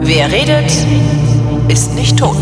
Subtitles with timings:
[0.00, 0.70] Wer redet,
[1.68, 2.36] ist nicht tot.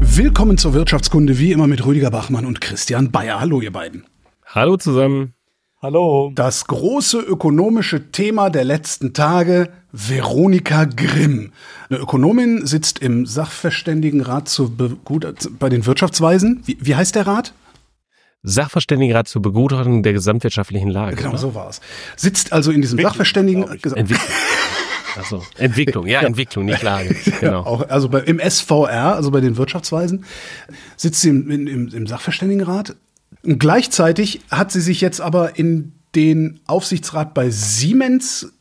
[0.00, 3.38] Willkommen zur Wirtschaftskunde, wie immer mit Rüdiger Bachmann und Christian Bayer.
[3.38, 4.04] Hallo, ihr beiden.
[4.44, 5.34] Hallo zusammen.
[5.84, 6.30] Hallo.
[6.32, 11.50] Das große ökonomische Thema der letzten Tage, Veronika Grimm.
[11.90, 15.26] Eine Ökonomin sitzt im Sachverständigenrat zur Begut
[15.58, 16.62] bei den Wirtschaftsweisen.
[16.66, 17.52] Wie, wie heißt der Rat?
[18.44, 21.16] Sachverständigenrat zur Begutachtung der gesamtwirtschaftlichen Lage.
[21.16, 21.38] Genau, oder?
[21.38, 21.80] so war es.
[22.14, 23.64] Sitzt also in diesem Sachverständigen...
[23.82, 24.30] Entwicklung.
[25.16, 27.16] Also Entwicklung, ja, Entwicklung, nicht Lage.
[27.40, 27.62] Genau.
[27.62, 30.24] Auch, also bei, im SVR, also bei den Wirtschaftsweisen,
[30.96, 32.94] sitzt sie im, im, im Sachverständigenrat.
[33.42, 38.52] Gleichzeitig hat sie sich jetzt aber in den Aufsichtsrat bei Siemens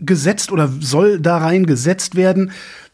[0.00, 2.52] gesetzt oder soll da rein gesetzt werden.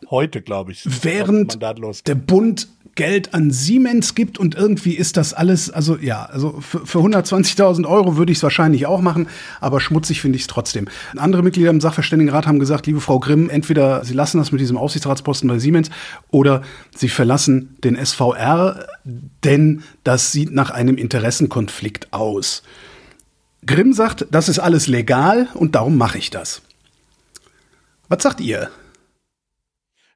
[0.09, 0.85] Heute, glaube ich.
[1.03, 1.59] Während
[2.07, 6.87] der Bund Geld an Siemens gibt und irgendwie ist das alles, also ja, also für,
[6.87, 9.29] für 120.000 Euro würde ich es wahrscheinlich auch machen,
[9.61, 10.89] aber schmutzig finde ich es trotzdem.
[11.17, 14.77] Andere Mitglieder im Sachverständigenrat haben gesagt, liebe Frau Grimm, entweder Sie lassen das mit diesem
[14.77, 15.91] Aufsichtsratsposten bei Siemens
[16.31, 16.63] oder
[16.95, 18.87] Sie verlassen den SVR,
[19.45, 22.63] denn das sieht nach einem Interessenkonflikt aus.
[23.67, 26.63] Grimm sagt, das ist alles legal und darum mache ich das.
[28.09, 28.71] Was sagt ihr?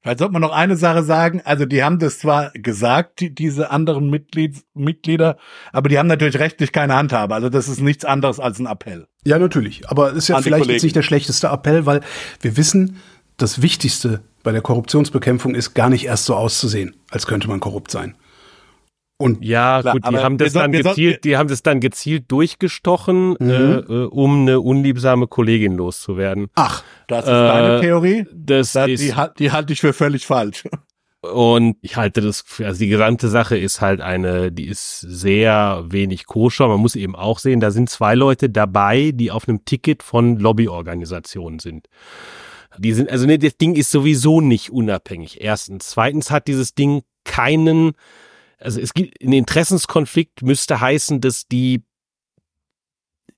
[0.04, 1.40] Vielleicht sollte man noch eine Sache sagen.
[1.46, 5.38] Also die haben das zwar gesagt, die, diese anderen Mitglied, Mitglieder,
[5.72, 7.34] aber die haben natürlich rechtlich keine Handhabe.
[7.34, 9.06] Also das ist nichts anderes als ein Appell.
[9.24, 9.88] Ja, natürlich.
[9.88, 12.02] Aber ist ja vielleicht jetzt nicht der schlechteste Appell, weil
[12.42, 12.98] wir wissen,
[13.38, 17.90] das Wichtigste bei der Korruptionsbekämpfung ist gar nicht erst so auszusehen, als könnte man korrupt
[17.90, 18.14] sein.
[19.16, 23.36] Und ja, klar, gut, die haben das dann gezielt, die haben das dann gezielt durchgestochen,
[23.38, 23.50] mhm.
[23.50, 26.48] äh, äh, um eine unliebsame Kollegin loszuwerden.
[26.56, 28.26] Ach, das ist äh, deine Theorie?
[28.32, 30.64] Das, das ist, die, die halte ich für völlig falsch.
[31.32, 35.84] Und ich halte das, für, also die gesamte Sache ist halt eine, die ist sehr
[35.86, 36.68] wenig koscher.
[36.68, 40.38] Man muss eben auch sehen, da sind zwei Leute dabei, die auf einem Ticket von
[40.38, 41.88] Lobbyorganisationen sind.
[42.78, 45.40] Die sind, also ne, das Ding ist sowieso nicht unabhängig.
[45.40, 45.90] Erstens.
[45.90, 47.92] Zweitens hat dieses Ding keinen,
[48.64, 51.84] also es gibt, ein Interessenskonflikt müsste heißen, dass die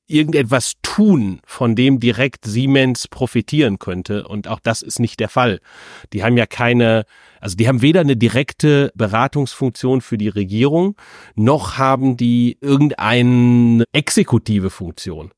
[0.09, 4.29] irgendetwas tun, von dem direkt Siemens profitieren könnte.
[4.29, 5.61] Und auch das ist nicht der Fall.
[6.13, 7.05] Die haben ja keine,
[7.41, 10.95] also die haben weder eine direkte Beratungsfunktion für die Regierung,
[11.35, 15.33] noch haben die irgendeine exekutive Funktion.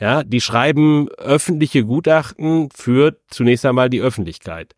[0.00, 4.74] Ja, die schreiben öffentliche Gutachten für zunächst einmal die Öffentlichkeit.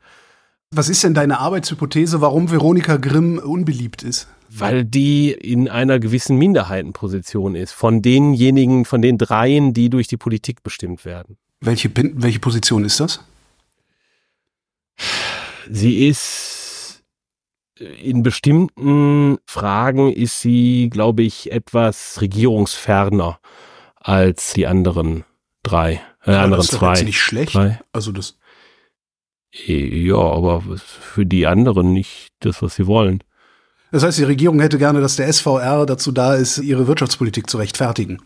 [0.72, 4.26] Was ist denn deine Arbeitshypothese, warum Veronika Grimm unbeliebt ist?
[4.58, 10.16] Weil die in einer gewissen Minderheitenposition ist, von denjenigen, von den dreien, die durch die
[10.16, 11.36] Politik bestimmt werden.
[11.60, 13.20] Welche, welche Position ist das?
[15.70, 17.02] Sie ist
[17.78, 23.40] in bestimmten Fragen ist sie, glaube ich, etwas regierungsferner
[23.96, 25.24] als die anderen
[25.62, 26.94] drei, äh, anderen das ist zwei.
[26.94, 27.54] Jetzt nicht schlecht.
[27.54, 27.80] Drei.
[27.92, 28.38] Also das.
[29.52, 33.22] Ja, aber für die anderen nicht das, was sie wollen.
[33.92, 37.58] Das heißt, die Regierung hätte gerne, dass der SVR dazu da ist, ihre Wirtschaftspolitik zu
[37.58, 38.22] rechtfertigen.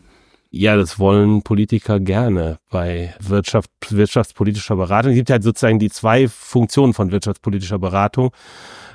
[0.49, 5.11] Ja, das wollen Politiker gerne bei Wirtschaft, wirtschaftspolitischer Beratung.
[5.11, 8.31] Es gibt halt sozusagen die zwei Funktionen von wirtschaftspolitischer Beratung,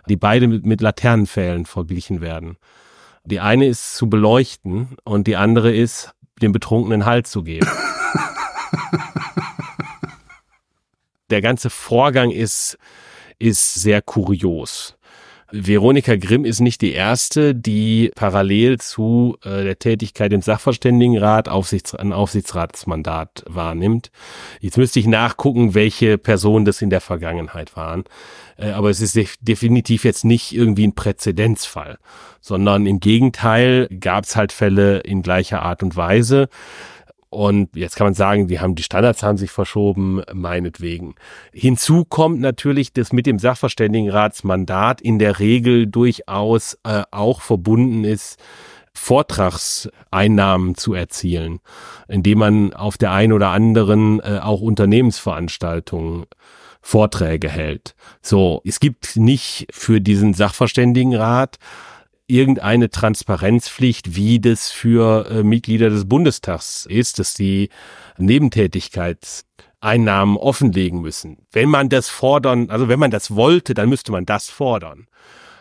[0.08, 2.56] die beide mit, mit Laternenpfählen verglichen werden.
[3.26, 7.68] Die eine ist zu beleuchten und die andere ist, dem Betrunkenen Halt zu geben.
[11.28, 12.78] Der ganze Vorgang ist,
[13.38, 14.96] ist sehr kurios.
[15.52, 21.94] Veronika Grimm ist nicht die erste, die parallel zu äh, der Tätigkeit im Sachverständigenrat Aufsichts
[21.94, 24.10] ein Aufsichtsratsmandat wahrnimmt.
[24.60, 28.04] Jetzt müsste ich nachgucken, welche Personen das in der Vergangenheit waren.
[28.56, 31.98] Äh, aber es ist definitiv jetzt nicht irgendwie ein Präzedenzfall,
[32.40, 36.48] sondern im Gegenteil gab es halt Fälle in gleicher Art und Weise.
[37.32, 41.14] Und jetzt kann man sagen, die haben die Standards haben sich verschoben, meinetwegen.
[41.50, 48.38] Hinzu kommt natürlich, dass mit dem Sachverständigenratsmandat in der Regel durchaus äh, auch verbunden ist,
[48.92, 51.60] Vortragseinnahmen zu erzielen,
[52.06, 56.26] indem man auf der einen oder anderen äh, auch Unternehmensveranstaltungen
[56.82, 57.94] Vorträge hält.
[58.20, 61.56] So, es gibt nicht für diesen Sachverständigenrat
[62.32, 67.68] irgendeine Transparenzpflicht, wie das für äh, Mitglieder des Bundestags ist, dass die
[68.16, 71.46] Nebentätigkeitseinnahmen offenlegen müssen.
[71.52, 75.06] Wenn man das fordern, also wenn man das wollte, dann müsste man das fordern.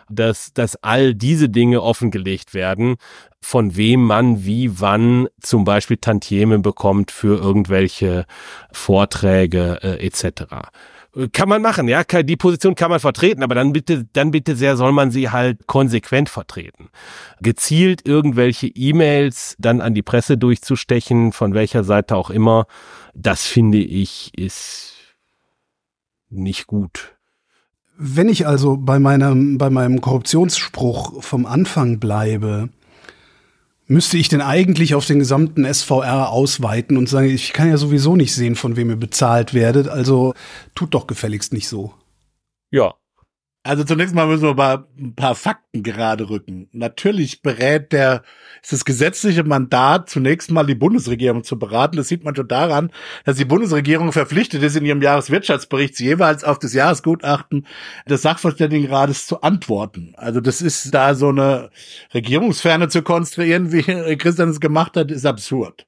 [0.10, 2.98] Dass, dass all diese Dinge offengelegt werden,
[3.40, 8.26] von wem man wie wann zum Beispiel Tantieme bekommt für irgendwelche
[8.74, 10.44] Vorträge äh, etc.
[11.34, 12.04] Kann man machen, ja.
[12.04, 15.68] Die Position kann man vertreten, aber dann bitte, dann bitte sehr soll man sie halt
[15.68, 16.90] konsequent vertreten.
[17.42, 22.66] Gezielt irgendwelche E-Mails dann an die Presse durchzustechen, von welcher Seite auch immer,
[23.14, 24.94] das finde ich ist
[26.30, 27.18] nicht gut.
[27.98, 32.70] Wenn ich also bei meinem, bei meinem Korruptionsspruch vom Anfang bleibe,
[33.92, 38.16] müsste ich denn eigentlich auf den gesamten SVR ausweiten und sagen, ich kann ja sowieso
[38.16, 40.34] nicht sehen, von wem ihr bezahlt werdet, also
[40.76, 41.94] tut doch gefälligst nicht so.
[42.72, 42.96] Ja,
[43.64, 46.68] also zunächst mal müssen wir mal ein paar Fakten gerade rücken.
[46.72, 48.24] Natürlich berät der,
[48.64, 51.98] ist das gesetzliche Mandat, zunächst mal die Bundesregierung zu beraten.
[51.98, 52.92] Das sieht man schon daran,
[53.24, 57.68] dass die Bundesregierung verpflichtet ist, in ihrem Jahreswirtschaftsbericht jeweils auf das Jahresgutachten
[58.10, 60.14] des Sachverständigenrates zu antworten.
[60.18, 61.70] Also das ist da so eine
[62.16, 63.84] Regierungsferne zu konstruieren, wie
[64.18, 65.86] Christian es gemacht hat, ist absurd.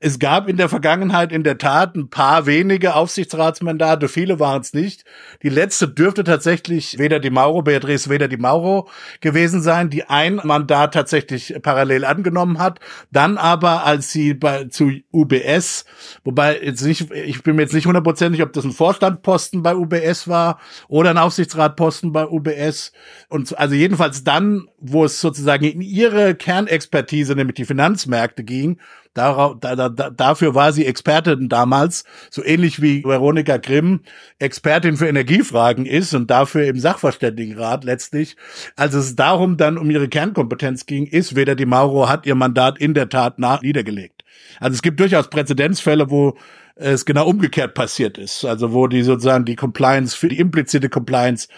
[0.00, 4.72] Es gab in der Vergangenheit in der Tat ein paar wenige Aufsichtsratsmandate, viele waren es
[4.72, 5.04] nicht.
[5.42, 8.88] Die letzte dürfte tatsächlich weder die Mauro, Beatrice weder die Mauro
[9.20, 12.78] gewesen sein, die ein Mandat tatsächlich parallel angenommen hat.
[13.10, 15.84] Dann aber, als sie bei, zu UBS,
[16.22, 20.28] wobei jetzt nicht, ich bin mir jetzt nicht hundertprozentig, ob das ein Vorstandposten bei UBS
[20.28, 22.92] war oder ein Aufsichtsratposten bei UBS.
[23.28, 28.78] Und also jedenfalls dann, wo es sozusagen in ihre Kernexpertise, nämlich die Finanzmärkte ging,
[29.18, 34.02] Darauf, da, da, dafür war sie Expertin damals, so ähnlich wie Veronika Grimm
[34.38, 38.36] Expertin für Energiefragen ist und dafür im Sachverständigenrat letztlich.
[38.76, 42.78] Als es darum dann um ihre Kernkompetenz ging, ist weder die Mauro hat ihr Mandat
[42.78, 44.22] in der Tat nach niedergelegt.
[44.60, 46.36] Also es gibt durchaus Präzedenzfälle, wo
[46.76, 48.44] es genau umgekehrt passiert ist.
[48.44, 51.48] Also wo die sozusagen die Compliance, für die implizite Compliance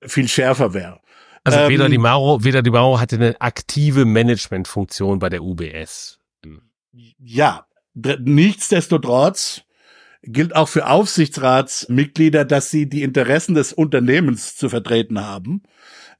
[0.00, 1.00] viel schärfer wäre.
[1.42, 6.19] Also weder ähm, die Mauro, weder die Mauro hatte eine aktive Managementfunktion bei der UBS
[6.92, 9.62] ja, nichtsdestotrotz
[10.22, 15.62] gilt auch für Aufsichtsratsmitglieder, dass sie die Interessen des Unternehmens zu vertreten haben.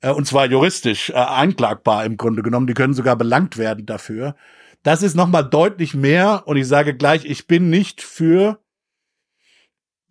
[0.00, 2.66] Äh, und zwar juristisch äh, einklagbar im Grunde genommen.
[2.66, 4.36] Die können sogar belangt werden dafür.
[4.82, 6.44] Das ist nochmal deutlich mehr.
[6.46, 8.58] Und ich sage gleich, ich bin nicht für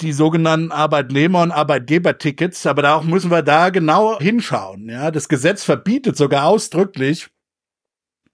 [0.01, 4.87] die sogenannten Arbeitnehmer- und Arbeitgebertickets, aber da auch müssen wir da genau hinschauen.
[4.87, 7.29] Ja, das Gesetz verbietet sogar ausdrücklich,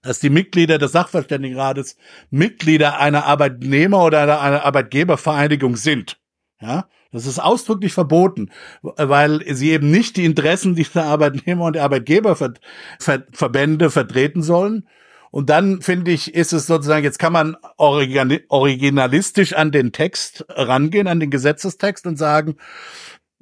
[0.06, 1.96] dass die Mitglieder des Sachverständigenrates
[2.30, 6.18] Mitglieder einer Arbeitnehmer- oder einer Arbeitgebervereinigung sind.
[6.60, 8.50] Ja, das ist ausdrücklich verboten,
[8.82, 14.88] weil sie eben nicht die Interessen dieser Arbeitnehmer und Arbeitgeberverbände vertreten sollen.
[15.30, 21.08] Und dann finde ich, ist es sozusagen, jetzt kann man originalistisch an den Text rangehen,
[21.08, 22.56] an den Gesetzestext und sagen,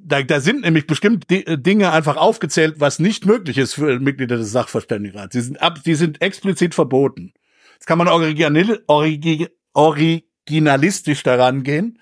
[0.05, 4.37] da, da sind nämlich bestimmt äh, Dinge einfach aufgezählt, was nicht möglich ist für Mitglieder
[4.37, 5.33] des Sachverständigenrats.
[5.33, 7.33] Die sind ab, die sind explizit verboten.
[7.73, 8.79] Jetzt kann man original,
[9.73, 11.99] originalistisch daran gehen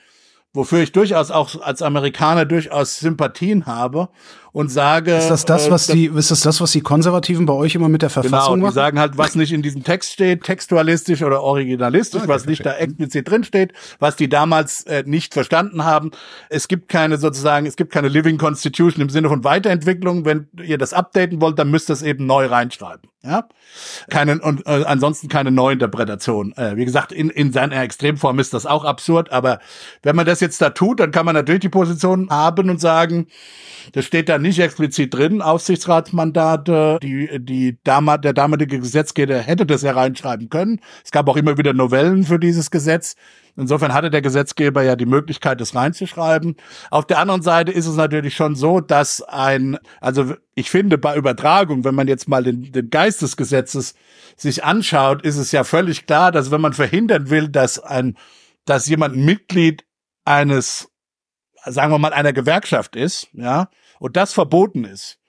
[0.54, 4.10] wofür ich durchaus auch als Amerikaner durchaus Sympathien habe
[4.54, 5.16] und sage.
[5.16, 7.76] Ist das das, äh, was äh, die, ist das das, was die Konservativen bei euch
[7.76, 8.74] immer mit der genau, Verfassung genau, machen?
[8.74, 12.66] Die sagen halt, was nicht in diesem Text steht, textualistisch oder originalistisch, okay, was nicht
[12.66, 16.12] da explizit drin steht, was die damals äh, nicht verstanden haben.
[16.50, 20.24] Es gibt keine sozusagen, es gibt keine Living Constitution im Sinne von Weiterentwicklung.
[20.24, 23.10] Wenn ihr das updaten wollt, dann müsst ihr es eben neu reinschreiben.
[23.26, 23.48] Ja,
[24.10, 26.52] keine und äh, ansonsten keine Neuinterpretation.
[26.58, 29.60] Äh, wie gesagt, in in seiner Extremform ist das auch absurd, aber
[30.02, 33.28] wenn man das jetzt da tut, dann kann man natürlich die Position haben und sagen,
[33.94, 39.94] das steht da nicht explizit drin, Aufsichtsratsmandate, die die der damalige Gesetzgeber hätte das ja
[39.94, 40.80] reinschreiben können.
[41.04, 43.16] Es gab auch immer wieder Novellen für dieses Gesetz.
[43.56, 46.56] Insofern hatte der Gesetzgeber ja die Möglichkeit, das reinzuschreiben.
[46.90, 51.16] Auf der anderen Seite ist es natürlich schon so, dass ein, also ich finde bei
[51.16, 53.94] Übertragung, wenn man jetzt mal den, den Geist des Gesetzes
[54.36, 58.18] sich anschaut, ist es ja völlig klar, dass wenn man verhindern will, dass ein,
[58.66, 59.86] dass jemand Mitglied
[60.26, 60.90] eines,
[61.64, 63.70] sagen wir mal, einer Gewerkschaft ist, ja,
[64.00, 65.20] und das verboten ist,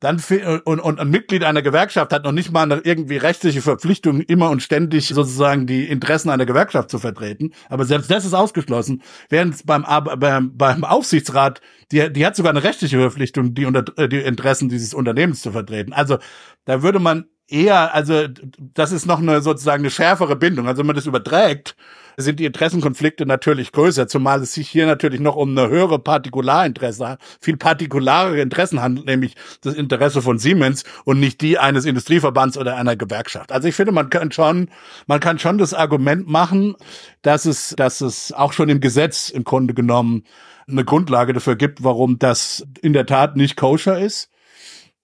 [0.00, 0.22] dann
[0.64, 4.50] und, und ein Mitglied einer Gewerkschaft hat noch nicht mal eine irgendwie rechtliche Verpflichtung, immer
[4.50, 7.52] und ständig sozusagen die Interessen einer Gewerkschaft zu vertreten.
[7.68, 9.02] Aber selbst das ist ausgeschlossen.
[9.28, 11.60] Während beim, beim, beim Aufsichtsrat,
[11.90, 15.50] die, die hat sogar eine rechtliche Verpflichtung, die, unter, äh, die Interessen dieses Unternehmens zu
[15.50, 15.92] vertreten.
[15.92, 16.18] Also
[16.64, 18.26] da würde man eher, also
[18.74, 20.68] das ist noch eine sozusagen eine schärfere Bindung.
[20.68, 21.74] Also wenn man das überträgt,
[22.20, 27.16] sind die Interessenkonflikte natürlich größer, zumal es sich hier natürlich noch um eine höhere Partikularinteresse,
[27.40, 32.76] viel partikularere Interessen handelt, nämlich das Interesse von Siemens und nicht die eines Industrieverbands oder
[32.76, 33.52] einer Gewerkschaft.
[33.52, 34.68] Also ich finde, man kann schon,
[35.06, 36.74] man kann schon das Argument machen,
[37.22, 40.24] dass es, dass es auch schon im Gesetz im Grunde genommen
[40.68, 44.28] eine Grundlage dafür gibt, warum das in der Tat nicht koscher ist.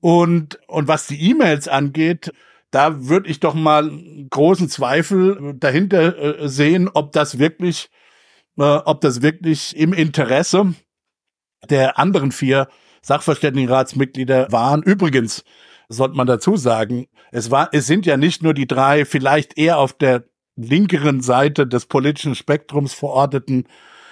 [0.05, 2.31] Und, und was die E-Mails angeht,
[2.71, 3.91] da würde ich doch mal
[4.29, 7.89] großen Zweifel dahinter äh, sehen, ob das wirklich,
[8.59, 10.75] äh, ob das wirklich im Interesse
[11.71, 12.69] der anderen vier
[13.01, 14.83] Sachverständigenratsmitglieder waren.
[14.83, 15.43] Übrigens,
[15.89, 19.79] sollte man dazu sagen, es war, es sind ja nicht nur die drei vielleicht eher
[19.79, 23.69] auf der linkeren Seite des politischen Spektrums verorteten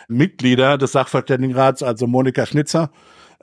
[0.08, 2.90] Mitglieder des Sachverständigenrats, also Monika Schnitzer,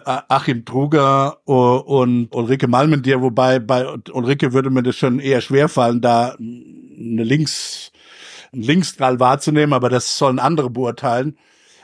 [0.06, 6.36] Achim Truger und Ulrike Malmendier, wobei bei Ulrike würde mir das schon eher schwerfallen, da
[6.39, 7.91] eine Links,
[8.53, 11.38] einen Linksstrahl wahrzunehmen, aber das sollen andere beurteilen.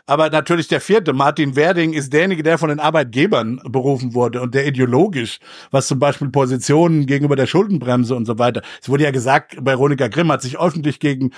[0.08, 4.54] Aber natürlich der vierte, Martin Werding, ist derjenige, der von den Arbeitgebern berufen wurde und
[4.54, 5.40] der ideologisch,
[5.72, 8.62] was zum Beispiel Positionen gegenüber der Schuldenbremse und so weiter.
[8.82, 11.32] Es wurde ja gesagt, Veronika Grimm hat sich öffentlich gegen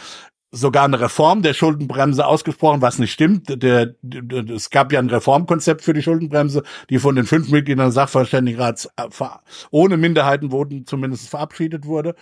[0.51, 3.49] sogar eine Reform der Schuldenbremse ausgesprochen, was nicht stimmt.
[3.61, 7.87] Der, der, es gab ja ein Reformkonzept für die Schuldenbremse, die von den fünf Mitgliedern
[7.87, 9.07] des Sachverständigenrats äh,
[9.71, 12.15] ohne Minderheiten wurden zumindest verabschiedet wurde.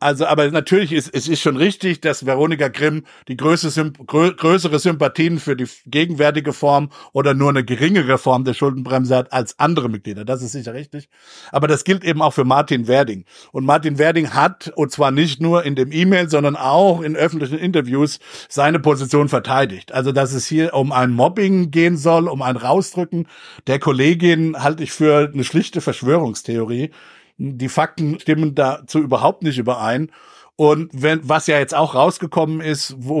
[0.00, 5.38] Also, aber natürlich ist es ist schon richtig, dass Veronika Grimm die größere, größere Sympathien
[5.38, 10.24] für die gegenwärtige Form oder nur eine geringe Reform der Schuldenbremse hat als andere Mitglieder.
[10.24, 11.10] Das ist sicher richtig.
[11.52, 13.26] Aber das gilt eben auch für Martin Werding.
[13.52, 17.65] Und Martin Werding hat, und zwar nicht nur in dem E-Mail, sondern auch in öffentlichen
[17.66, 18.18] Interviews
[18.48, 19.92] seine Position verteidigt.
[19.92, 23.26] Also, dass es hier um ein Mobbing gehen soll, um ein Rausdrücken
[23.66, 26.90] der Kollegin, halte ich für eine schlichte Verschwörungstheorie.
[27.38, 30.10] Die Fakten stimmen dazu überhaupt nicht überein.
[30.56, 33.20] Und wenn, was ja jetzt auch rausgekommen ist, wo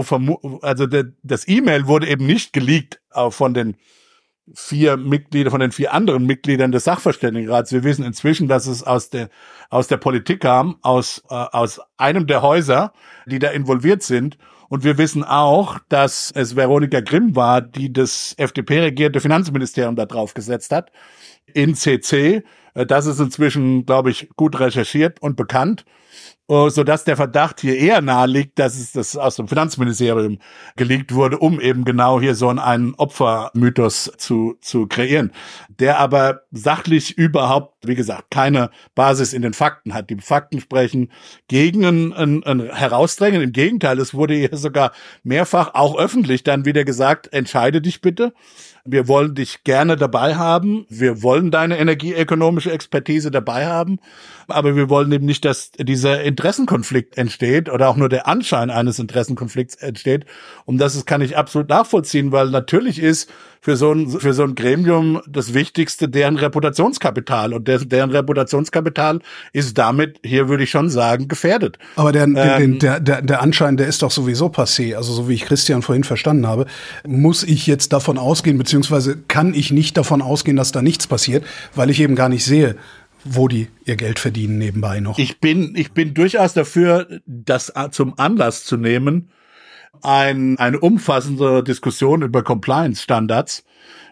[0.62, 3.76] also de, das E-Mail wurde eben nicht geleakt äh, von den
[4.54, 7.72] vier Mitglieder, von den vier anderen Mitgliedern des Sachverständigenrats.
[7.72, 9.28] Wir wissen inzwischen, dass es aus der,
[9.70, 12.92] aus der Politik kam, aus, äh, aus einem der Häuser,
[13.26, 14.38] die da involviert sind.
[14.68, 20.34] Und wir wissen auch, dass es Veronika Grimm war, die das FDP-regierte Finanzministerium da drauf
[20.34, 20.90] gesetzt hat,
[21.52, 22.42] in CC.
[22.74, 25.84] Äh, das ist inzwischen, glaube ich, gut recherchiert und bekannt.
[26.48, 30.38] Äh, so dass der Verdacht hier eher nahe liegt, dass es das aus dem Finanzministerium
[30.76, 35.32] gelegt wurde, um eben genau hier so einen Opfermythos zu, zu kreieren,
[35.68, 40.08] der aber sachlich überhaupt, wie gesagt, keine Basis in den Fakten hat.
[40.08, 41.10] Die Fakten sprechen
[41.48, 43.42] gegen ein, ein, ein Herausdrängen.
[43.42, 44.92] Im Gegenteil, es wurde hier sogar
[45.24, 48.32] mehrfach auch öffentlich dann wieder gesagt, entscheide dich bitte.
[48.86, 50.86] Wir wollen dich gerne dabei haben.
[50.88, 53.98] Wir wollen deine energieökonomische Expertise dabei haben.
[54.48, 58.98] Aber wir wollen eben nicht, dass dieser Interessenkonflikt entsteht oder auch nur der Anschein eines
[58.98, 60.24] Interessenkonflikts entsteht.
[60.64, 63.30] Und das kann ich absolut nachvollziehen, weil natürlich ist
[63.66, 67.52] für so ein, für so ein Gremium das Wichtigste deren Reputationskapital.
[67.52, 69.18] Und der, deren Reputationskapital
[69.52, 71.76] ist damit, hier würde ich schon sagen, gefährdet.
[71.96, 74.94] Aber der, ähm, der, der, der Anschein, der ist doch sowieso passé.
[74.94, 76.66] Also so wie ich Christian vorhin verstanden habe,
[77.04, 78.75] muss ich jetzt davon ausgehen, beziehungsweise
[79.28, 82.76] kann ich nicht davon ausgehen, dass da nichts passiert, weil ich eben gar nicht sehe,
[83.24, 85.18] wo die ihr Geld verdienen nebenbei noch.
[85.18, 89.30] Ich bin, ich bin durchaus dafür, das zum Anlass zu nehmen,
[90.02, 93.64] ein, eine umfassende Diskussion über Compliance-Standards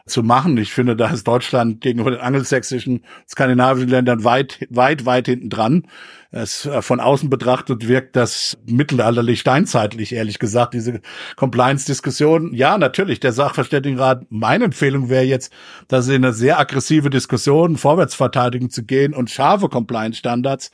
[0.07, 0.57] zu machen.
[0.59, 5.87] Ich finde, da ist Deutschland gegenüber den angelsächsischen, skandinavischen Ländern weit, weit, weit hinten dran
[6.35, 11.01] es äh, von außen betrachtet wirkt das mittelalterlich steinzeitlich, ehrlich gesagt, diese
[11.37, 12.53] Compliance-Diskussion.
[12.55, 15.53] Ja, natürlich, der Sachverständigenrat, meine Empfehlung wäre jetzt,
[15.87, 20.73] dass in eine sehr aggressive Diskussion Vorwärtsverteidigung zu gehen und scharfe Compliance-Standards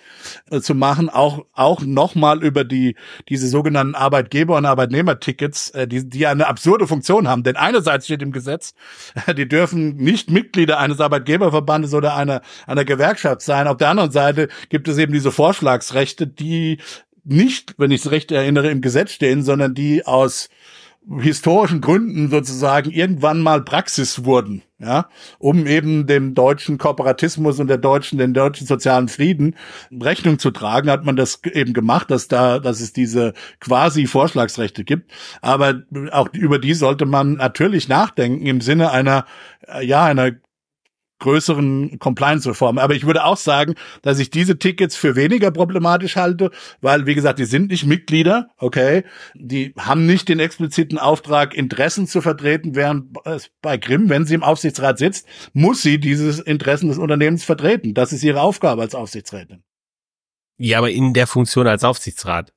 [0.51, 2.97] äh, zu machen, auch, auch nochmal über die,
[3.29, 7.43] diese sogenannten Arbeitgeber- und Arbeitnehmertickets, äh, die, die eine absurde Funktion haben.
[7.43, 8.73] Denn einerseits steht im Gesetz,
[9.37, 13.67] die dürfen nicht Mitglieder eines Arbeitgeberverbandes oder einer, einer Gewerkschaft sein.
[13.67, 16.79] Auf der anderen Seite gibt es eben diese Vor Vorschlagsrechte, die
[17.25, 20.49] nicht, wenn ich es recht erinnere, im Gesetz stehen, sondern die aus
[21.19, 25.09] historischen Gründen sozusagen irgendwann mal Praxis wurden, ja,
[25.41, 29.57] um eben dem deutschen Kooperatismus und der deutschen, den deutschen sozialen Frieden
[29.91, 34.85] Rechnung zu tragen, hat man das eben gemacht, dass da, dass es diese quasi Vorschlagsrechte
[34.85, 35.11] gibt.
[35.41, 39.25] Aber auch über die sollte man natürlich nachdenken im Sinne einer,
[39.83, 40.33] ja, einer
[41.21, 42.83] größeren Compliance-Reformen.
[42.83, 46.51] Aber ich würde auch sagen, dass ich diese Tickets für weniger problematisch halte,
[46.81, 52.07] weil, wie gesagt, die sind nicht Mitglieder, okay, die haben nicht den expliziten Auftrag, Interessen
[52.07, 53.17] zu vertreten, während
[53.63, 57.95] bei Grimm, wenn sie im Aufsichtsrat sitzt, muss sie dieses Interessen des Unternehmens vertreten.
[57.95, 59.63] Das ist ihre Aufgabe als Aufsichtsrätin.
[60.59, 62.53] Ja, aber in der Funktion als Aufsichtsrat.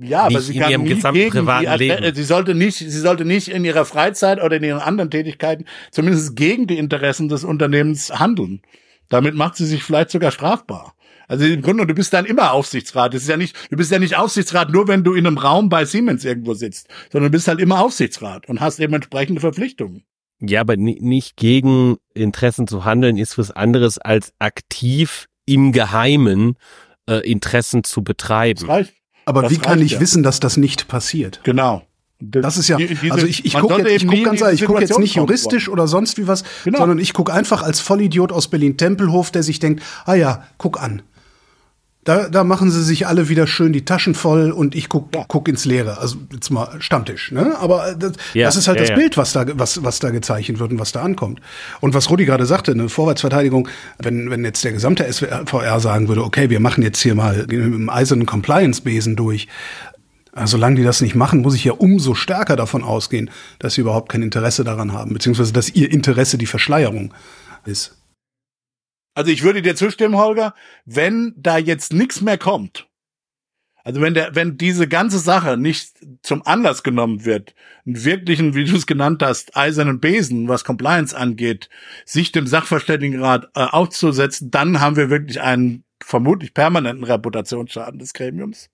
[0.00, 2.14] Ja, aber sie kann nie gegen die, Leben.
[2.14, 6.36] sie sollte nicht, sie sollte nicht in ihrer Freizeit oder in ihren anderen Tätigkeiten zumindest
[6.36, 8.62] gegen die Interessen des Unternehmens handeln.
[9.08, 10.94] Damit macht sie sich vielleicht sogar strafbar.
[11.26, 13.12] Also im Grunde, du bist dann immer Aufsichtsrat.
[13.12, 15.68] Das ist ja nicht, du bist ja nicht Aufsichtsrat nur, wenn du in einem Raum
[15.68, 20.04] bei Siemens irgendwo sitzt, sondern du bist halt immer Aufsichtsrat und hast eben entsprechende Verpflichtungen.
[20.40, 26.56] Ja, aber nicht gegen Interessen zu handeln ist was anderes als aktiv im Geheimen
[27.08, 28.60] äh, Interessen zu betreiben.
[28.60, 28.94] Das reicht.
[29.28, 30.00] Aber das wie kann ich ja.
[30.00, 31.40] wissen, dass das nicht passiert?
[31.42, 31.82] Genau.
[32.18, 34.80] Das ist ja, diese, also ich, ich gucke jetzt, ich guck ganz ehrlich, ich gucke
[34.80, 36.78] jetzt nicht juristisch oder sonst wie was, genau.
[36.78, 41.02] sondern ich gucke einfach als Vollidiot aus Berlin-Tempelhof, der sich denkt, ah ja, guck an.
[42.08, 45.26] Da, da machen sie sich alle wieder schön die Taschen voll und ich guck, ja.
[45.28, 45.98] guck ins Leere.
[45.98, 47.54] Also jetzt mal Stammtisch, ne?
[47.58, 50.58] Aber das, ja, das ist halt ja, das Bild, was da, was, was da gezeichnet
[50.58, 51.42] wird und was da ankommt.
[51.80, 56.24] Und was Rudi gerade sagte, eine Vorwärtsverteidigung, wenn, wenn jetzt der gesamte SVR sagen würde,
[56.24, 59.46] okay, wir machen jetzt hier mal im eisernen Compliance-Besen durch,
[60.32, 63.82] also solange die das nicht machen, muss ich ja umso stärker davon ausgehen, dass sie
[63.82, 67.12] überhaupt kein Interesse daran haben, beziehungsweise dass ihr Interesse die Verschleierung
[67.66, 67.97] ist.
[69.18, 72.86] Also ich würde dir zustimmen, Holger, wenn da jetzt nichts mehr kommt,
[73.82, 78.62] also wenn der, wenn diese ganze Sache nicht zum Anlass genommen wird, einen wirklichen, wie
[78.62, 81.68] du es genannt hast, eisernen Besen, was Compliance angeht,
[82.04, 88.70] sich dem Sachverständigenrat äh, aufzusetzen, dann haben wir wirklich einen vermutlich permanenten Reputationsschaden des Gremiums.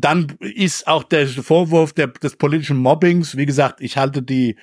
[0.00, 4.54] Dann ist auch der Vorwurf der, des politischen Mobbings, wie gesagt, ich halte die,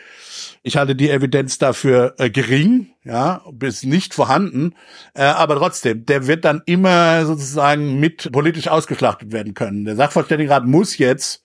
[0.63, 4.75] ich halte die Evidenz dafür äh, gering, ja, bis nicht vorhanden,
[5.13, 9.83] äh, aber trotzdem, der wird dann immer sozusagen mit politisch ausgeschlachtet werden können.
[9.83, 11.43] Der Sachverständigenrat muss jetzt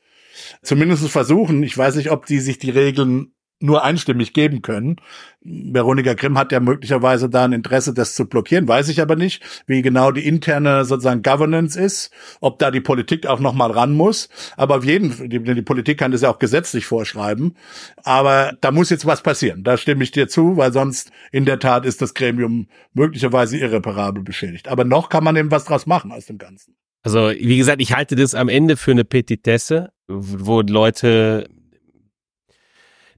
[0.63, 4.97] zumindest versuchen, ich weiß nicht, ob die sich die Regeln nur einstimmig geben können.
[5.43, 9.43] Veronika Grimm hat ja möglicherweise da ein Interesse, das zu blockieren, weiß ich aber nicht,
[9.67, 13.93] wie genau die interne sozusagen Governance ist, ob da die Politik auch noch mal ran
[13.93, 14.29] muss.
[14.57, 17.55] Aber auf jeden die, die Politik kann das ja auch gesetzlich vorschreiben.
[18.03, 19.63] Aber da muss jetzt was passieren.
[19.63, 24.23] Da stimme ich dir zu, weil sonst in der Tat ist das Gremium möglicherweise irreparabel
[24.23, 24.69] beschädigt.
[24.69, 26.75] Aber noch kann man eben was draus machen aus dem Ganzen.
[27.03, 31.49] Also, wie gesagt, ich halte das am Ende für eine Petitesse, wo Leute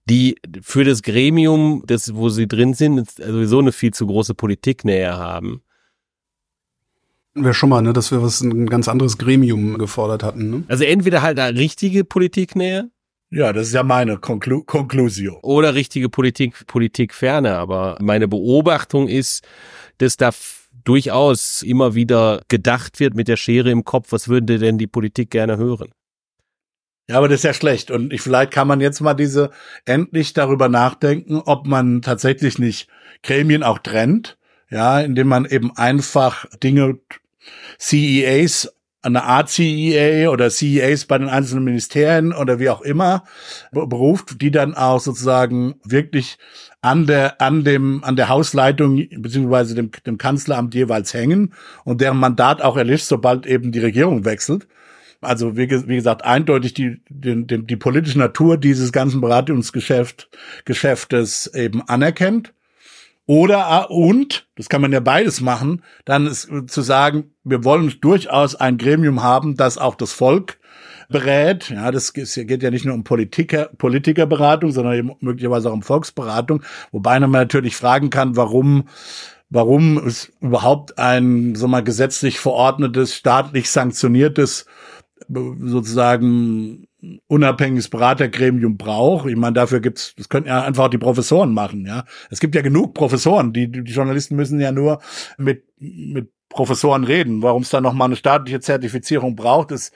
[0.07, 5.17] die für das Gremium, das, wo sie drin sind, sowieso eine viel zu große Politiknähe
[5.17, 5.63] haben.
[7.35, 10.51] Wäre schon mal, ne, dass wir was ein ganz anderes Gremium gefordert hatten.
[10.51, 10.65] Ne?
[10.69, 12.91] Also entweder halt eine richtige Politiknähe.
[13.31, 15.39] Ja, das ist ja meine Konklu Konklusion.
[15.43, 17.57] Oder richtige Politik, Politikferne.
[17.57, 19.43] Aber meine Beobachtung ist,
[19.97, 20.31] dass da
[20.85, 25.31] durchaus immer wieder gedacht wird mit der Schere im Kopf, was würde denn die Politik
[25.31, 25.93] gerne hören?
[27.09, 27.91] Ja, aber das ist ja schlecht.
[27.91, 29.51] Und ich, vielleicht kann man jetzt mal diese
[29.85, 32.89] endlich darüber nachdenken, ob man tatsächlich nicht
[33.23, 34.39] Gremien auch trennt.
[34.71, 36.99] Ja, indem man eben einfach Dinge,
[37.79, 43.25] CEAs, eine Art CEA oder CEAs bei den einzelnen Ministerien oder wie auch immer
[43.73, 46.39] beruft, die dann auch sozusagen wirklich
[46.81, 51.53] an der, an dem, an der Hausleitung beziehungsweise dem, dem Kanzleramt jeweils hängen
[51.85, 54.69] und deren Mandat auch erlischt, sobald eben die Regierung wechselt
[55.23, 60.29] also wie, wie gesagt, eindeutig die, die, die, die politische Natur dieses ganzen Beratungsgeschäft,
[61.55, 62.53] eben anerkennt.
[63.27, 68.57] Oder, und, das kann man ja beides machen, dann ist zu sagen, wir wollen durchaus
[68.57, 70.59] ein Gremium haben, das auch das Volk
[71.09, 71.71] berät.
[71.71, 76.65] Ja, das geht ja nicht nur um Politiker, Politikerberatung, sondern möglicherweise auch um Volksberatung.
[76.91, 78.89] Wobei man natürlich fragen kann, warum
[79.55, 84.65] warum es überhaupt ein so mal gesetzlich verordnetes, staatlich sanktioniertes
[85.29, 86.87] sozusagen
[87.27, 89.29] unabhängiges Beratergremium braucht.
[89.29, 92.05] Ich meine, dafür gibt's, das könnten ja einfach die Professoren machen, ja.
[92.31, 95.01] Es gibt ja genug Professoren, die, die Journalisten müssen ja nur
[95.37, 97.43] mit, mit Professoren reden.
[97.43, 99.93] Warum es da nochmal eine staatliche Zertifizierung braucht, ist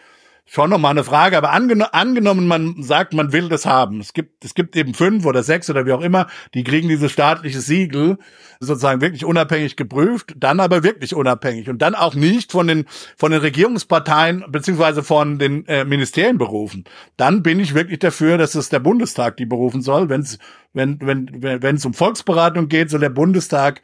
[0.46, 4.00] schon nochmal eine Frage, aber angeno angenommen, man sagt, man will das haben.
[4.00, 7.10] Es gibt, es gibt eben fünf oder sechs oder wie auch immer, die kriegen dieses
[7.10, 8.18] staatliche Siegel
[8.60, 13.32] sozusagen wirklich unabhängig geprüft, dann aber wirklich unabhängig und dann auch nicht von den, von
[13.32, 16.84] den Regierungsparteien beziehungsweise von den äh, Ministerien berufen.
[17.16, 20.08] Dann bin ich wirklich dafür, dass es der Bundestag die berufen soll.
[20.08, 20.38] Wenn's,
[20.72, 23.82] wenn wenn wenn es um Volksberatung geht, soll der Bundestag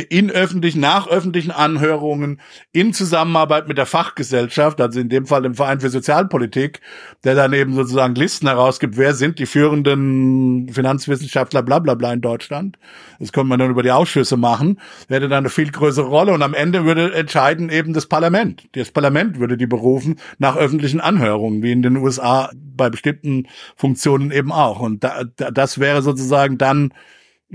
[0.00, 2.40] in öffentlichen, nach öffentlichen Anhörungen,
[2.72, 6.80] in Zusammenarbeit mit der Fachgesellschaft, also in dem Fall dem Verein für Sozialpolitik,
[7.22, 12.20] der dann eben sozusagen Listen herausgibt, wer sind die führenden Finanzwissenschaftler, bla bla bla in
[12.20, 12.78] Deutschland.
[13.20, 16.42] Das könnte man dann über die Ausschüsse machen, wäre dann eine viel größere Rolle und
[16.42, 18.68] am Ende würde entscheiden eben das Parlament.
[18.72, 24.30] Das Parlament würde die berufen nach öffentlichen Anhörungen, wie in den USA bei bestimmten Funktionen
[24.30, 24.80] eben auch.
[24.80, 26.92] Und da, das wäre sozusagen dann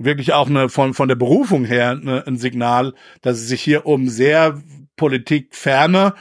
[0.03, 3.85] wirklich auch eine von, von der Berufung her eine, ein Signal, dass es sich hier
[3.85, 4.61] um sehr
[4.95, 6.13] politikferne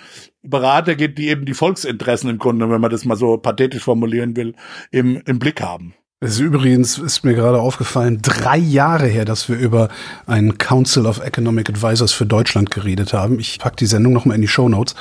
[0.43, 4.37] Berater geht, die eben die Volksinteressen im Grunde, wenn man das mal so pathetisch formulieren
[4.37, 4.55] will,
[4.91, 5.95] im, im Blick haben.
[6.21, 9.89] Es ist übrigens, ist mir gerade aufgefallen, drei Jahre her, dass wir über
[10.27, 13.39] einen Council of Economic Advisors für Deutschland geredet haben.
[13.39, 14.97] Ich pack die Sendung nochmal in die Show Notes.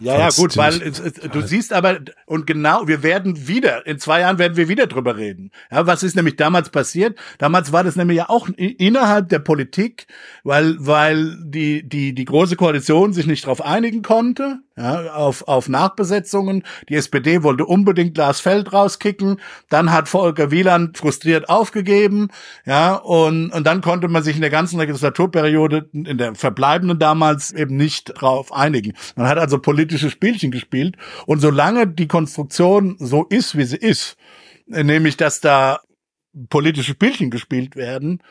[0.00, 4.38] Ja, ja, gut, weil du siehst aber, Und genau, wir werden wieder, in zwei Jahren
[4.38, 5.50] werden wir wieder drüber reden.
[5.70, 7.18] Ja, was ist nämlich damals passiert?
[7.36, 10.06] Damals war das nämlich ja auch innerhalb der Politik,
[10.42, 15.68] weil, weil die, die, die große Koalition sich nicht darauf einigen konnte, ja, auf, auf
[15.68, 16.62] Nachbesetzungen.
[16.88, 19.40] Die SPD wollte unbedingt Lars Feld rauskicken.
[19.68, 22.28] Dann hat Volker Wieland frustriert aufgegeben.
[22.64, 27.52] Ja, und, und dann konnte man sich in der ganzen Legislaturperiode, in der verbleibenden damals,
[27.52, 28.94] eben nicht drauf einigen.
[29.16, 30.96] Man hat also politische Spielchen gespielt.
[31.26, 34.16] Und solange die Konstruktion so ist, wie sie ist,
[34.66, 35.80] nämlich, dass da
[36.48, 38.22] politische Spielchen gespielt werden,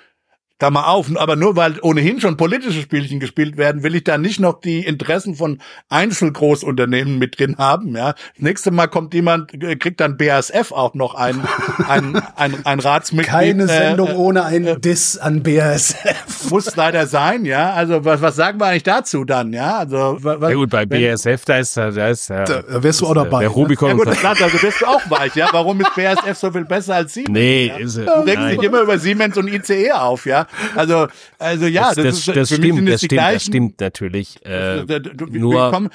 [0.61, 4.39] Klammer auf, aber nur weil ohnehin schon politische Spielchen gespielt werden, will ich da nicht
[4.39, 5.57] noch die Interessen von
[5.89, 7.95] Einzelgroßunternehmen mit drin haben.
[7.95, 11.41] Ja, das nächste Mal kommt jemand, äh, kriegt dann BASF auch noch ein
[11.89, 13.31] ein, ein, ein Ratsmitglied.
[13.31, 16.51] Keine Sendung äh, ohne einen äh, Diss an BASF.
[16.51, 17.73] Muss leider sein, ja.
[17.73, 19.79] Also was, was sagen wir eigentlich dazu dann, ja?
[19.79, 23.15] Also was, ja gut, bei BASF da ist da ist ja, da wärst du auch
[23.15, 23.39] dabei.
[23.39, 23.55] Der ne?
[23.55, 23.89] Rubicon.
[23.89, 25.49] Ja gut, klar, also bist du auch weich, ja.
[25.51, 27.31] Warum ist BASF so viel besser als Siemens?
[27.31, 27.77] Nee, ja?
[27.77, 30.45] ist Du denkst nicht immer über Siemens und ICE auf, ja.
[30.75, 31.07] Also,
[31.39, 34.45] also ja, das, das, das, das stimmt, das stimmt, das stimmt natürlich.
[34.45, 34.83] Äh,
[35.31, 35.89] nur kommen,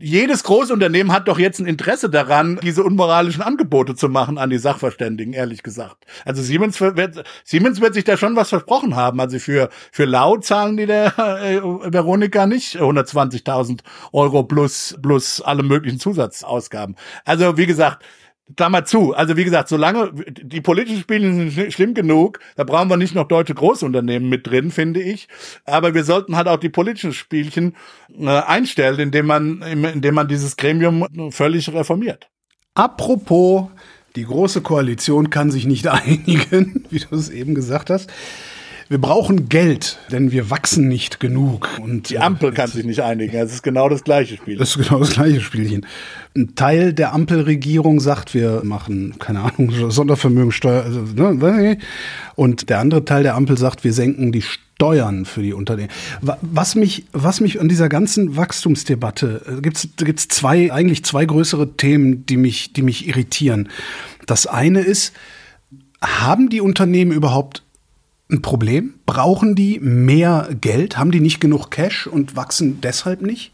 [0.00, 4.58] jedes Großunternehmen hat doch jetzt ein Interesse daran, diese unmoralischen Angebote zu machen an die
[4.58, 6.06] Sachverständigen, ehrlich gesagt.
[6.24, 9.20] Also Siemens wird, Siemens wird sich da schon was versprochen haben.
[9.20, 11.60] Also für, für Lau zahlen die der äh,
[11.92, 13.80] Veronika nicht 120.000
[14.12, 16.94] Euro plus, plus alle möglichen Zusatzausgaben.
[17.24, 18.04] Also wie gesagt,
[18.56, 19.14] Klammer zu.
[19.14, 23.28] Also wie gesagt, solange die politischen Spiele sind schlimm genug, da brauchen wir nicht noch
[23.28, 25.28] deutsche Großunternehmen mit drin, finde ich.
[25.64, 27.76] Aber wir sollten halt auch die politischen Spielchen
[28.18, 32.28] äh, einstellen, indem man, indem man dieses Gremium völlig reformiert.
[32.74, 33.66] Apropos,
[34.16, 38.10] die große Koalition kann sich nicht einigen, wie du es eben gesagt hast.
[38.90, 41.68] Wir brauchen Geld, denn wir wachsen nicht genug.
[41.78, 43.34] Und die Ampel kann sich nicht einigen.
[43.34, 44.56] Das ist genau das gleiche Spiel.
[44.56, 45.86] Das ist genau das gleiche Spielchen.
[46.34, 50.84] Ein Teil der Ampelregierung sagt, wir machen, keine Ahnung, Sondervermögensteuer.
[50.84, 51.76] Also, ne,
[52.34, 55.90] und der andere Teil der Ampel sagt, wir senken die Steuern für die Unternehmen.
[56.22, 62.24] Was mich, was mich an dieser ganzen Wachstumsdebatte, gibt es zwei, eigentlich zwei größere Themen,
[62.24, 63.68] die mich, die mich irritieren.
[64.24, 65.12] Das eine ist,
[66.00, 67.64] haben die Unternehmen überhaupt
[68.30, 68.94] ein Problem?
[69.06, 70.98] Brauchen die mehr Geld?
[70.98, 73.52] Haben die nicht genug Cash und wachsen deshalb nicht?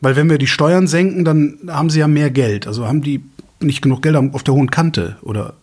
[0.00, 2.66] Weil wenn wir die Steuern senken, dann haben sie ja mehr Geld.
[2.66, 3.22] Also haben die
[3.60, 5.54] nicht genug Geld auf der hohen Kante oder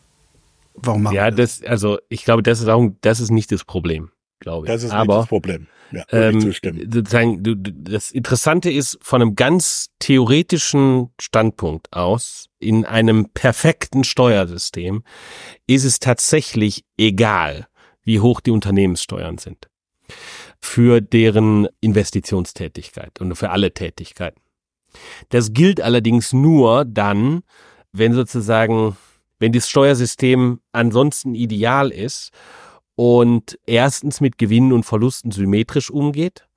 [0.74, 4.10] warum machen Ja, das, also ich glaube, das ist auch, das ist nicht das Problem,
[4.40, 4.74] glaube ich.
[4.74, 5.68] Das ist Aber, nicht das Problem.
[5.92, 13.30] Ja, ähm, sozusagen, du, das Interessante ist, von einem ganz theoretischen Standpunkt aus, in einem
[13.30, 15.04] perfekten Steuersystem,
[15.68, 17.68] ist es tatsächlich egal,
[18.04, 19.68] wie hoch die Unternehmenssteuern sind
[20.62, 24.42] für deren Investitionstätigkeit und für alle Tätigkeiten.
[25.30, 27.44] Das gilt allerdings nur dann,
[27.92, 28.96] wenn sozusagen,
[29.40, 32.32] wenn das Steuersystem ansonsten ideal ist
[32.96, 36.48] und erstens mit Gewinnen und Verlusten symmetrisch umgeht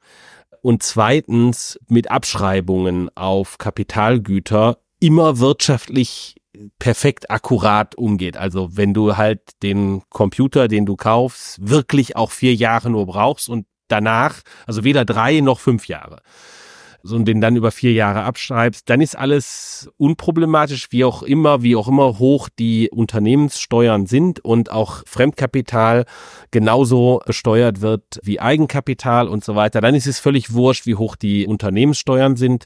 [0.62, 6.36] und zweitens mit Abschreibungen auf Kapitalgüter immer wirtschaftlich
[6.78, 8.36] perfekt akkurat umgeht.
[8.36, 13.48] Also wenn du halt den Computer, den du kaufst, wirklich auch vier Jahre nur brauchst
[13.48, 16.20] und danach, also weder drei noch fünf Jahre
[17.02, 21.62] so und den dann über vier Jahre abschreibst, dann ist alles unproblematisch, wie auch immer,
[21.62, 26.04] wie auch immer hoch die Unternehmenssteuern sind und auch Fremdkapital
[26.50, 29.80] genauso besteuert wird wie Eigenkapital und so weiter.
[29.80, 32.64] Dann ist es völlig wurscht, wie hoch die Unternehmenssteuern sind,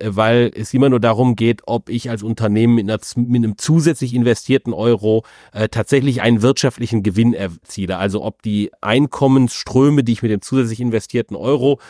[0.00, 3.58] äh, weil es immer nur darum geht, ob ich als Unternehmen mit, einer, mit einem
[3.58, 7.98] zusätzlich investierten Euro äh, tatsächlich einen wirtschaftlichen Gewinn erziele.
[7.98, 11.80] Also ob die Einkommensströme, die ich mit dem zusätzlich investierten Euro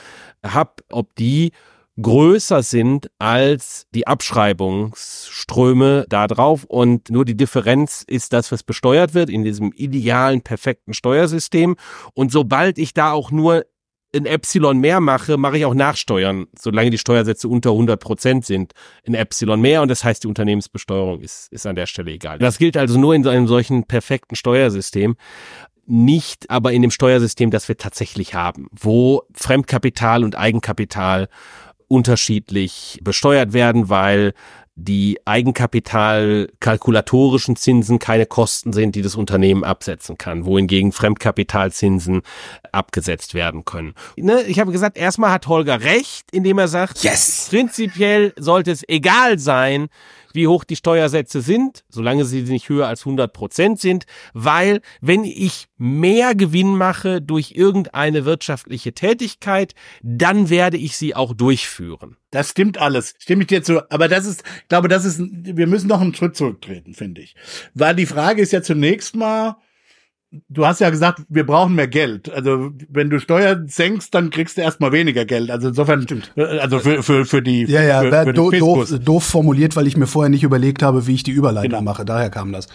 [0.42, 1.52] habe, ob die
[2.00, 9.14] größer sind als die Abschreibungsströme da drauf und nur die Differenz ist das, was besteuert
[9.14, 11.76] wird in diesem idealen, perfekten Steuersystem.
[12.14, 13.64] Und sobald ich da auch nur
[14.14, 18.72] ein Epsilon mehr mache, mache ich auch Nachsteuern, solange die Steuersätze unter 100 Prozent sind,
[19.06, 22.38] ein Epsilon mehr und das heißt, die Unternehmensbesteuerung ist, ist an der Stelle egal.
[22.38, 25.16] Das gilt also nur in einem solchen perfekten Steuersystem
[25.88, 31.28] nicht aber in dem Steuersystem, das wir tatsächlich haben, wo Fremdkapital und Eigenkapital
[31.88, 34.34] unterschiedlich besteuert werden, weil
[34.78, 42.20] die Eigenkapital-kalkulatorischen Zinsen keine Kosten sind, die das Unternehmen absetzen kann, wohingegen Fremdkapitalzinsen
[42.72, 43.94] abgesetzt werden können.
[44.16, 47.46] Ne, ich habe gesagt, erstmal hat Holger recht, indem er sagt, yes!
[47.48, 49.88] Prinzipiell sollte es egal sein,
[50.36, 55.24] wie hoch die Steuersätze sind, solange sie nicht höher als 100 Prozent sind, weil wenn
[55.24, 62.16] ich mehr Gewinn mache durch irgendeine wirtschaftliche Tätigkeit, dann werde ich sie auch durchführen.
[62.30, 63.14] Das stimmt alles.
[63.18, 63.90] Stimme ich dir zu.
[63.90, 67.34] Aber das ist, ich glaube, das ist, wir müssen noch einen Schritt zurücktreten, finde ich.
[67.74, 69.56] Weil die Frage ist ja zunächst mal,
[70.48, 72.32] du hast ja gesagt, wir brauchen mehr Geld.
[72.32, 75.50] Also wenn du Steuern senkst, dann kriegst du erstmal weniger Geld.
[75.50, 76.32] Also insofern, Stimmt.
[76.36, 77.64] also für, für, für die.
[77.64, 81.06] Ja, ja, für, für do, doof, doof formuliert, weil ich mir vorher nicht überlegt habe,
[81.06, 81.82] wie ich die Überleitung genau.
[81.82, 82.04] mache.
[82.04, 82.68] Daher kam das.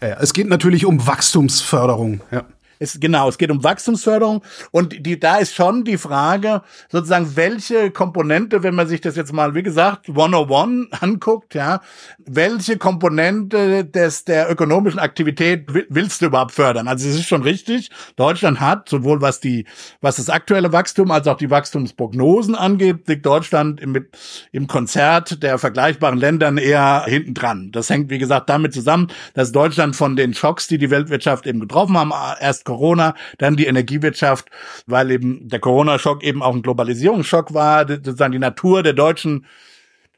[0.00, 2.20] Ja, es geht natürlich um Wachstumsförderung.
[2.30, 2.44] Ja.
[2.78, 7.90] Es, genau, es geht um Wachstumsförderung und die, da ist schon die Frage, sozusagen, welche
[7.90, 11.80] Komponente, wenn man sich das jetzt mal, wie gesagt, 101 anguckt, ja,
[12.18, 16.88] welche Komponente des, der ökonomischen Aktivität willst du überhaupt fördern?
[16.88, 19.66] Also es ist schon richtig, Deutschland hat, sowohl was die,
[20.00, 24.06] was das aktuelle Wachstum als auch die Wachstumsprognosen angeht, liegt Deutschland im,
[24.52, 27.70] im Konzert der vergleichbaren Ländern eher hinten dran.
[27.72, 31.60] Das hängt, wie gesagt, damit zusammen, dass Deutschland von den Schocks, die die Weltwirtschaft eben
[31.60, 34.48] getroffen haben, erst Corona, dann die Energiewirtschaft,
[34.86, 39.46] weil eben der Corona-Schock eben auch ein Globalisierungsschock war, sozusagen die Natur der deutschen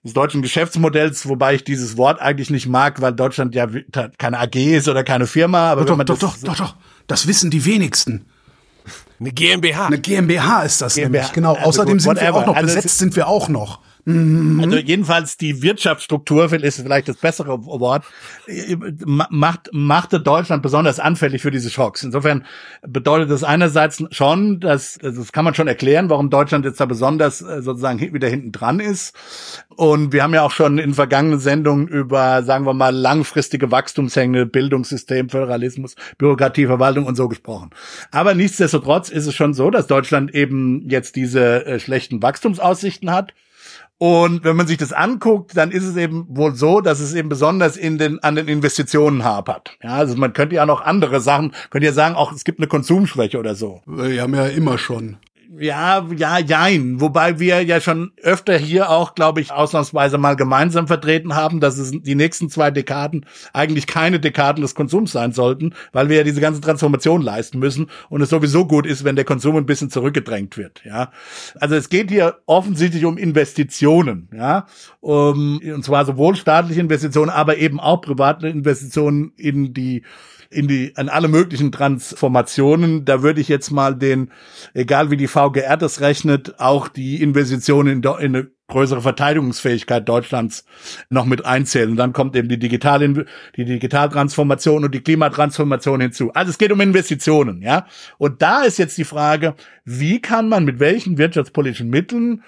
[0.04, 3.66] des deutschen Geschäftsmodells, wobei ich dieses Wort eigentlich nicht mag, weil Deutschland ja
[4.16, 5.70] keine AG ist oder keine Firma.
[5.70, 8.24] Aber doch, doch, doch, doch, doch, das wissen die wenigsten.
[9.20, 9.86] Eine GmbH.
[9.86, 11.10] Eine GmbH ist das GmbH.
[11.10, 11.54] nämlich, genau.
[11.54, 13.80] Also Außerdem gut, sind wir auch noch, also besetzt sind wir auch noch.
[14.08, 14.60] Mhm.
[14.64, 18.04] Also jedenfalls die Wirtschaftsstruktur ist vielleicht das bessere Wort,
[19.04, 22.02] macht, machte Deutschland besonders anfällig für diese Schocks.
[22.04, 22.46] Insofern
[22.80, 27.42] bedeutet das einerseits schon, dass, das kann man schon erklären, warum Deutschland jetzt da besonders
[27.42, 29.14] äh, sozusagen wieder hinten dran ist.
[29.76, 34.46] Und wir haben ja auch schon in vergangenen Sendungen über, sagen wir mal, langfristige Wachstumshänge,
[34.46, 37.70] Bildungssystem, Föderalismus, Bürokratie, Verwaltung und so gesprochen.
[38.10, 43.34] Aber nichtsdestotrotz ist es schon so, dass Deutschland eben jetzt diese äh, schlechten Wachstumsaussichten hat.
[43.98, 47.28] Und wenn man sich das anguckt, dann ist es eben wohl so, dass es eben
[47.28, 49.76] besonders in den, an den Investitionen hapert.
[49.82, 52.68] Ja, also man könnte ja noch andere Sachen, könnte ja sagen, auch es gibt eine
[52.68, 53.82] Konsumschwäche oder so.
[53.86, 55.16] Wir haben ja immer schon
[55.56, 57.00] ja, ja, jein.
[57.00, 61.78] Wobei wir ja schon öfter hier auch, glaube ich, ausnahmsweise mal gemeinsam vertreten haben, dass
[61.78, 66.24] es die nächsten zwei Dekaden eigentlich keine Dekaden des Konsums sein sollten, weil wir ja
[66.24, 69.88] diese ganze Transformation leisten müssen und es sowieso gut ist, wenn der Konsum ein bisschen
[69.90, 71.12] zurückgedrängt wird, ja.
[71.58, 74.66] Also es geht hier offensichtlich um Investitionen, ja.
[75.00, 80.02] Um, und zwar sowohl staatliche Investitionen, aber eben auch private Investitionen in die
[80.50, 83.04] in die, an alle möglichen Transformationen.
[83.04, 84.30] Da würde ich jetzt mal den,
[84.74, 90.64] egal wie die VGR das rechnet, auch die Investitionen in, in eine größere Verteidigungsfähigkeit Deutschlands
[91.08, 91.90] noch mit einzählen.
[91.90, 96.32] Und dann kommt eben die digitale, die Digitaltransformation und die Klimatransformation hinzu.
[96.34, 97.86] Also es geht um Investitionen, ja.
[98.18, 102.42] Und da ist jetzt die Frage, wie kann man mit welchen wirtschaftspolitischen Mitteln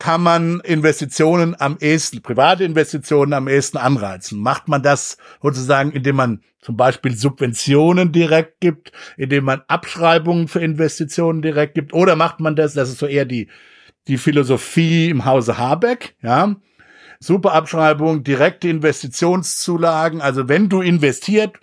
[0.00, 4.40] kann man Investitionen am ehesten, private Investitionen am ehesten anreizen?
[4.40, 10.60] Macht man das sozusagen, indem man zum Beispiel Subventionen direkt gibt, indem man Abschreibungen für
[10.60, 11.92] Investitionen direkt gibt?
[11.92, 13.48] Oder macht man das, das ist so eher die,
[14.08, 16.56] die Philosophie im Hause Habeck, ja?
[17.22, 20.22] Super Abschreibung, direkte Investitionszulagen.
[20.22, 21.60] Also wenn du investiert,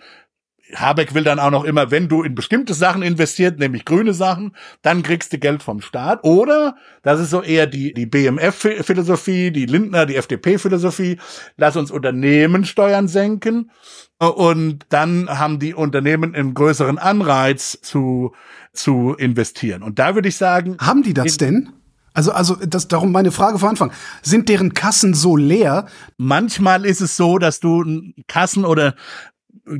[0.74, 4.54] Habeck will dann auch noch immer, wenn du in bestimmte Sachen investiert, nämlich grüne Sachen,
[4.82, 6.24] dann kriegst du Geld vom Staat.
[6.24, 11.18] Oder, das ist so eher die, die BMF-Philosophie, die Lindner, die FDP-Philosophie,
[11.56, 13.70] lass uns Unternehmenssteuern senken.
[14.18, 18.34] Und dann haben die Unternehmen einen größeren Anreiz zu,
[18.72, 19.82] zu investieren.
[19.82, 20.76] Und da würde ich sagen.
[20.80, 21.70] Haben die das denn?
[22.14, 23.92] Also, also, das, darum meine Frage vor Anfang.
[24.22, 25.86] Sind deren Kassen so leer?
[26.16, 27.84] Manchmal ist es so, dass du
[28.26, 28.96] Kassen oder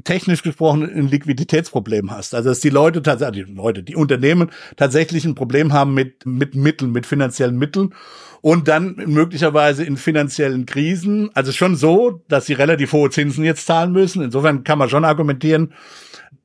[0.04, 2.34] technisch gesprochen ein Liquiditätsproblem hast.
[2.34, 6.54] Also dass die Leute tatsächlich, die Leute, die Unternehmen tatsächlich ein Problem haben mit, mit
[6.54, 7.94] Mitteln, mit finanziellen Mitteln
[8.40, 11.30] und dann möglicherweise in finanziellen Krisen.
[11.34, 14.22] Also schon so, dass sie relativ hohe Zinsen jetzt zahlen müssen.
[14.22, 15.72] Insofern kann man schon argumentieren,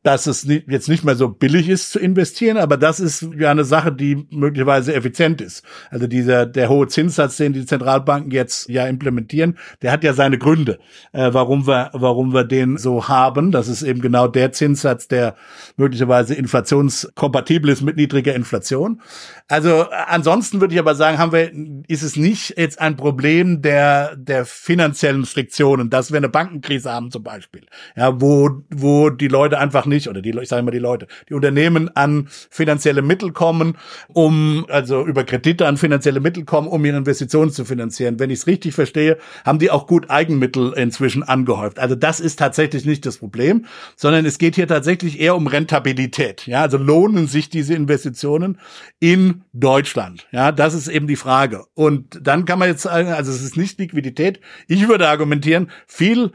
[0.03, 3.63] dass es jetzt nicht mehr so billig ist zu investieren, aber das ist ja eine
[3.63, 5.63] Sache, die möglicherweise effizient ist.
[5.89, 10.37] Also dieser der hohe Zinssatz, den die Zentralbanken jetzt ja implementieren, der hat ja seine
[10.37, 10.79] Gründe,
[11.13, 13.51] äh, warum wir warum wir den so haben.
[13.51, 15.35] Das ist eben genau der Zinssatz, der
[15.77, 19.01] möglicherweise inflationskompatibel ist mit niedriger Inflation.
[19.47, 21.51] Also ansonsten würde ich aber sagen, haben wir
[21.87, 27.09] ist es nicht jetzt ein Problem der der finanziellen Friktionen, dass wir eine Bankenkrise haben
[27.09, 30.79] zum Beispiel, ja, wo wo die Leute einfach nicht, oder die, ich sage immer die
[30.79, 33.77] Leute, die Unternehmen an finanzielle Mittel kommen,
[34.07, 38.19] um, also über Kredite an finanzielle Mittel kommen, um ihre Investitionen zu finanzieren.
[38.19, 41.79] Wenn ich es richtig verstehe, haben die auch gut Eigenmittel inzwischen angehäuft.
[41.79, 46.47] Also das ist tatsächlich nicht das Problem, sondern es geht hier tatsächlich eher um Rentabilität.
[46.47, 48.59] Ja, also lohnen sich diese Investitionen
[48.99, 50.27] in Deutschland?
[50.31, 51.65] Ja, das ist eben die Frage.
[51.73, 54.39] Und dann kann man jetzt sagen, also es ist nicht Liquidität.
[54.67, 56.31] Ich würde argumentieren, viel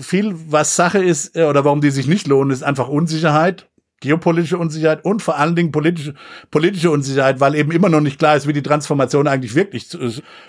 [0.00, 3.66] viel, was Sache ist äh, oder warum die sich nicht lohnen, ist einfach Unsicherheit
[4.00, 6.14] geopolitische Unsicherheit und vor allen Dingen politische,
[6.50, 9.98] politische Unsicherheit, weil eben immer noch nicht klar ist, wie die Transformation eigentlich wirklich zu,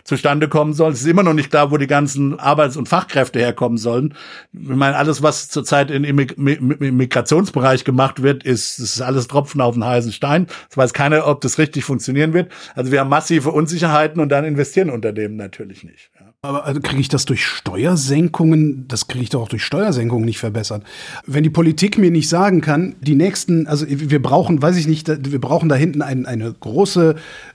[0.06, 0.94] zustande kommen soll.
[0.94, 4.14] Es ist immer noch nicht klar, wo die ganzen Arbeits- und Fachkräfte herkommen sollen.
[4.54, 9.86] Ich meine, alles, was zurzeit im Migrationsbereich gemacht wird, ist, ist alles Tropfen auf den
[9.86, 10.48] heißen Stein.
[10.70, 12.52] Es weiß keiner, ob das richtig funktionieren wird.
[12.74, 16.10] Also wir haben massive Unsicherheiten und dann investieren Unternehmen natürlich nicht.
[16.44, 18.88] Aber also kriege ich das durch Steuersenkungen?
[18.88, 20.84] Das kriege ich doch auch durch Steuersenkungen nicht verbessert.
[21.28, 25.08] Wenn die Politik mir nicht sagen kann, die nächsten, also wir brauchen, weiß ich nicht,
[25.08, 27.14] wir brauchen da hinten ein, eine große,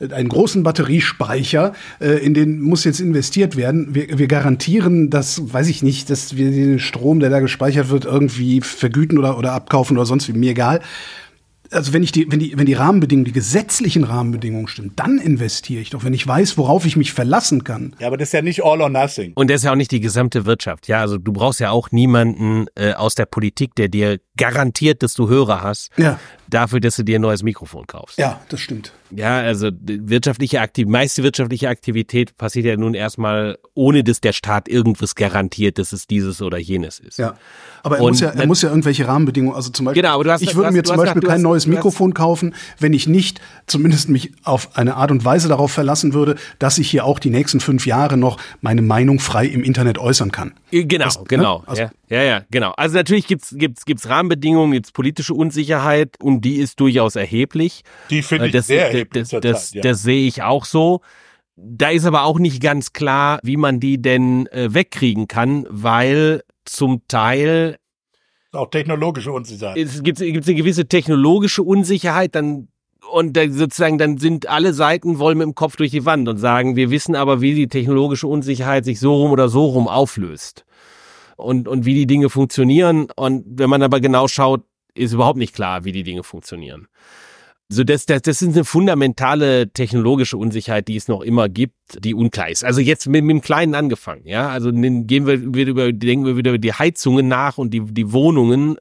[0.08, 3.92] einen großen Batteriespeicher, äh, in den muss jetzt investiert werden.
[3.92, 8.04] Wir, wir garantieren, dass, weiß ich nicht, dass wir den Strom, der da gespeichert wird,
[8.04, 10.80] irgendwie vergüten oder, oder abkaufen oder sonst wie, mir egal
[11.70, 15.80] also wenn ich die, wenn die, wenn die Rahmenbedingungen, die gesetzlichen Rahmenbedingungen stimmen, dann investiere
[15.80, 17.94] ich doch, wenn ich weiß, worauf ich mich verlassen kann.
[17.98, 19.32] Ja, aber das ist ja nicht all or nothing.
[19.34, 20.88] Und das ist ja auch nicht die gesamte Wirtschaft.
[20.88, 25.14] Ja, also du brauchst ja auch niemanden äh, aus der Politik, der dir garantiert, dass
[25.14, 26.18] du Hörer hast, ja.
[26.48, 28.18] Dafür, dass du dir ein neues Mikrofon kaufst.
[28.18, 28.92] Ja, das stimmt.
[29.10, 34.68] Ja, also wirtschaftliche Aktivität, meiste wirtschaftliche Aktivität passiert ja nun erstmal, ohne dass der Staat
[34.68, 37.18] irgendwas garantiert, dass es dieses oder jenes ist.
[37.18, 37.36] Ja,
[37.82, 40.32] aber er, muss ja, er muss ja irgendwelche Rahmenbedingungen, also zum Beispiel, genau, aber du
[40.32, 43.40] hast, ich würde mir zum Beispiel hast, kein hast, neues Mikrofon kaufen, wenn ich nicht
[43.66, 47.30] zumindest mich auf eine Art und Weise darauf verlassen würde, dass ich hier auch die
[47.30, 50.54] nächsten fünf Jahre noch meine Meinung frei im Internet äußern kann.
[50.70, 51.58] Genau, das, genau.
[51.60, 51.68] Ne?
[51.68, 52.72] Also, ja, ja, ja, genau.
[52.76, 57.82] Also natürlich gibt's gibt's gibt's Rahmenbedingungen, gibt's politische Unsicherheit und die ist durchaus erheblich.
[58.10, 59.28] Die finde ich das, sehr erheblich.
[59.28, 59.82] Das, das, ja.
[59.82, 61.00] das sehe ich auch so.
[61.56, 66.42] Da ist aber auch nicht ganz klar, wie man die denn äh, wegkriegen kann, weil
[66.64, 67.78] zum Teil
[68.52, 69.76] auch technologische Unsicherheit.
[69.76, 72.68] Es gibt, gibt eine gewisse technologische Unsicherheit, dann
[73.12, 76.74] und sozusagen dann sind alle Seiten wollen mit dem Kopf durch die Wand und sagen,
[76.74, 80.64] wir wissen aber, wie die technologische Unsicherheit sich so rum oder so rum auflöst
[81.36, 84.64] und und wie die Dinge funktionieren und wenn man aber genau schaut,
[84.96, 86.88] ist überhaupt nicht klar, wie die Dinge funktionieren.
[87.68, 92.14] So, das, das, das ist eine fundamentale technologische Unsicherheit, die es noch immer gibt, die
[92.14, 92.64] unklar ist.
[92.64, 94.48] Also jetzt mit, mit dem Kleinen angefangen, ja.
[94.48, 98.12] Also gehen wir wieder über, denken wir wieder über die Heizungen nach und die, die
[98.12, 98.76] Wohnungen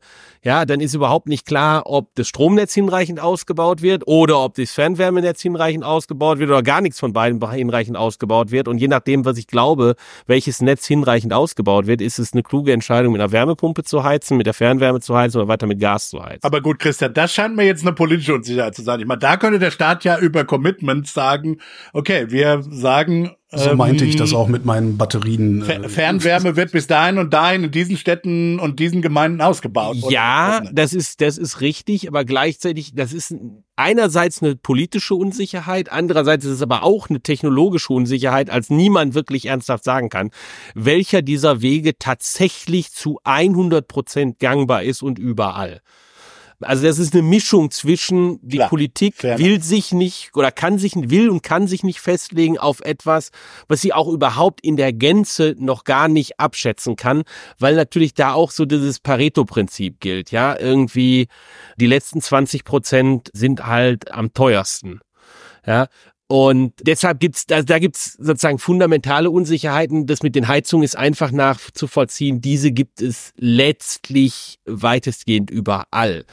[0.45, 4.71] ja, dann ist überhaupt nicht klar, ob das Stromnetz hinreichend ausgebaut wird oder ob das
[4.71, 8.67] Fernwärmenetz hinreichend ausgebaut wird oder gar nichts von beiden hinreichend ausgebaut wird.
[8.67, 9.95] Und je nachdem, was ich glaube,
[10.27, 14.37] welches Netz hinreichend ausgebaut wird, ist es eine kluge Entscheidung, mit einer Wärmepumpe zu heizen,
[14.37, 16.43] mit der Fernwärme zu heizen oder weiter mit Gas zu heizen.
[16.43, 18.99] Aber gut, Christian, das scheint mir jetzt eine politische Unsicherheit zu sein.
[18.99, 21.57] Ich meine, da könnte der Staat ja über Commitments sagen,
[21.91, 25.61] okay, wir sagen, so meinte ich das ähm, auch mit meinen Batterien.
[25.61, 29.97] Äh, Fernwärme wird bis dahin und dahin in diesen Städten und diesen Gemeinden ausgebaut.
[30.09, 33.35] Ja, das ist, das ist richtig, aber gleichzeitig, das ist
[33.75, 39.45] einerseits eine politische Unsicherheit, andererseits ist es aber auch eine technologische Unsicherheit, als niemand wirklich
[39.45, 40.31] ernsthaft sagen kann,
[40.73, 45.81] welcher dieser Wege tatsächlich zu 100 Prozent gangbar ist und überall.
[46.65, 50.93] Also das ist eine Mischung zwischen die Klar, Politik will sich nicht oder kann sich
[50.95, 53.29] will und kann sich nicht festlegen auf etwas,
[53.67, 57.23] was sie auch überhaupt in der Gänze noch gar nicht abschätzen kann,
[57.59, 60.31] weil natürlich da auch so dieses Pareto-Prinzip gilt.
[60.31, 61.27] Ja, irgendwie
[61.77, 65.01] die letzten 20 Prozent sind halt am teuersten.
[65.65, 65.87] Ja,
[66.27, 70.07] und deshalb gibt's, da, da gibt's sozusagen fundamentale Unsicherheiten.
[70.07, 72.41] Das mit den Heizungen ist einfach nachzuvollziehen.
[72.41, 76.25] Diese gibt es letztlich weitestgehend überall.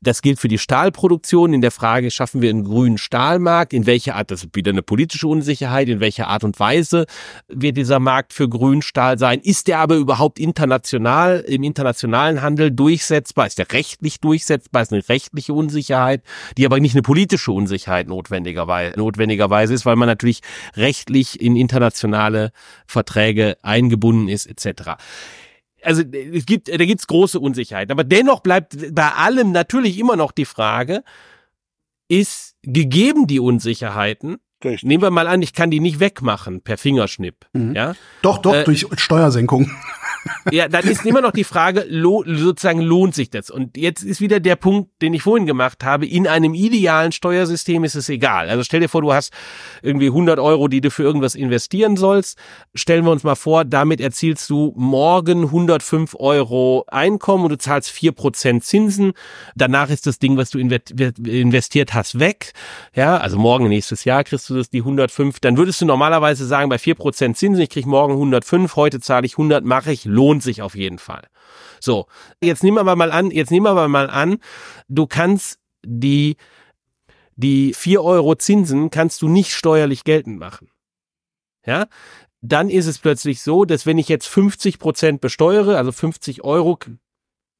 [0.00, 1.52] Das gilt für die Stahlproduktion.
[1.52, 3.72] In der Frage, schaffen wir einen grünen Stahlmarkt?
[3.72, 7.06] In welcher Art, das ist wieder eine politische Unsicherheit, in welcher Art und Weise
[7.48, 9.40] wird dieser Markt für Grünstahl sein?
[9.40, 13.48] Ist der aber überhaupt international, im internationalen Handel durchsetzbar?
[13.48, 14.82] Ist der rechtlich durchsetzbar?
[14.82, 16.22] Ist eine rechtliche Unsicherheit,
[16.56, 20.40] die aber nicht eine politische Unsicherheit notwendigerweise, notwendigerweise notwendigerweise ist, weil man natürlich
[20.76, 22.52] rechtlich in internationale
[22.86, 24.96] Verträge eingebunden ist etc
[25.82, 27.90] also es gibt, da gibt's große Unsicherheiten.
[27.90, 31.02] Aber dennoch bleibt bei allem natürlich immer noch die Frage,
[32.06, 34.82] ist gegeben die Unsicherheiten, Richtig.
[34.82, 37.46] nehmen wir mal an, ich kann die nicht wegmachen per Fingerschnipp.
[37.54, 37.74] Mhm.
[37.74, 37.94] Ja?
[38.20, 39.70] Doch, doch, äh, durch Steuersenkung.
[40.50, 43.50] Ja, dann ist immer noch die Frage, lo, sozusagen lohnt sich das?
[43.50, 46.06] Und jetzt ist wieder der Punkt, den ich vorhin gemacht habe.
[46.06, 48.48] In einem idealen Steuersystem ist es egal.
[48.48, 49.32] Also stell dir vor, du hast
[49.82, 52.38] irgendwie 100 Euro, die du für irgendwas investieren sollst.
[52.74, 57.90] Stellen wir uns mal vor, damit erzielst du morgen 105 Euro Einkommen und du zahlst
[57.90, 59.12] 4% Zinsen.
[59.54, 62.52] Danach ist das Ding, was du investiert hast, weg.
[62.94, 65.40] Ja, also morgen, nächstes Jahr kriegst du das, die 105.
[65.40, 69.34] Dann würdest du normalerweise sagen, bei 4% Zinsen, ich krieg morgen 105, heute zahle ich
[69.34, 71.28] 100, mache ich lohnt sich auf jeden Fall.
[71.80, 72.06] So,
[72.42, 74.38] jetzt nehmen wir mal an, jetzt nehmen wir mal an,
[74.88, 76.36] du kannst die,
[77.36, 80.70] die vier Euro Zinsen kannst du nicht steuerlich geltend machen.
[81.66, 81.86] Ja,
[82.42, 86.78] dann ist es plötzlich so, dass wenn ich jetzt 50 Prozent besteuere, also 50 Euro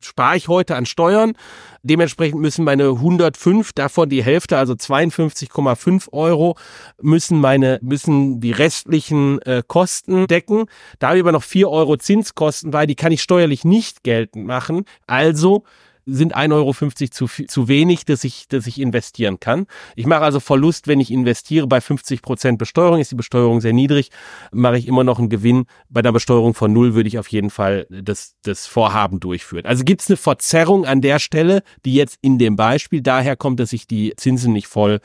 [0.01, 1.35] spare ich heute an Steuern.
[1.83, 6.57] Dementsprechend müssen meine 105, davon die Hälfte, also 52,5 Euro,
[7.01, 10.67] müssen meine, müssen die restlichen äh, Kosten decken.
[10.99, 14.47] Da habe ich aber noch 4 Euro Zinskosten, weil die kann ich steuerlich nicht geltend
[14.47, 14.85] machen.
[15.07, 15.65] Also
[16.07, 16.73] sind 1,50 Euro
[17.11, 19.67] zu, zu wenig, dass ich, dass ich investieren kann.
[19.97, 21.67] Ich mache also Verlust, wenn ich investiere.
[21.67, 24.11] Bei 50 Prozent Besteuerung ist die Besteuerung sehr niedrig,
[24.53, 25.67] mache ich immer noch einen Gewinn.
[25.89, 29.67] Bei der Besteuerung von null würde ich auf jeden Fall das, das Vorhaben durchführen.
[29.67, 33.61] Also gibt es eine Verzerrung an der Stelle, die jetzt in dem Beispiel daher kommt,
[33.61, 35.01] dass ich die Zinsen nicht voll,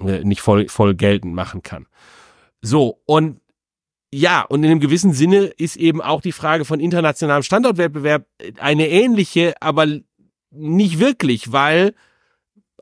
[0.00, 1.86] äh, nicht voll, voll geltend machen kann.
[2.62, 3.40] So, und
[4.12, 8.26] ja, und in einem gewissen Sinne ist eben auch die Frage von internationalem Standortwettbewerb
[8.58, 9.86] eine ähnliche, aber
[10.50, 11.92] nicht wirklich, weil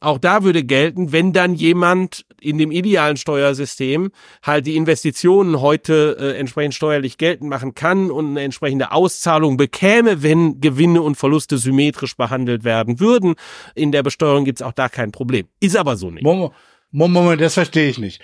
[0.01, 4.11] auch da würde gelten, wenn dann jemand in dem idealen Steuersystem
[4.43, 10.23] halt die Investitionen heute äh, entsprechend steuerlich geltend machen kann und eine entsprechende Auszahlung bekäme,
[10.23, 13.35] wenn Gewinne und Verluste symmetrisch behandelt werden würden.
[13.75, 15.47] In der Besteuerung gibt's auch da kein Problem.
[15.61, 16.23] Ist aber so nicht.
[16.23, 16.53] Moment,
[16.95, 18.23] Moment das verstehe ich nicht.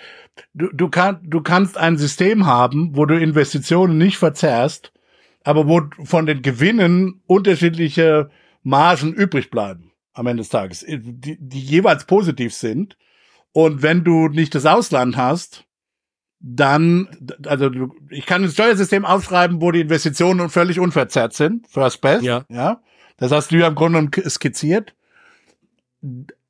[0.53, 4.93] Du, du, kann, du kannst ein System haben, wo du Investitionen nicht verzerrst,
[5.43, 8.29] aber wo von den Gewinnen unterschiedliche
[8.63, 12.97] Margen übrig bleiben am Ende des Tages, äh, die, die jeweils positiv sind.
[13.51, 15.65] Und wenn du nicht das Ausland hast,
[16.39, 17.09] dann,
[17.45, 17.69] also
[18.09, 22.45] ich kann ein Steuersystem aufschreiben, wo die Investitionen völlig unverzerrt sind, first best, ja.
[22.49, 22.81] ja.
[23.17, 24.95] Das hast du ja im Grunde skizziert.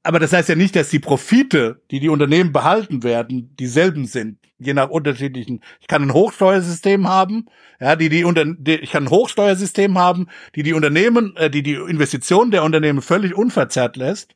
[0.04, 4.38] Aber das heißt ja nicht, dass die Profite, die die Unternehmen behalten werden, dieselben sind
[4.62, 5.62] je nach unterschiedlichen.
[5.80, 7.47] Ich kann ein Hochsteuersystem haben,
[7.80, 11.64] ja, die die unter, die, ich kann ein Hochsteuersystem haben, die die Unternehmen, äh, die
[11.64, 14.36] die Investitionen der Unternehmen völlig unverzerrt lässt,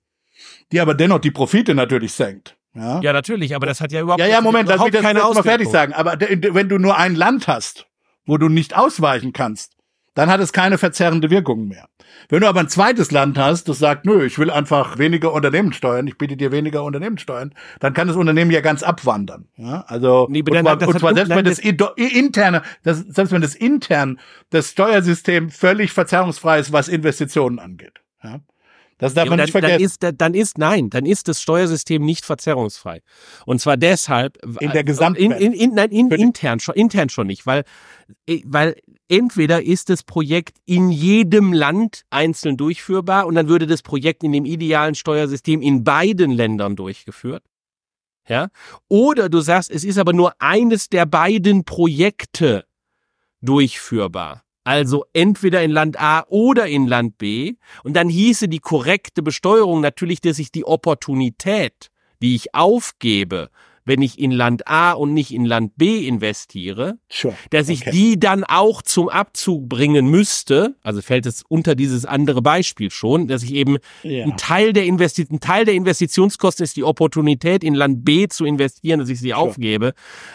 [0.71, 2.57] die aber dennoch die Profite natürlich senkt.
[2.73, 5.19] Ja, ja natürlich, aber das hat ja überhaupt ja ja Moment, lass mich das keine
[5.19, 5.93] mal fertig sagen.
[5.93, 7.87] Aber wenn du nur ein Land hast,
[8.25, 9.74] wo du nicht ausweichen kannst,
[10.15, 11.87] dann hat es keine verzerrende Wirkung mehr.
[12.29, 16.07] Wenn du aber ein zweites Land hast, das sagt, nö, ich will einfach weniger Unternehmenssteuern,
[16.07, 19.47] ich biete dir weniger Unternehmenssteuern, dann kann das Unternehmen ja ganz abwandern.
[19.57, 23.53] Ja, also nee, und zwar, und zwar selbst wenn das interne, das, selbst wenn das
[23.53, 28.01] intern das Steuersystem völlig verzerrungsfrei ist, was Investitionen angeht.
[28.23, 28.39] Ja.
[28.97, 29.97] Das darf ja, man dann, nicht vergessen.
[29.99, 33.01] Dann ist, dann ist, nein, dann ist das Steuersystem nicht verzerrungsfrei.
[33.45, 34.37] Und zwar deshalb.
[34.61, 35.41] In der Gesamtwelt.
[35.41, 37.65] In, in, in, nein, in, intern schon, intern schon nicht, weil,
[38.45, 38.75] weil
[39.09, 44.31] entweder ist das Projekt in jedem Land einzeln durchführbar und dann würde das Projekt in
[44.31, 47.43] dem idealen Steuersystem in beiden Ländern durchgeführt.
[48.27, 48.47] Ja?
[48.87, 52.65] Oder du sagst, es ist aber nur eines der beiden Projekte
[53.41, 54.44] durchführbar.
[54.65, 57.53] Also entweder in Land A oder in Land B.
[57.83, 61.91] Und dann hieße die korrekte Besteuerung natürlich, dass ich die Opportunität,
[62.21, 63.51] die ich aufgebe,
[63.85, 67.35] wenn ich in Land A und nicht in Land B investiere, sure.
[67.51, 67.91] dass ich okay.
[67.91, 73.27] die dann auch zum Abzug bringen müsste, also fällt es unter dieses andere Beispiel schon,
[73.27, 74.25] dass ich eben ja.
[74.25, 78.45] ein Teil der Investi ein Teil der Investitionskosten ist die Opportunität in Land B zu
[78.45, 79.39] investieren, dass ich sie sure.
[79.39, 79.93] aufgebe,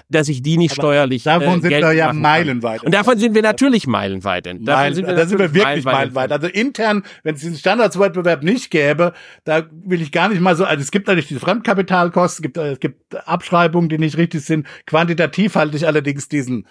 [0.08, 2.84] dass ich die nicht Aber steuerlich davon äh, sind wir ja meilenweit.
[2.84, 4.46] Und davon sind wir natürlich meilenweit.
[4.46, 5.94] Davon Meilen, sind wir da sind wir wirklich meilenweit.
[6.14, 6.32] meilenweit.
[6.32, 9.12] Also intern, wenn es diesen Standardswettbewerb nicht gäbe,
[9.44, 12.56] da will ich gar nicht mal so, also es gibt natürlich diese Fremdkapitalkosten, es gibt,
[12.56, 14.66] äh, es gibt Abschreibungen, die nicht richtig sind.
[14.86, 16.66] Quantitativ halte ich allerdings diesen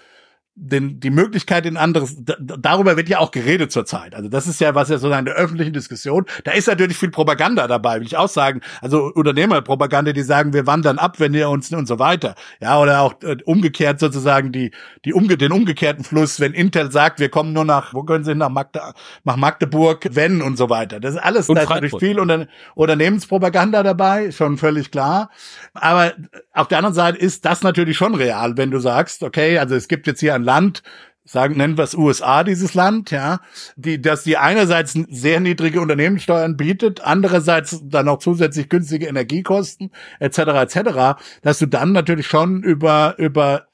[0.62, 4.14] den, die Möglichkeit in anderes, darüber wird ja auch geredet zurzeit.
[4.14, 6.26] Also das ist ja was ja so in der öffentlichen Diskussion.
[6.44, 8.60] Da ist natürlich viel Propaganda dabei, will ich auch sagen.
[8.82, 12.36] Also Unternehmerpropaganda, die sagen, wir wandern ab, wenn ihr uns und so weiter.
[12.60, 14.72] Ja, oder auch äh, umgekehrt sozusagen die,
[15.06, 18.36] die umge den umgekehrten Fluss, wenn Intel sagt, wir kommen nur nach, wo können sie
[18.36, 18.82] nach, Magde
[19.24, 21.00] nach Magdeburg, wenn und so weiter.
[21.00, 25.30] Das ist alles, da ist natürlich viel Unter Unternehmenspropaganda dabei, schon völlig klar.
[25.74, 26.14] Aber
[26.54, 29.88] auf der anderen Seite ist das natürlich schon real, wenn du sagst, okay, also es
[29.88, 30.82] gibt jetzt hier ein Land,
[31.26, 33.40] sagen, nennen wir es USA, dieses Land, ja,
[33.76, 40.38] die, dass die einerseits sehr niedrige Unternehmenssteuern bietet, andererseits dann auch zusätzlich günstige Energiekosten, etc.,
[40.38, 43.68] etc., dass du dann natürlich schon über, über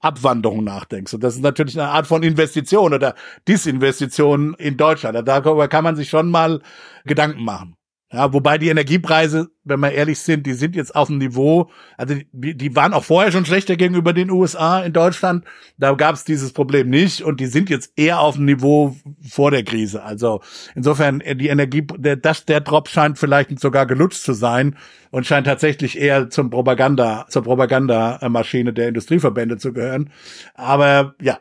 [0.00, 1.14] Abwanderung nachdenkst.
[1.14, 3.14] Und das ist natürlich eine Art von Investition oder
[3.46, 5.28] Disinvestition in Deutschland.
[5.28, 6.60] Darüber kann man sich schon mal
[7.04, 7.75] Gedanken machen.
[8.12, 12.14] Ja, wobei die Energiepreise, wenn wir ehrlich sind, die sind jetzt auf dem Niveau, also
[12.30, 15.44] die, die waren auch vorher schon schlechter gegenüber den USA in Deutschland.
[15.76, 18.94] Da gab es dieses Problem nicht und die sind jetzt eher auf dem Niveau
[19.28, 20.04] vor der Krise.
[20.04, 20.40] Also
[20.76, 24.76] insofern äh, die Energie, der, das, der Drop scheint vielleicht sogar gelutscht zu sein
[25.10, 30.10] und scheint tatsächlich eher zum Propaganda, zur Propagandamaschine der Industrieverbände zu gehören.
[30.54, 31.40] Aber ja,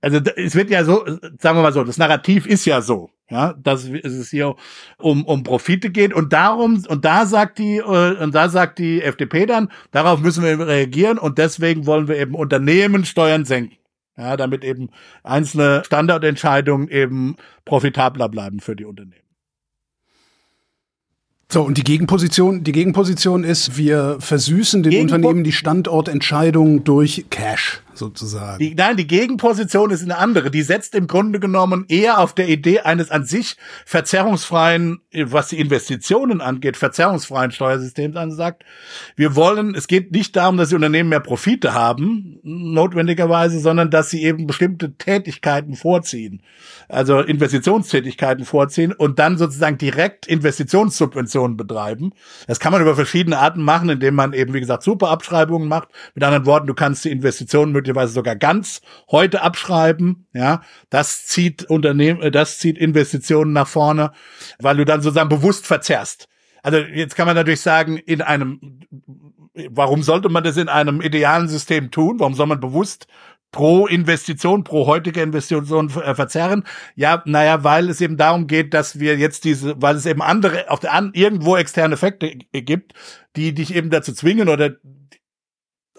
[0.00, 1.04] also es wird ja so,
[1.38, 4.56] sagen wir mal so, das Narrativ ist ja so, ja, dass es hier
[4.98, 9.02] um, um Profite geht und darum, und da sagt die, äh, und da sagt die
[9.02, 13.76] FDP dann, darauf müssen wir reagieren und deswegen wollen wir eben Unternehmen Steuern senken.
[14.16, 14.90] Ja, damit eben
[15.22, 19.14] einzelne Standardentscheidungen eben profitabler bleiben für die Unternehmen.
[21.48, 27.26] So, und die Gegenposition, die Gegenposition ist, wir versüßen den Gegenpo Unternehmen die Standortentscheidung durch
[27.30, 28.58] Cash sozusagen.
[28.58, 30.50] Die, nein, die Gegenposition ist eine andere.
[30.50, 35.60] Die setzt im Grunde genommen eher auf der Idee eines an sich verzerrungsfreien, was die
[35.60, 38.64] Investitionen angeht, verzerrungsfreien Steuersystems an, sagt,
[39.14, 44.10] wir wollen, es geht nicht darum, dass die Unternehmen mehr Profite haben, notwendigerweise, sondern dass
[44.10, 46.42] sie eben bestimmte Tätigkeiten vorziehen.
[46.88, 52.12] Also Investitionstätigkeiten vorziehen und dann sozusagen direkt Investitionssubventionen betreiben.
[52.48, 55.88] Das kann man über verschiedene Arten machen, indem man eben, wie gesagt, Superabschreibungen macht.
[56.14, 58.80] Mit anderen Worten, du kannst die Investitionen möglicherweise möglicherweise sogar ganz
[59.10, 64.12] heute abschreiben, ja, das zieht Unternehmen, äh, das zieht Investitionen nach vorne,
[64.58, 66.28] weil du dann sozusagen bewusst verzerrst.
[66.62, 68.80] Also jetzt kann man natürlich sagen, in einem,
[69.70, 72.20] warum sollte man das in einem idealen System tun?
[72.20, 73.06] Warum soll man bewusst
[73.50, 76.64] pro Investition, pro heutige Investition äh, verzerren?
[76.96, 80.70] Ja, naja, weil es eben darum geht, dass wir jetzt diese, weil es eben andere,
[80.70, 82.92] auf der an, irgendwo externe Effekte gibt,
[83.36, 84.76] die dich eben dazu zwingen oder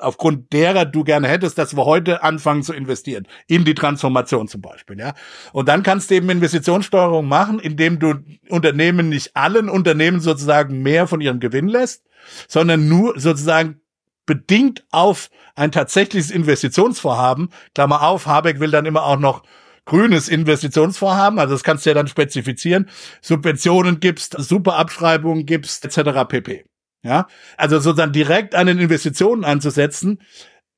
[0.01, 3.27] aufgrund derer du gerne hättest, dass wir heute anfangen zu investieren.
[3.47, 5.13] In die Transformation zum Beispiel, ja.
[5.53, 8.15] Und dann kannst du eben Investitionssteuerung machen, indem du
[8.49, 12.03] Unternehmen nicht allen Unternehmen sozusagen mehr von ihrem Gewinn lässt,
[12.47, 13.81] sondern nur sozusagen
[14.25, 17.49] bedingt auf ein tatsächliches Investitionsvorhaben.
[17.73, 19.43] Klammer auf, Habeck will dann immer auch noch
[19.85, 22.87] grünes Investitionsvorhaben, also das kannst du ja dann spezifizieren,
[23.21, 26.27] Subventionen gibst, Superabschreibungen gibst, etc.
[26.27, 26.65] pp.
[27.03, 27.27] Ja,
[27.57, 30.21] also sozusagen direkt an den Investitionen anzusetzen.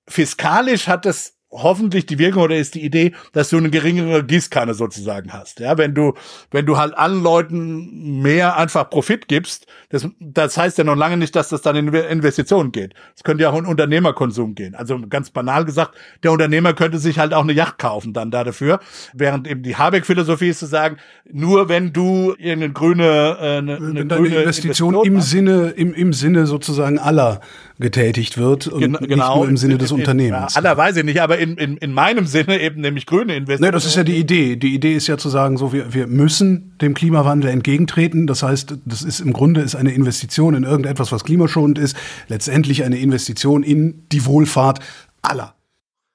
[0.08, 4.74] Fiskalisch hat es hoffentlich die Wirkung oder ist die Idee, dass du eine geringere Gießkanne
[4.74, 5.60] sozusagen hast.
[5.60, 6.14] Ja, wenn du,
[6.52, 11.18] wenn du halt allen Leuten mehr einfach Profit gibst, das, das heißt ja noch lange
[11.18, 12.94] nicht, dass das dann in Investitionen geht.
[13.16, 14.76] Es könnte ja auch in Unternehmerkonsum gehen.
[14.76, 18.44] Also ganz banal gesagt, der Unternehmer könnte sich halt auch eine Yacht kaufen dann da
[18.44, 18.80] dafür.
[19.14, 20.98] Während eben die Habeck-Philosophie ist zu sagen,
[21.32, 26.14] nur wenn du eine grüne, äh, eine, eine grüne Investition, Investition im Sinne, im, im
[26.14, 27.42] Sinne sozusagen aller
[27.80, 30.54] getätigt wird und genau, nicht nur im Sinne des in, Unternehmens.
[30.54, 33.70] Ja, aller weiß ich nicht, aber in, in, in meinem Sinne eben nämlich grüne Investitionen.
[33.70, 34.56] Nee, das ist ja die Idee.
[34.56, 38.28] Die Idee ist ja zu sagen, so wir, wir müssen dem Klimawandel entgegentreten.
[38.28, 41.96] Das heißt, das ist im Grunde ist eine Investition in irgendetwas, was klimaschonend ist,
[42.28, 44.80] letztendlich eine Investition in die Wohlfahrt
[45.22, 45.56] aller.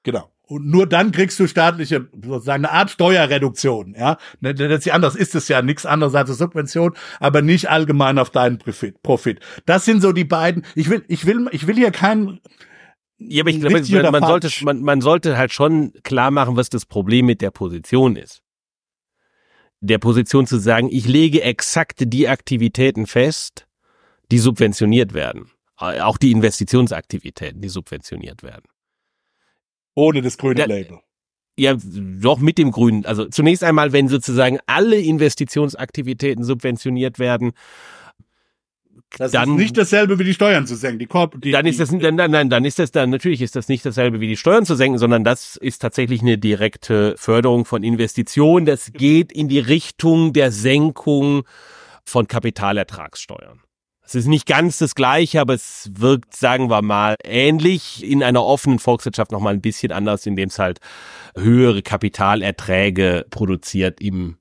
[0.03, 0.29] Genau.
[0.49, 4.17] Und nur dann kriegst du staatliche, sozusagen eine Art Steuerreduktion, ja.
[4.41, 8.57] Letztlich anders ist es ja nichts anderes als eine Subvention, aber nicht allgemein auf deinen
[8.57, 8.99] Profit.
[9.03, 9.39] Profit.
[9.67, 10.65] Das sind so die beiden.
[10.73, 12.39] Ich will, ich will, ich will hier keinen,
[13.19, 16.69] ja, aber ich glaube, man, man sollte, man, man sollte halt schon klar machen, was
[16.69, 18.41] das Problem mit der Position ist.
[19.81, 23.67] Der Position zu sagen, ich lege exakt die Aktivitäten fest,
[24.31, 25.51] die subventioniert werden.
[25.75, 28.65] Auch die Investitionsaktivitäten, die subventioniert werden.
[29.95, 30.99] Ohne das grüne Label.
[31.57, 33.05] Ja, doch mit dem Grünen.
[33.05, 37.51] Also zunächst einmal, wenn sozusagen alle Investitionsaktivitäten subventioniert werden,
[39.17, 40.99] Das dann- ist nicht dasselbe wie die Steuern zu senken.
[40.99, 43.67] Die Korb, die, dann ist das, nein, nein, dann ist das dann, natürlich ist das
[43.67, 47.83] nicht dasselbe wie die Steuern zu senken, sondern das ist tatsächlich eine direkte Förderung von
[47.83, 48.65] Investitionen.
[48.65, 51.43] Das geht in die Richtung der Senkung
[52.05, 53.61] von Kapitalertragssteuern.
[54.05, 58.43] Es ist nicht ganz das Gleiche, aber es wirkt, sagen wir mal, ähnlich in einer
[58.43, 60.79] offenen Volkswirtschaft nochmal ein bisschen anders, indem es halt
[61.37, 64.37] höhere Kapitalerträge produziert im,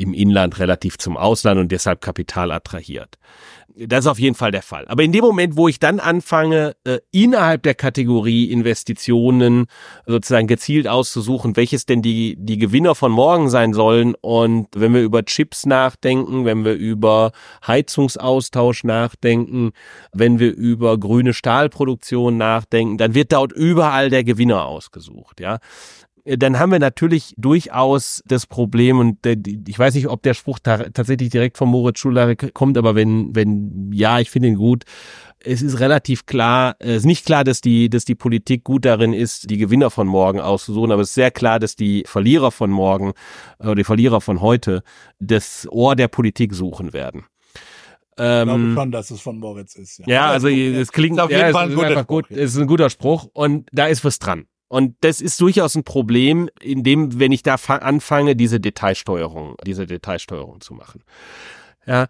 [0.00, 3.18] im Inland relativ zum Ausland und deshalb Kapital attrahiert.
[3.76, 4.86] Das ist auf jeden Fall der Fall.
[4.88, 9.66] Aber in dem Moment, wo ich dann anfange, äh, innerhalb der Kategorie Investitionen
[10.06, 15.02] sozusagen gezielt auszusuchen, welches denn die, die Gewinner von morgen sein sollen und wenn wir
[15.02, 17.32] über Chips nachdenken, wenn wir über
[17.66, 19.70] Heizungsaustausch nachdenken,
[20.12, 25.58] wenn wir über grüne Stahlproduktion nachdenken, dann wird dort überall der Gewinner ausgesucht, ja
[26.24, 30.58] dann haben wir natürlich durchaus das Problem und der, ich weiß nicht, ob der Spruch
[30.58, 34.84] ta tatsächlich direkt von Moritz Schuller kommt, aber wenn, wenn ja, ich finde ihn gut.
[35.42, 39.14] Es ist relativ klar, es ist nicht klar, dass die, dass die Politik gut darin
[39.14, 42.70] ist, die Gewinner von morgen auszusuchen, aber es ist sehr klar, dass die Verlierer von
[42.70, 43.12] morgen
[43.58, 44.82] äh, oder die Verlierer von heute
[45.18, 47.24] das Ohr der Politik suchen werden.
[48.10, 50.02] ich glaube Ähm, schon, dass es von Moritz ist.
[50.06, 52.30] ja, also es klingt Ist auf jeden ja, Fall ein guter einfach Spruch, gut.
[52.30, 52.36] ja.
[52.36, 54.44] Es ist ein guter Spruch und da ist was dran.
[54.70, 59.56] Und das ist durchaus ein Problem, in dem, wenn ich da fa- anfange, diese Detailsteuerung,
[59.66, 61.02] diese Detailsteuerung zu machen.
[61.86, 62.06] Ja.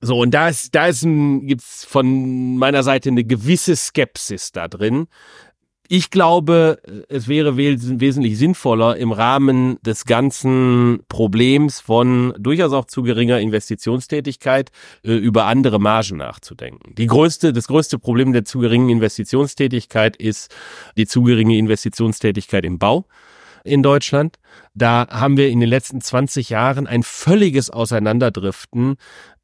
[0.00, 4.66] So, und da ist, da ist ein, gibt's von meiner Seite eine gewisse Skepsis da
[4.66, 5.08] drin.
[5.88, 6.78] Ich glaube,
[7.08, 14.70] es wäre wesentlich sinnvoller, im Rahmen des ganzen Problems von durchaus auch zu geringer Investitionstätigkeit
[15.04, 16.94] äh, über andere Margen nachzudenken.
[16.96, 20.54] Die größte, das größte Problem der zu geringen Investitionstätigkeit ist
[20.96, 23.06] die zu geringe Investitionstätigkeit im Bau
[23.66, 24.38] in Deutschland.
[24.74, 28.96] Da haben wir in den letzten 20 Jahren ein völliges Auseinanderdriften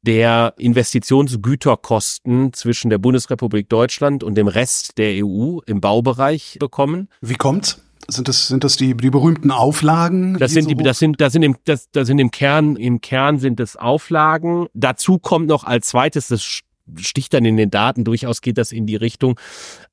[0.03, 7.09] der Investitionsgüterkosten zwischen der Bundesrepublik Deutschland und dem Rest der EU im Baubereich bekommen.
[7.21, 7.79] Wie kommt's?
[8.09, 10.37] Sind das, sind das die, die berühmten Auflagen?
[10.37, 13.39] Das sind, die, das sind, das sind im, das, das sind im Kern, im Kern
[13.39, 14.67] sind es Auflagen.
[14.73, 16.43] Dazu kommt noch als zweites, das
[16.97, 19.39] sticht dann in den Daten, durchaus geht das in die Richtung,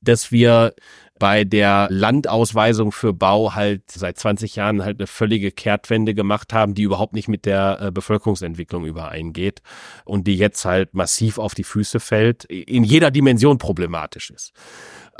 [0.00, 0.74] dass wir
[1.20, 6.74] bei der Landausweisung für Bau halt seit 20 Jahren halt eine völlige Kehrtwende gemacht haben,
[6.74, 9.62] die überhaupt nicht mit der äh, Bevölkerungsentwicklung übereingeht
[10.04, 14.52] und die jetzt halt massiv auf die Füße fällt, in jeder Dimension problematisch ist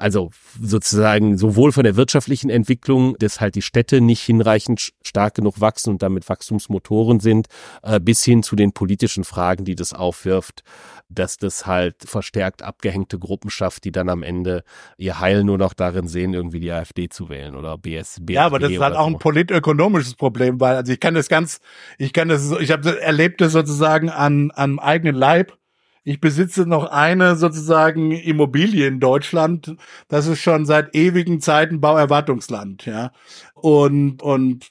[0.01, 0.31] also
[0.61, 5.91] sozusagen sowohl von der wirtschaftlichen Entwicklung, dass halt die Städte nicht hinreichend stark genug wachsen
[5.91, 7.47] und damit Wachstumsmotoren sind,
[7.83, 10.63] äh, bis hin zu den politischen Fragen, die das aufwirft,
[11.09, 14.65] dass das halt verstärkt abgehängte Gruppen schafft, die dann am Ende
[14.97, 18.21] ihr Heil nur noch darin sehen, irgendwie die AfD zu wählen oder BS.
[18.21, 19.15] BSB ja, aber das ist halt auch so.
[19.15, 21.61] ein politökonomisches Problem, weil also ich kann das ganz,
[21.99, 25.57] ich kann das, ich habe erlebt das sozusagen an, an eigenen Leib
[26.11, 29.77] ich besitze noch eine sozusagen Immobilie in Deutschland.
[30.09, 33.13] Das ist schon seit ewigen Zeiten Bauerwartungsland, ja.
[33.55, 34.71] Und, und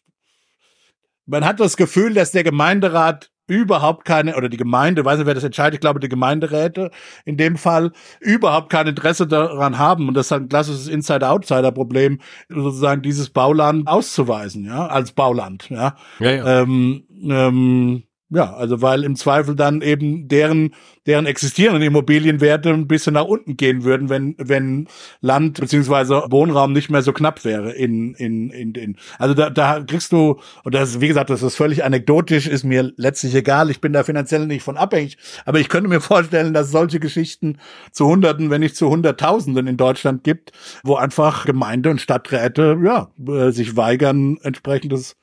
[1.26, 5.34] man hat das Gefühl, dass der Gemeinderat überhaupt keine, oder die Gemeinde, weiß nicht, wer
[5.34, 6.92] das entscheidet, ich glaube, die Gemeinderäte
[7.24, 10.10] in dem Fall überhaupt kein Interesse daran haben.
[10.10, 12.20] Und das ist ein klassisches Insider-Outsider-Problem,
[12.50, 15.96] sozusagen dieses Bauland auszuweisen, ja, als Bauland, ja.
[16.20, 16.62] ja, ja.
[16.62, 20.76] Ähm, ähm, ja, also weil im Zweifel dann eben deren,
[21.08, 24.88] deren existierenden Immobilienwerte ein bisschen nach unten gehen würden, wenn, wenn
[25.20, 28.98] Land beziehungsweise Wohnraum nicht mehr so knapp wäre in, in, in, in.
[29.18, 32.64] Also da, da kriegst du, und das ist, wie gesagt, das ist völlig anekdotisch, ist
[32.64, 36.54] mir letztlich egal, ich bin da finanziell nicht von abhängig, aber ich könnte mir vorstellen,
[36.54, 37.58] dass solche Geschichten
[37.92, 40.52] zu Hunderten, wenn nicht zu Hunderttausenden in Deutschland gibt,
[40.84, 45.16] wo einfach Gemeinde und Stadträte, ja, äh, sich weigern, entsprechendes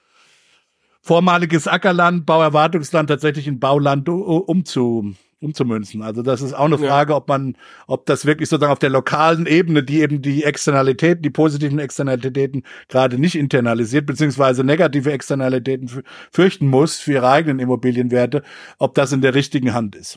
[1.06, 6.02] vormaliges Ackerland, Bauerwartungsland tatsächlich in Bauland umzu, umzumünzen.
[6.02, 7.16] Also das ist auch eine Frage, ja.
[7.16, 11.30] ob man, ob das wirklich sozusagen auf der lokalen Ebene, die eben die Externalitäten, die
[11.30, 16.02] positiven Externalitäten gerade nicht internalisiert, beziehungsweise negative Externalitäten
[16.32, 18.42] fürchten muss für ihre eigenen Immobilienwerte,
[18.78, 20.16] ob das in der richtigen Hand ist.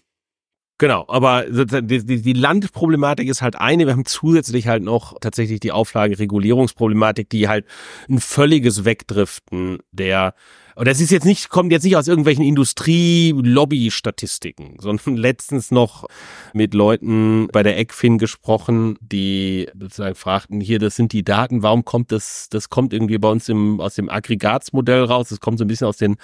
[0.79, 3.85] Genau, aber die, die, die Landproblematik ist halt eine.
[3.85, 7.65] Wir haben zusätzlich halt noch tatsächlich die Auflagenregulierungsproblematik, die halt
[8.07, 10.33] ein völliges Wegdriften der
[10.75, 16.05] und das ist jetzt nicht, kommt jetzt nicht aus irgendwelchen Industrie-Lobby-Statistiken, sondern letztens noch
[16.53, 21.85] mit Leuten bei der ECFIN gesprochen, die sozusagen fragten, hier, das sind die Daten, warum
[21.85, 25.65] kommt das, das kommt irgendwie bei uns im, aus dem Aggregatsmodell raus, das kommt so
[25.65, 26.17] ein bisschen aus den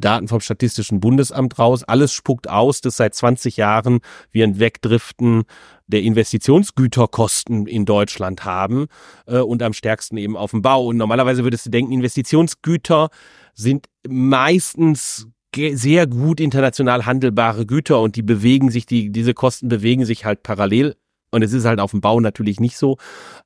[0.00, 1.84] Daten vom Statistischen Bundesamt raus.
[1.84, 4.00] Alles spuckt aus, dass seit 20 Jahren
[4.32, 5.44] wir ein Wegdriften
[5.86, 8.86] der Investitionsgüterkosten in Deutschland haben
[9.26, 10.86] äh, und am stärksten eben auf dem Bau.
[10.86, 13.10] Und normalerweise würdest du denken, Investitionsgüter
[13.54, 20.04] sind meistens sehr gut international handelbare Güter und die bewegen sich, die, diese Kosten bewegen
[20.04, 20.96] sich halt parallel
[21.30, 22.96] und es ist halt auf dem Bau natürlich nicht so.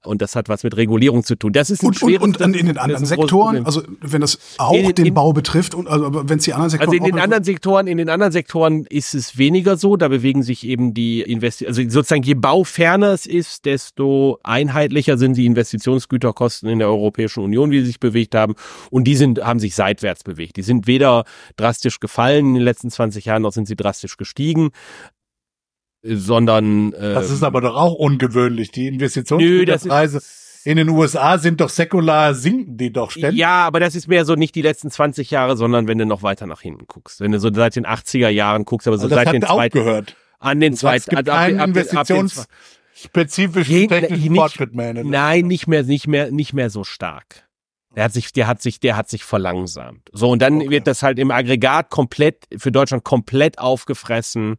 [0.04, 1.52] Und das hat was mit Regulierung zu tun.
[1.52, 4.74] Das ist ein und, schweres, und, und in den anderen Sektoren, also wenn das auch
[4.74, 6.88] in, den in, Bau betrifft, und also wenn es die anderen Sektoren.
[6.90, 9.96] Also in den anderen Sektoren, in den anderen Sektoren ist es weniger so.
[9.96, 15.36] Da bewegen sich eben die Investitionen, also sozusagen je bauferner es ist, desto einheitlicher sind
[15.36, 18.54] die Investitionsgüterkosten in der Europäischen Union, wie sie sich bewegt haben.
[18.90, 20.56] Und die sind, haben sich seitwärts bewegt.
[20.56, 21.24] Die sind weder
[21.56, 24.70] drastisch gefallen in den letzten 20 Jahren, noch sind sie drastisch gestiegen
[26.04, 28.70] sondern äh, Das ist aber doch auch ungewöhnlich.
[28.70, 30.20] Die Investitionspreise
[30.64, 33.38] in den USA sind doch säkular, sinken die doch ständig.
[33.38, 36.22] Ja, aber das ist mehr so nicht die letzten 20 Jahre, sondern wenn du noch
[36.22, 37.20] weiter nach hinten guckst.
[37.20, 40.16] Wenn du so seit den 80er Jahren guckst, aber so also seit den zweiten gehört.
[40.38, 42.46] An den zweiten es keinen Investitions
[42.94, 44.94] spezifischen technischen Fortschritt mehr.
[44.94, 47.46] Nein, nicht mehr, nicht mehr, nicht mehr so stark.
[47.96, 50.10] Der hat sich, der hat sich, der hat sich verlangsamt.
[50.12, 50.70] So, und dann okay.
[50.70, 54.56] wird das halt im Aggregat komplett, für Deutschland komplett aufgefressen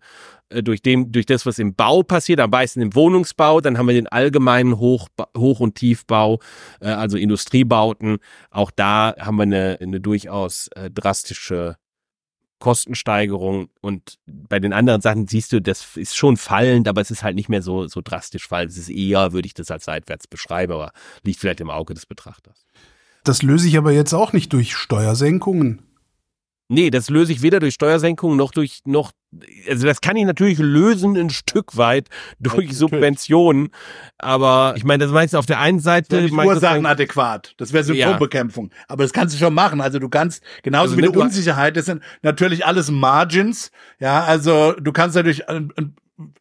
[0.49, 3.93] durch dem, durch das, was im Bau passiert, am meisten im Wohnungsbau, dann haben wir
[3.93, 6.39] den allgemeinen Hoch, Hoch- und Tiefbau,
[6.81, 8.17] äh, also Industriebauten.
[8.51, 11.77] Auch da haben wir eine, eine durchaus äh, drastische
[12.59, 17.21] Kostensteigerung und bei den anderen Sachen siehst du, das ist schon fallend, aber es ist
[17.21, 18.71] halt nicht mehr so, so drastisch fallend.
[18.71, 20.91] Es ist eher, würde ich das als seitwärts beschreiben, aber
[21.23, 22.65] liegt vielleicht im Auge des Betrachters.
[23.23, 25.84] Das löse ich aber jetzt auch nicht durch Steuersenkungen.
[26.67, 29.11] Nee, das löse ich weder durch Steuersenkungen noch durch noch
[29.69, 32.07] also das kann ich natürlich lösen ein Stück weit
[32.39, 33.69] durch Subventionen,
[34.17, 37.53] aber ich meine, das meinst du auf der einen Seite nicht Ursachen adäquat.
[37.57, 38.77] Das wäre Symptombekämpfung, ja.
[38.87, 39.81] aber das kannst du schon machen.
[39.81, 44.73] Also du kannst genauso also wie eine Unsicherheit, das sind natürlich alles Margins, ja, also
[44.73, 45.43] du kannst natürlich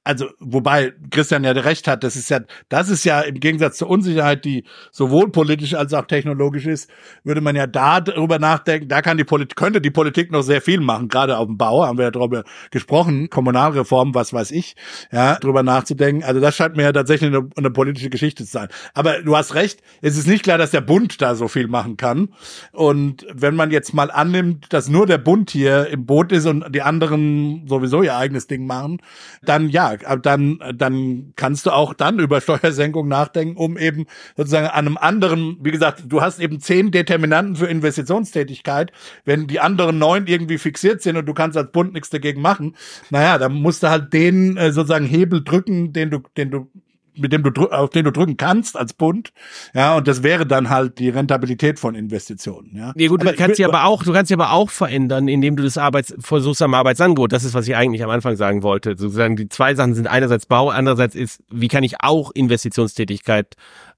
[0.05, 3.91] also wobei Christian ja recht hat, das ist ja, das ist ja im Gegensatz zur
[3.91, 6.89] Unsicherheit, die sowohl politisch als auch technologisch ist,
[7.25, 10.61] würde man ja da darüber nachdenken, da kann die Politik, könnte die Politik noch sehr
[10.61, 14.77] viel machen, gerade auf dem Bau, haben wir ja darüber gesprochen, Kommunalreform, was weiß ich,
[15.11, 16.23] ja, drüber nachzudenken.
[16.23, 18.69] Also das scheint mir ja tatsächlich eine, eine politische Geschichte zu sein.
[18.95, 21.97] Aber du hast recht, es ist nicht klar, dass der Bund da so viel machen
[21.97, 22.29] kann.
[22.73, 26.73] Und wenn man jetzt mal annimmt, dass nur der Bund hier im Boot ist und
[26.73, 28.99] die anderen sowieso ihr eigenes Ding machen,
[29.43, 34.07] dann dann ja, dann, dann kannst du auch dann über Steuersenkung nachdenken, um eben
[34.37, 38.93] sozusagen an einem anderen, wie gesagt, du hast eben zehn Determinanten für Investitionstätigkeit.
[39.25, 42.77] Wenn die anderen neun irgendwie fixiert sind und du kannst als Bund nichts dagegen machen,
[43.11, 46.71] naja, dann musst du halt den äh, sozusagen Hebel drücken, den du, den du
[47.17, 49.33] mit dem du auf den du drücken kannst als Bund.
[49.75, 52.71] Ja, und das wäre dann halt die Rentabilität von Investitionen.
[52.75, 55.29] Ja, nee, gut, aber du kannst sie aber auch, du kannst sie aber auch verändern,
[55.29, 57.33] indem du das Arbeits versuchst am Arbeitsangebot.
[57.33, 58.97] Das ist, was ich eigentlich am Anfang sagen wollte.
[58.97, 63.55] Sozusagen die zwei Sachen sind einerseits Bau, andererseits ist, wie kann ich auch Investitionstätigkeit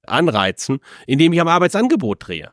[0.06, 2.50] anreizen, indem ich am Arbeitsangebot drehe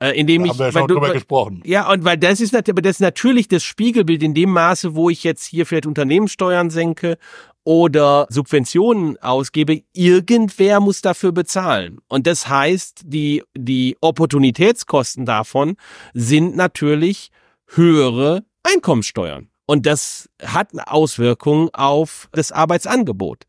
[0.00, 1.62] äh, indem ich, haben wir ja schon drüber gesprochen.
[1.64, 5.24] Ja, und weil das ist, das ist natürlich das Spiegelbild in dem Maße, wo ich
[5.24, 7.16] jetzt hier vielleicht Unternehmenssteuern senke
[7.64, 11.98] oder Subventionen ausgebe, irgendwer muss dafür bezahlen.
[12.08, 15.76] Und das heißt, die, die Opportunitätskosten davon
[16.12, 17.30] sind natürlich
[17.66, 19.48] höhere Einkommenssteuern.
[19.66, 23.44] Und das hat eine Auswirkung auf das Arbeitsangebot.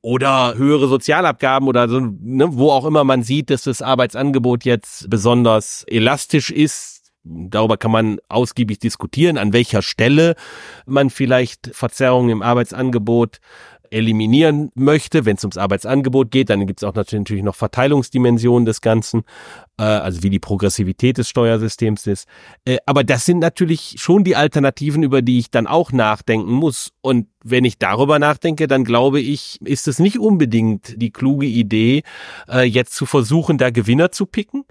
[0.00, 5.08] Oder höhere Sozialabgaben oder so, ne, wo auch immer man sieht, dass das Arbeitsangebot jetzt
[5.10, 10.34] besonders elastisch ist, Darüber kann man ausgiebig diskutieren, an welcher Stelle
[10.86, 13.38] man vielleicht Verzerrungen im Arbeitsangebot
[13.92, 15.24] eliminieren möchte.
[15.24, 19.22] Wenn es ums Arbeitsangebot geht, dann gibt es auch natürlich noch Verteilungsdimensionen des Ganzen,
[19.78, 22.26] äh, also wie die Progressivität des Steuersystems ist.
[22.64, 26.92] Äh, aber das sind natürlich schon die Alternativen, über die ich dann auch nachdenken muss.
[27.02, 32.02] Und wenn ich darüber nachdenke, dann glaube ich, ist es nicht unbedingt die kluge Idee,
[32.48, 34.64] äh, jetzt zu versuchen, da Gewinner zu picken,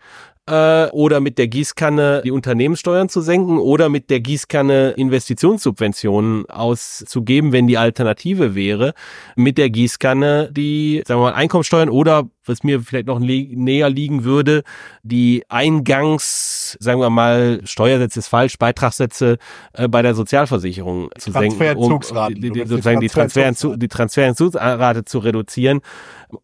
[0.49, 7.51] äh, oder mit der Gießkanne die Unternehmenssteuern zu senken oder mit der Gießkanne Investitionssubventionen auszugeben,
[7.51, 8.93] wenn die Alternative wäre,
[9.35, 14.23] mit der Gießkanne die, sagen wir mal, Einkommensteuern oder was mir vielleicht noch näher liegen
[14.23, 14.63] würde,
[15.03, 19.37] die Eingangs, sagen wir mal, Steuersätze ist falsch, Beitragssätze
[19.73, 21.99] äh, bei der Sozialversicherung zu senken, um
[22.33, 25.81] die, die, sozusagen die, Transfer die Transferentzugsrate zu reduzieren,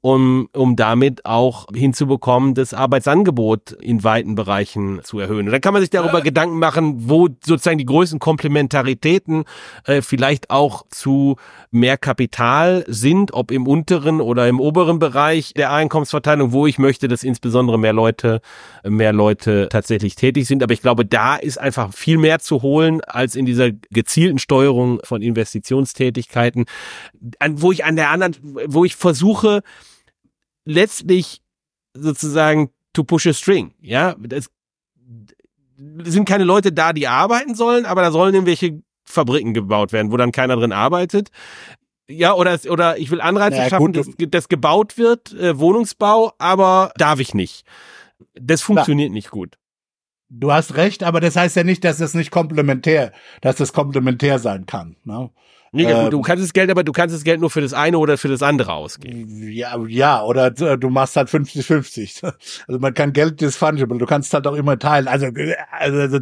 [0.01, 5.47] um, um damit auch hinzubekommen, das Arbeitsangebot in weiten Bereichen zu erhöhen.
[5.47, 6.23] Und dann kann man sich darüber ja.
[6.23, 9.45] Gedanken machen, wo sozusagen die größten Komplementaritäten
[9.85, 11.37] äh, vielleicht auch zu
[11.71, 16.77] mehr Kapital sind, ob im unteren oder im oberen Bereich der Einkommen Einkommensverteilung, wo ich
[16.77, 18.41] möchte, dass insbesondere mehr Leute,
[18.83, 20.61] mehr Leute tatsächlich tätig sind.
[20.61, 24.99] Aber ich glaube, da ist einfach viel mehr zu holen als in dieser gezielten Steuerung
[25.03, 26.65] von Investitionstätigkeiten,
[27.51, 28.35] wo ich an der anderen,
[28.67, 29.61] wo ich versuche,
[30.65, 31.41] letztlich
[31.93, 33.73] sozusagen to push a string.
[33.81, 34.49] Ja, es
[36.03, 40.17] sind keine Leute da, die arbeiten sollen, aber da sollen irgendwelche Fabriken gebaut werden, wo
[40.17, 41.29] dann keiner drin arbeitet.
[42.09, 46.91] Ja, oder, oder ich will Anreize naja, schaffen, dass, dass gebaut wird, äh, Wohnungsbau, aber
[46.97, 47.65] darf ich nicht.
[48.33, 49.13] Das funktioniert Klar.
[49.13, 49.57] nicht gut.
[50.29, 54.39] Du hast recht, aber das heißt ja nicht, dass das nicht komplementär, dass das komplementär
[54.39, 54.97] sein kann.
[55.03, 55.29] Ne?
[55.71, 57.97] Nee, äh, du kannst das Geld, aber du kannst das Geld nur für das eine
[57.97, 59.51] oder für das andere ausgeben.
[59.51, 62.23] Ja, ja, oder du machst halt 50-50.
[62.67, 65.07] Also man kann Geld ist fungible, du kannst halt auch immer teilen.
[65.07, 65.27] Also,
[65.71, 66.19] also, also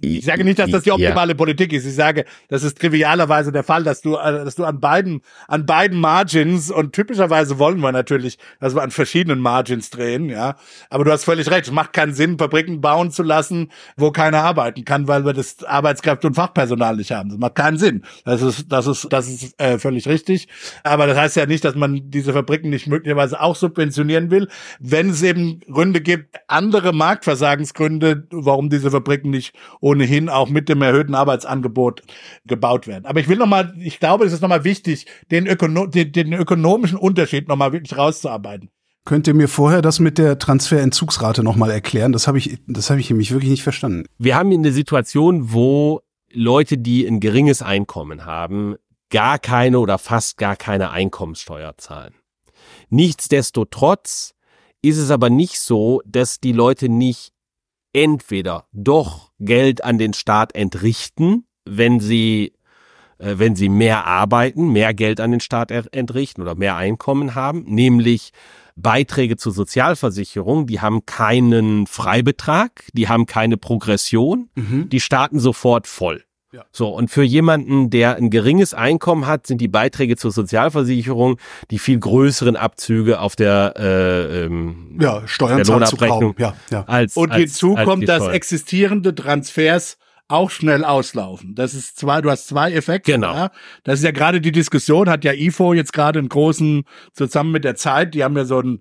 [0.00, 1.36] ich sage nicht, dass das die optimale ja.
[1.36, 1.86] Politik ist.
[1.86, 5.66] Ich sage, das ist trivialerweise der Fall, dass du, äh, dass du an beiden, an
[5.66, 10.56] beiden Margins und typischerweise wollen wir natürlich, dass wir an verschiedenen Margins drehen, ja.
[10.90, 11.66] Aber du hast völlig recht.
[11.66, 15.62] Es macht keinen Sinn, Fabriken bauen zu lassen, wo keiner arbeiten kann, weil wir das
[15.64, 17.30] Arbeitskräfte und Fachpersonal nicht haben.
[17.30, 18.04] Das macht keinen Sinn.
[18.24, 20.48] Das ist, das ist, das ist äh, völlig richtig.
[20.82, 24.48] Aber das heißt ja nicht, dass man diese Fabriken nicht möglicherweise auch subventionieren will,
[24.80, 30.80] wenn es eben Gründe gibt, andere Marktversagensgründe, warum diese Fabriken nicht ohnehin auch mit dem
[30.80, 32.02] erhöhten Arbeitsangebot
[32.46, 33.04] gebaut werden.
[33.04, 36.96] Aber ich will nochmal, ich glaube, es ist nochmal wichtig, den, Ökono den, den ökonomischen
[36.96, 38.70] Unterschied nochmal wirklich rauszuarbeiten.
[39.04, 42.12] Könnt ihr mir vorher das mit der Transferentzugsrate nochmal erklären?
[42.12, 44.06] Das habe ich, das habe ich nämlich wirklich nicht verstanden.
[44.16, 46.00] Wir haben eine Situation, wo
[46.32, 48.76] Leute, die ein geringes Einkommen haben,
[49.10, 52.14] gar keine oder fast gar keine Einkommenssteuer zahlen.
[52.88, 54.32] Nichtsdestotrotz
[54.80, 57.33] ist es aber nicht so, dass die Leute nicht
[57.94, 62.52] entweder doch Geld an den Staat entrichten, wenn sie
[63.18, 67.64] äh, wenn sie mehr arbeiten, mehr Geld an den Staat entrichten oder mehr Einkommen haben,
[67.64, 68.32] nämlich
[68.76, 74.88] Beiträge zur Sozialversicherung, die haben keinen Freibetrag, die haben keine Progression, mhm.
[74.88, 76.24] die starten sofort voll.
[76.54, 76.64] Ja.
[76.70, 81.38] So, und für jemanden, der ein geringes Einkommen hat, sind die Beiträge zur Sozialversicherung
[81.72, 86.36] die viel größeren Abzüge auf der, äh, ähm, ja, Steuern der Lohnabrechnung.
[86.38, 86.84] Ja, ja.
[86.84, 89.98] Als, und hinzu als, kommt, dass existierende Transfers
[90.28, 91.56] auch schnell auslaufen.
[91.56, 93.10] Das ist zwar, du hast zwei Effekte.
[93.10, 93.34] Genau.
[93.34, 93.50] Ja.
[93.82, 96.84] Das ist ja gerade die Diskussion, hat ja IFO jetzt gerade einen großen,
[97.14, 98.78] zusammen mit der Zeit, die haben ja so ein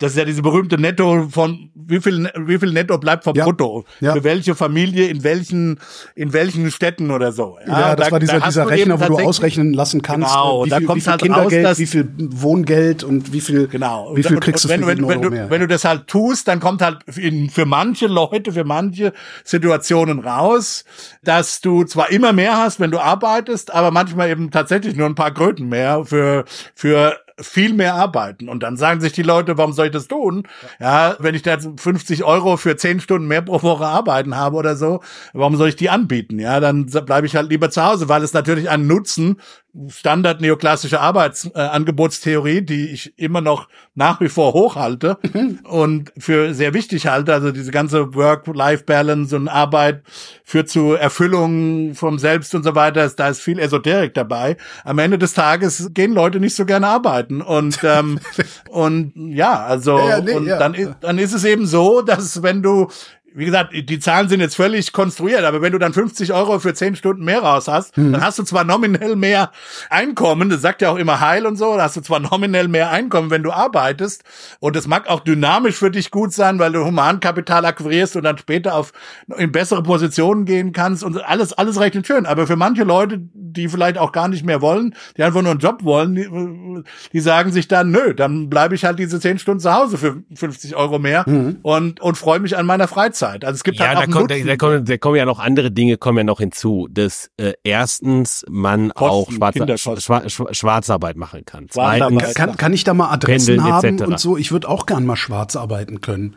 [0.00, 3.44] das ist ja diese berühmte Netto von wie viel wie viel Netto bleibt vom ja,
[3.44, 4.14] Brutto ja.
[4.14, 5.78] für welche Familie in welchen
[6.14, 7.58] in welchen Städten oder so.
[7.66, 10.64] Ja, ja das da, war dieser, da dieser Rechner, wo du ausrechnen lassen kannst, genau,
[10.64, 14.16] wie viel, da wie viel halt Kindergeld, raus, wie viel Wohngeld und wie viel genau.
[14.16, 16.60] wie viel kriegst und, du wenn, wenn, wenn, du, wenn du das halt tust, dann
[16.60, 19.12] kommt halt in, für manche Leute, für manche
[19.44, 20.84] Situationen raus,
[21.22, 25.14] dass du zwar immer mehr hast, wenn du arbeitest, aber manchmal eben tatsächlich nur ein
[25.14, 26.44] paar Kröten mehr für
[26.74, 28.48] für viel mehr arbeiten.
[28.48, 30.44] Und dann sagen sich die Leute, warum soll ich das tun?
[30.78, 34.76] Ja, wenn ich da 50 Euro für 10 Stunden mehr pro Woche arbeiten habe oder
[34.76, 35.00] so,
[35.32, 36.38] warum soll ich die anbieten?
[36.38, 39.40] Ja, dann bleibe ich halt lieber zu Hause, weil es natürlich einen Nutzen
[39.88, 45.60] Standard neoklassische Arbeitsangebotstheorie, äh, die ich immer noch nach wie vor hochhalte mhm.
[45.64, 47.32] und für sehr wichtig halte.
[47.32, 50.02] Also diese ganze Work-Life-Balance und Arbeit
[50.44, 53.08] führt zu Erfüllung vom Selbst und so weiter.
[53.08, 54.56] Da ist viel Esoterik dabei.
[54.84, 58.18] Am Ende des Tages gehen Leute nicht so gerne arbeiten und ähm,
[58.70, 60.58] und ja, also ja, ja, nee, und ja.
[60.58, 62.88] dann ist dann ist es eben so, dass wenn du
[63.34, 66.74] wie gesagt, die Zahlen sind jetzt völlig konstruiert, aber wenn du dann 50 Euro für
[66.74, 68.12] 10 Stunden mehr raus hast, mhm.
[68.12, 69.52] dann hast du zwar nominell mehr
[69.88, 72.90] Einkommen, das sagt ja auch immer Heil und so, da hast du zwar nominell mehr
[72.90, 74.24] Einkommen, wenn du arbeitest
[74.58, 78.38] und das mag auch dynamisch für dich gut sein, weil du Humankapital akquirierst und dann
[78.38, 78.92] später auf
[79.36, 83.20] in bessere Positionen gehen kannst und alles, alles recht und schön, aber für manche Leute,
[83.32, 87.20] die vielleicht auch gar nicht mehr wollen, die einfach nur einen Job wollen, die, die
[87.20, 90.74] sagen sich dann, nö, dann bleibe ich halt diese 10 Stunden zu Hause für 50
[90.74, 91.58] Euro mehr mhm.
[91.62, 93.19] und, und freue mich an meiner Freizeit.
[93.20, 93.44] Uhrzeit.
[93.44, 95.38] Also es gibt ja, halt auch da, kommt, da, da, kommen, da kommen ja noch
[95.38, 101.16] andere Dinge kommen ja noch hinzu, dass äh, erstens man Kosten, auch Schwarz, Schwar Schwarzarbeit
[101.16, 101.66] machen kann.
[101.70, 104.36] Zweitens, kann, kann ich da mal Adressen haben und so?
[104.36, 106.36] Ich würde auch gern mal schwarz arbeiten können.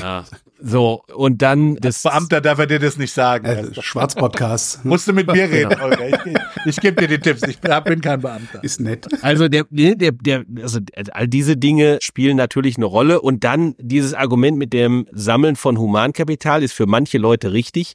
[0.00, 0.24] Ja.
[0.58, 2.06] So, und dann das.
[2.06, 3.44] Als Beamter darf er dir das nicht sagen.
[3.44, 4.84] Äh, Schwarzpodcast.
[4.84, 5.84] Musst du mit mir reden, genau.
[5.84, 6.06] Olga.
[6.06, 6.34] Ich,
[6.66, 7.42] ich gebe dir die Tipps.
[7.46, 8.64] Ich bin kein Beamter.
[8.64, 9.06] Ist nett.
[9.22, 10.80] Also der, der, der, also
[11.12, 13.20] all diese Dinge spielen natürlich eine Rolle.
[13.20, 17.94] Und dann dieses Argument mit dem Sammeln von Humankapital ist für manche Leute richtig.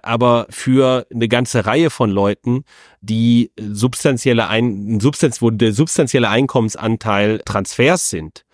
[0.00, 2.62] Aber für eine ganze Reihe von Leuten,
[3.00, 8.45] die substanzielle ein, substanz, wo der substanzielle Einkommensanteil Transfers sind,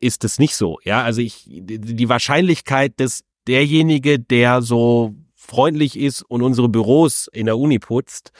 [0.00, 0.78] ist es nicht so.
[0.84, 7.46] Ja, also ich, die Wahrscheinlichkeit, dass derjenige, der so freundlich ist und unsere Büros in
[7.46, 8.32] der Uni putzt,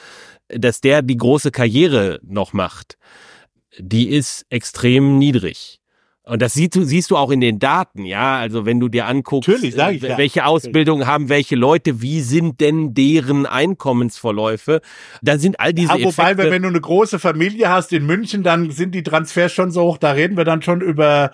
[0.49, 2.97] dass der die große Karriere noch macht,
[3.79, 5.80] die ist extrem niedrig.
[6.31, 8.39] Und das siehst du, siehst du auch in den Daten, ja.
[8.39, 10.45] Also wenn du dir anguckst, Natürlich, äh, welche ja.
[10.47, 14.81] Ausbildung haben welche Leute, wie sind denn deren Einkommensverläufe,
[15.23, 15.89] da sind all diese.
[15.89, 19.53] Ja, wobei, Effekte, wenn du eine große Familie hast in München, dann sind die Transfers
[19.53, 19.99] schon so hoch.
[19.99, 21.33] Da reden wir dann schon über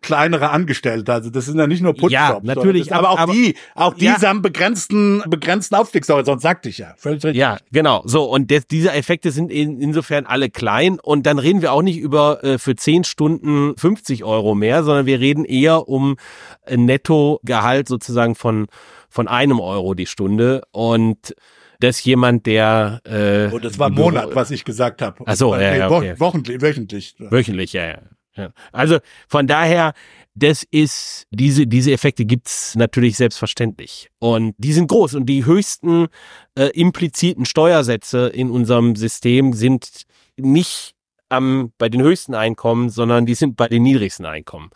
[0.00, 1.12] kleinere Angestellte.
[1.12, 2.12] Also das sind ja nicht nur Putzjobs.
[2.12, 2.94] Ja, natürlich.
[2.94, 4.22] aber, auch aber, die, auch die ja.
[4.22, 6.94] haben begrenzten, begrenzten Aufstiegshorizont, sagte ich ja.
[6.96, 7.40] Völlig richtig.
[7.40, 8.02] Ja, genau.
[8.04, 11.00] So und das, diese Effekte sind in, insofern alle klein.
[11.00, 15.06] Und dann reden wir auch nicht über äh, für zehn Stunden 50 Euro mehr, sondern
[15.06, 16.16] wir reden eher um
[16.64, 18.66] ein Nettogehalt sozusagen von,
[19.08, 21.34] von einem Euro die Stunde und
[21.80, 25.22] das jemand, der äh, oh, das war Monat, was ich gesagt habe.
[25.26, 26.14] Ach so, ja, ja, okay.
[26.18, 27.14] Wochentlich, wöchentlich.
[27.18, 27.98] Wöchentlich, ja, ja,
[28.36, 28.50] ja.
[28.72, 29.92] Also von daher,
[30.34, 34.10] das ist, diese, diese Effekte gibt's natürlich selbstverständlich.
[34.18, 36.08] Und die sind groß und die höchsten
[36.54, 40.02] äh, impliziten Steuersätze in unserem System sind
[40.36, 40.95] nicht
[41.28, 44.70] am, bei den höchsten Einkommen, sondern die sind bei den niedrigsten Einkommen.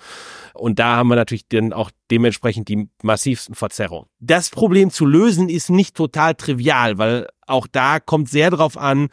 [0.54, 4.08] Und da haben wir natürlich dann auch dementsprechend die massivsten Verzerrungen.
[4.18, 9.08] Das Problem zu lösen ist nicht total trivial, weil auch da kommt sehr drauf an,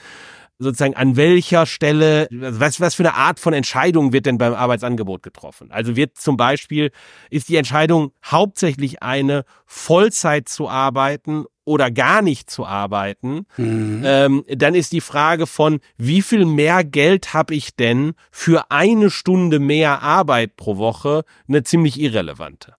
[0.60, 5.24] sozusagen an welcher Stelle, was, was für eine Art von Entscheidung wird denn beim Arbeitsangebot
[5.24, 5.72] getroffen?
[5.72, 6.92] Also wird zum Beispiel,
[7.30, 14.02] ist die Entscheidung hauptsächlich eine, Vollzeit zu arbeiten oder gar nicht zu arbeiten, mhm.
[14.06, 19.12] ähm, dann ist die Frage von, wie viel mehr Geld habe ich denn für eine
[19.12, 22.76] Stunde mehr Arbeit pro Woche, eine ziemlich irrelevante.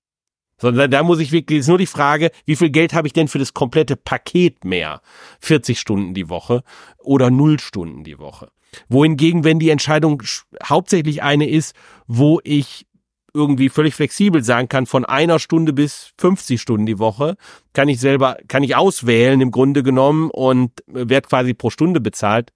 [0.59, 3.29] Sondern da muss ich wirklich, ist nur die Frage, wie viel Geld habe ich denn
[3.29, 5.01] für das komplette Paket mehr?
[5.41, 6.63] 40 Stunden die Woche
[6.99, 8.51] oder 0 Stunden die Woche.
[8.89, 10.23] Wohingegen, wenn die Entscheidung
[10.65, 11.75] hauptsächlich eine ist,
[12.07, 12.87] wo ich
[13.35, 17.37] irgendwie völlig flexibel sagen kann, von einer Stunde bis 50 Stunden die Woche,
[17.73, 22.53] kann ich selber, kann ich auswählen im Grunde genommen und werde quasi pro Stunde bezahlt,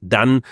[0.00, 0.42] dann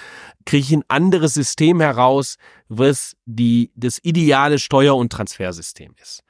[0.45, 2.37] kriege ich ein anderes System heraus,
[2.69, 6.23] was die, das ideale Steuer- und Transfersystem ist.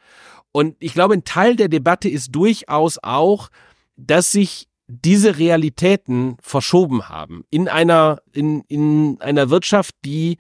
[0.53, 3.49] Und ich glaube, ein Teil der Debatte ist durchaus auch,
[3.97, 10.39] dass sich diese Realitäten verschoben haben in einer, in, in einer Wirtschaft, die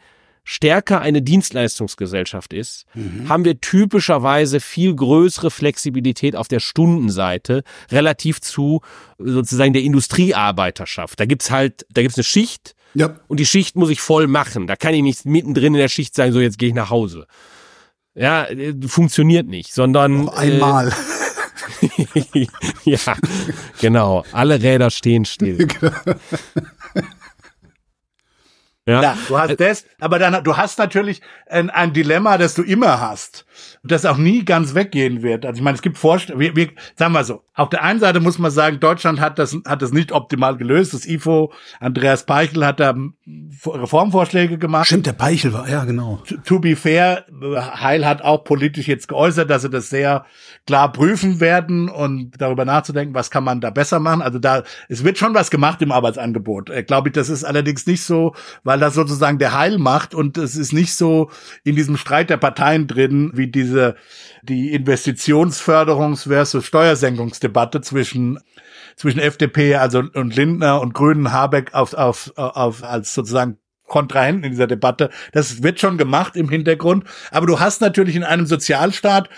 [0.49, 3.29] stärker eine Dienstleistungsgesellschaft ist, mhm.
[3.29, 8.81] haben wir typischerweise viel größere Flexibilität auf der Stundenseite relativ zu
[9.19, 11.19] sozusagen der Industriearbeiterschaft.
[11.19, 13.17] Da gibt's halt, da gibt's eine Schicht ja.
[13.27, 14.69] und die Schicht muss ich voll machen.
[14.69, 17.27] Da kann ich nicht mittendrin in der Schicht sagen, so jetzt gehe ich nach Hause.
[18.15, 20.95] Ja, äh, funktioniert nicht, sondern Noch einmal.
[21.83, 22.47] Äh,
[22.85, 23.17] ja,
[23.81, 24.25] genau.
[24.31, 25.67] Alle Räder stehen still.
[28.87, 29.03] Ja.
[29.03, 29.19] ja.
[29.29, 33.46] du hast das, aber dann du hast natürlich ein, ein Dilemma, das du immer hast
[33.83, 35.47] das auch nie ganz weggehen wird.
[35.47, 38.21] Also ich meine, es gibt Vorstellungen, wir, wir, sagen wir so, auf der einen Seite
[38.21, 40.93] muss man sagen, Deutschland hat das, hat das nicht optimal gelöst.
[40.93, 42.95] Das IFO, Andreas Peichel hat da
[43.67, 44.87] Reformvorschläge gemacht.
[44.87, 46.23] Stimmt, der Peichel war, ja, genau.
[46.29, 47.25] To, to be fair,
[47.81, 50.27] Heil hat auch politisch jetzt geäußert, dass sie das sehr
[50.67, 54.21] klar prüfen werden und darüber nachzudenken, was kann man da besser machen.
[54.21, 56.69] Also da, es wird schon was gemacht im Arbeitsangebot.
[56.69, 58.35] Äh, Glaube ich, das ist allerdings nicht so,
[58.65, 61.31] weil das sozusagen der Heil macht und es ist nicht so
[61.65, 63.97] in diesem Streit der Parteien drin, wie diese,
[64.43, 68.39] die Investitionsförderungs- versus Steuersenkungsdebatte zwischen
[68.97, 74.51] zwischen FDP also und Lindner und Grünen Habeck auf, auf, auf als sozusagen Kontrahenten in
[74.51, 75.11] dieser Debatte.
[75.33, 77.05] Das wird schon gemacht im Hintergrund.
[77.31, 79.29] Aber du hast natürlich in einem Sozialstaat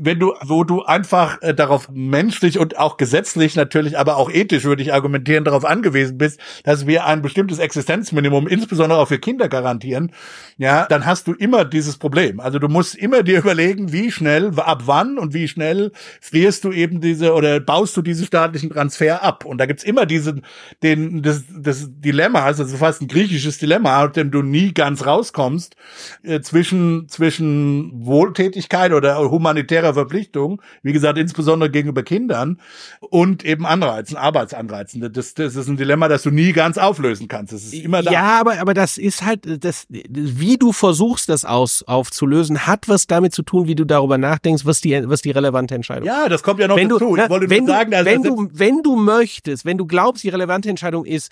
[0.00, 4.64] wenn du, wo du einfach äh, darauf menschlich und auch gesetzlich natürlich, aber auch ethisch
[4.64, 9.48] würde ich argumentieren, darauf angewiesen bist, dass wir ein bestimmtes Existenzminimum, insbesondere auch für Kinder
[9.48, 10.12] garantieren,
[10.56, 12.40] ja, dann hast du immer dieses Problem.
[12.40, 16.72] Also du musst immer dir überlegen, wie schnell, ab wann und wie schnell frierst du
[16.72, 19.44] eben diese oder baust du diese staatlichen Transfer ab.
[19.44, 20.42] Und da gibt's immer diesen,
[20.82, 25.76] den, das, das Dilemma, also fast ein griechisches Dilemma, aus dem du nie ganz rauskommst,
[26.22, 32.60] äh, zwischen, zwischen Wohltätigkeit oder humanitärer ihrer Verpflichtung, wie gesagt, insbesondere gegenüber Kindern
[33.00, 35.12] und eben Anreizen, Arbeitsanreizen.
[35.12, 37.52] Das, das ist ein Dilemma, das du nie ganz auflösen kannst.
[37.52, 38.12] Das ist immer da.
[38.12, 43.06] Ja, aber, aber das ist halt, das, wie du versuchst, das aus, aufzulösen, hat was
[43.06, 46.14] damit zu tun, wie du darüber nachdenkst, was die, was die relevante Entscheidung ist.
[46.14, 47.16] Ja, das kommt ja noch wenn dazu.
[47.16, 50.22] Du, ich wollte wenn nur sagen, dass wenn du, wenn du möchtest, wenn du glaubst,
[50.22, 51.30] die relevante Entscheidung ist,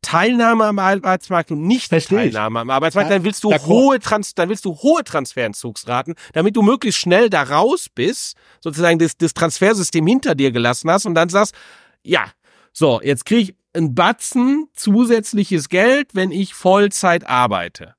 [0.00, 4.48] Teilnahme am Arbeitsmarkt und nicht Versteh Teilnahme am Arbeitsmarkt, dann willst du hohe Trans dann
[4.48, 10.06] willst du hohe Transferentzugsraten, damit du möglichst schnell da raus bist, sozusagen das, das Transfersystem
[10.06, 11.54] hinter dir gelassen hast und dann sagst,
[12.02, 12.26] ja,
[12.72, 17.94] so, jetzt kriege ich ein Batzen zusätzliches Geld, wenn ich Vollzeit arbeite.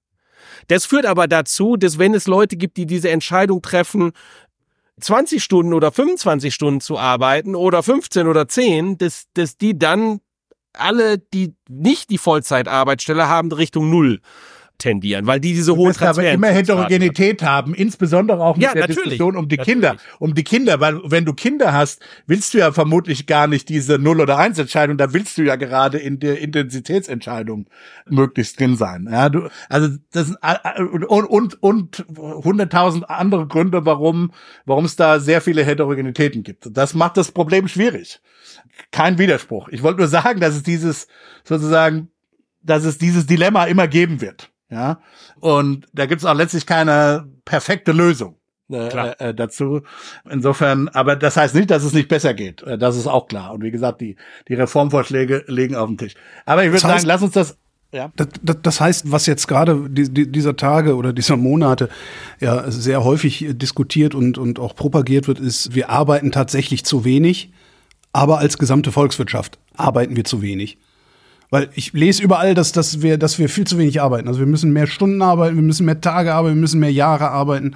[0.67, 4.11] Das führt aber dazu, dass wenn es Leute gibt, die diese Entscheidung treffen,
[4.99, 10.21] 20 Stunden oder 25 Stunden zu arbeiten oder 15 oder 10, dass, dass die dann
[10.73, 14.21] alle, die nicht die Vollzeitarbeitsstelle haben, Richtung Null
[14.77, 18.81] tendieren, weil die diese hohen Transfer aber immer Heterogenität haben, insbesondere auch mit ja, der
[18.81, 19.03] natürlich.
[19.03, 19.81] Diskussion um die natürlich.
[19.81, 23.69] Kinder, um die Kinder, weil wenn du Kinder hast, willst du ja vermutlich gar nicht
[23.69, 27.67] diese Null oder Eins Entscheidung, da willst du ja gerade in der Intensitätsentscheidung
[28.09, 29.07] möglichst drin sein.
[29.09, 30.37] Ja, du, also das sind,
[31.07, 34.31] und und und hunderttausend andere Gründe, warum
[34.65, 36.67] warum es da sehr viele Heterogenitäten gibt.
[36.71, 38.19] Das macht das Problem schwierig
[38.91, 39.69] kein Widerspruch.
[39.69, 41.07] Ich wollte nur sagen, dass es dieses
[41.43, 42.09] sozusagen,
[42.61, 44.49] dass es dieses Dilemma immer geben wird.
[44.69, 45.01] Ja,
[45.39, 48.37] und da gibt es auch letztlich keine perfekte Lösung.
[48.71, 49.81] Äh, äh, dazu.
[50.27, 52.63] Insofern, aber das heißt nicht, dass es nicht besser geht.
[52.63, 53.53] Äh, das ist auch klar.
[53.53, 54.15] Und wie gesagt, die,
[54.47, 56.15] die Reformvorschläge liegen auf dem Tisch.
[56.45, 57.57] Aber ich würde sagen, lass uns das
[57.91, 58.11] ja.
[58.15, 61.89] Das, das, das heißt, was jetzt gerade die, die, dieser Tage oder dieser Monate
[62.39, 67.51] ja sehr häufig diskutiert und, und auch propagiert wird, ist, wir arbeiten tatsächlich zu wenig
[68.13, 70.77] aber als gesamte Volkswirtschaft arbeiten wir zu wenig.
[71.49, 74.27] Weil ich lese überall, dass, dass, wir, dass wir viel zu wenig arbeiten.
[74.27, 77.29] Also wir müssen mehr Stunden arbeiten, wir müssen mehr Tage arbeiten, wir müssen mehr Jahre
[77.29, 77.75] arbeiten.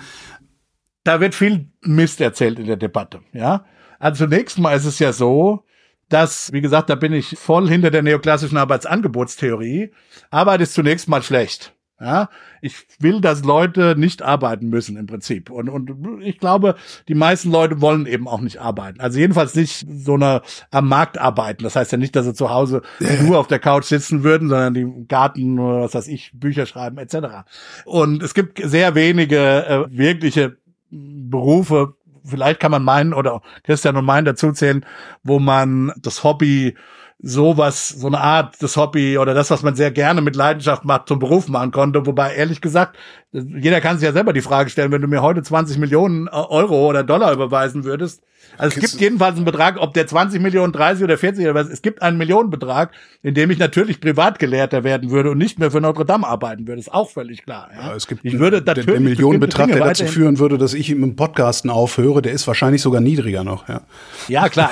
[1.04, 3.66] Da wird viel Mist erzählt in der Debatte, ja.
[4.00, 5.64] Also zunächst mal ist es ja so,
[6.10, 9.92] dass, wie gesagt, da bin ich voll hinter der neoklassischen Arbeitsangebotstheorie.
[10.30, 11.74] Arbeit ist zunächst mal schlecht.
[12.00, 12.30] Ja,
[12.62, 15.50] ich will, dass Leute nicht arbeiten müssen im Prinzip.
[15.50, 16.76] Und, und ich glaube,
[17.08, 19.00] die meisten Leute wollen eben auch nicht arbeiten.
[19.00, 21.64] Also jedenfalls nicht so eine am Markt arbeiten.
[21.64, 22.84] Das heißt ja nicht, dass sie zu Hause
[23.24, 26.68] nur auf der Couch sitzen würden, sondern die im Garten oder was weiß ich, Bücher
[26.68, 27.48] schreiben etc.
[27.86, 30.58] Und es gibt sehr wenige äh, wirkliche
[30.92, 34.86] Berufe, vielleicht kann man meinen oder Christian und meinen dazuzählen,
[35.24, 36.76] wo man das Hobby
[37.20, 41.08] sowas, so eine Art das Hobby oder das, was man sehr gerne mit Leidenschaft macht,
[41.08, 42.06] zum Beruf machen konnte.
[42.06, 42.98] Wobei, ehrlich gesagt,
[43.32, 46.88] jeder kann sich ja selber die Frage stellen, wenn du mir heute 20 Millionen Euro
[46.88, 48.24] oder Dollar überweisen würdest,
[48.58, 51.70] also es gibt jedenfalls einen Betrag, ob der 20 Millionen, 30 oder 40 oder was,
[51.70, 52.92] es gibt einen Millionenbetrag,
[53.24, 56.80] in dem ich natürlich Privatgelehrter werden würde und nicht mehr für Notre Dame arbeiten würde.
[56.80, 57.70] Ist auch völlig klar.
[57.76, 57.90] Ja?
[57.90, 61.16] Ja, es gibt ich würde natürlich der, Millionenbetrag, der dazu führen würde, dass ich im
[61.16, 63.68] Podcasten aufhöre, der ist wahrscheinlich sogar niedriger noch.
[63.68, 63.82] Ja,
[64.28, 64.72] ja klar.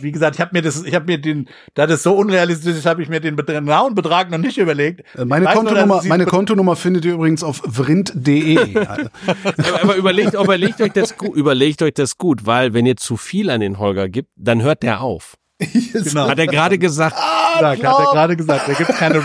[0.00, 2.86] Wie gesagt, ich habe mir das, ich habe mir den, da das so unrealistisch ist,
[2.86, 5.02] habe ich mir den genauen Betrag noch nicht überlegt.
[5.16, 8.76] Äh, meine Kontonummer, nur, meine Kontonummer findet ihr übrigens auf vrind.de.
[8.76, 9.10] aber,
[9.82, 13.50] aber überlegt, überlegt euch das gut, überlegt euch das gut, weil wenn ihr zu viel
[13.50, 15.36] an den Holger gibt, dann hört der auf.
[15.58, 16.28] genau.
[16.28, 17.16] Hat er gerade gesagt.
[17.18, 18.68] Ah, gesagt hat er gerade gesagt.
[18.68, 19.22] Da gibt's keine,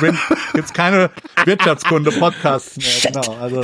[0.53, 1.09] gibt's keine
[1.45, 3.11] Wirtschaftskunde-Podcasts mehr.
[3.11, 3.37] Genau.
[3.37, 3.63] Also,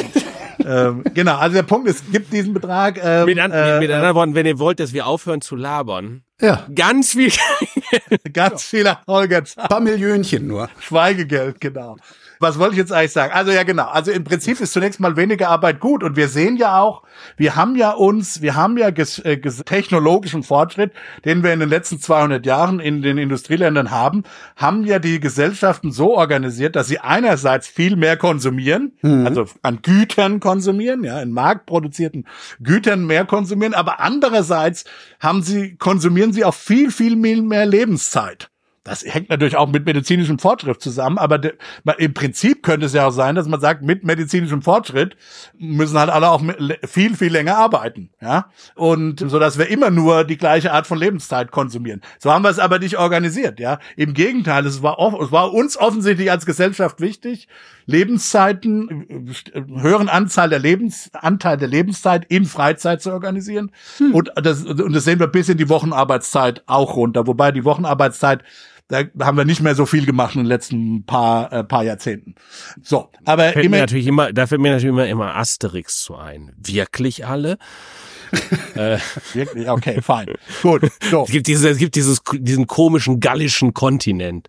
[0.66, 1.38] ähm, genau.
[1.38, 3.00] Also der Punkt ist, gibt diesen Betrag.
[3.02, 6.24] Ähm, mit, an, äh, mit anderen Worten, wenn ihr wollt, dass wir aufhören zu labern.
[6.42, 6.68] Ja.
[6.74, 7.32] Ganz viel.
[8.34, 9.44] ganz viele Holger.
[9.56, 10.70] Ein paar Millionchen nur.
[10.80, 11.96] Schweigegeld, genau.
[12.40, 13.34] Was wollte ich jetzt eigentlich sagen?
[13.34, 13.88] Also ja, genau.
[13.88, 17.04] Also im Prinzip ist zunächst mal weniger Arbeit gut und wir sehen ja auch,
[17.36, 20.92] wir haben ja uns, wir haben ja ges, äh, ges technologischen Fortschritt,
[21.26, 24.24] den wir in den letzten 200 Jahren in den Industrieländern haben,
[24.56, 29.26] haben ja die Gesellschaften so organisiert, dass sie einerseits viel mehr konsumieren, mhm.
[29.26, 32.28] also an Gütern konsumieren, ja, in marktproduzierten
[32.62, 34.86] Gütern mehr konsumieren, aber andererseits
[35.20, 38.50] haben sie, konsumieren sie auch viel, viel mehr Lebenszeit.
[38.88, 41.54] Das hängt natürlich auch mit medizinischem Fortschritt zusammen, aber de,
[41.98, 45.18] im Prinzip könnte es ja auch sein, dass man sagt, mit medizinischem Fortschritt
[45.58, 46.42] müssen halt alle auch
[46.86, 48.50] viel, viel länger arbeiten, ja.
[48.76, 52.02] Und so, dass wir immer nur die gleiche Art von Lebenszeit konsumieren.
[52.18, 53.80] So haben wir es aber nicht organisiert, ja.
[53.98, 57.50] Im Gegenteil, es war, es war uns offensichtlich als Gesellschaft wichtig,
[57.88, 59.34] Lebenszeiten,
[59.76, 63.72] höheren Anzahl der Lebens, Anteil der Lebenszeit in Freizeit zu organisieren.
[63.98, 64.14] Hm.
[64.14, 68.44] Und das, und das sehen wir bis in die Wochenarbeitszeit auch runter, wobei die Wochenarbeitszeit
[68.88, 72.36] da haben wir nicht mehr so viel gemacht in den letzten paar, äh, paar Jahrzehnten.
[72.82, 76.16] So, aber fällt immer, mir natürlich immer, da fällt mir natürlich immer, immer Asterix zu
[76.16, 76.54] ein.
[76.58, 77.58] Wirklich alle?
[78.76, 78.98] äh,
[79.34, 79.70] Wirklich?
[79.70, 80.28] Okay, fein.
[80.62, 80.90] Gut.
[81.10, 81.24] So.
[81.24, 84.48] Es gibt, dieses, es gibt dieses, diesen komischen gallischen Kontinent.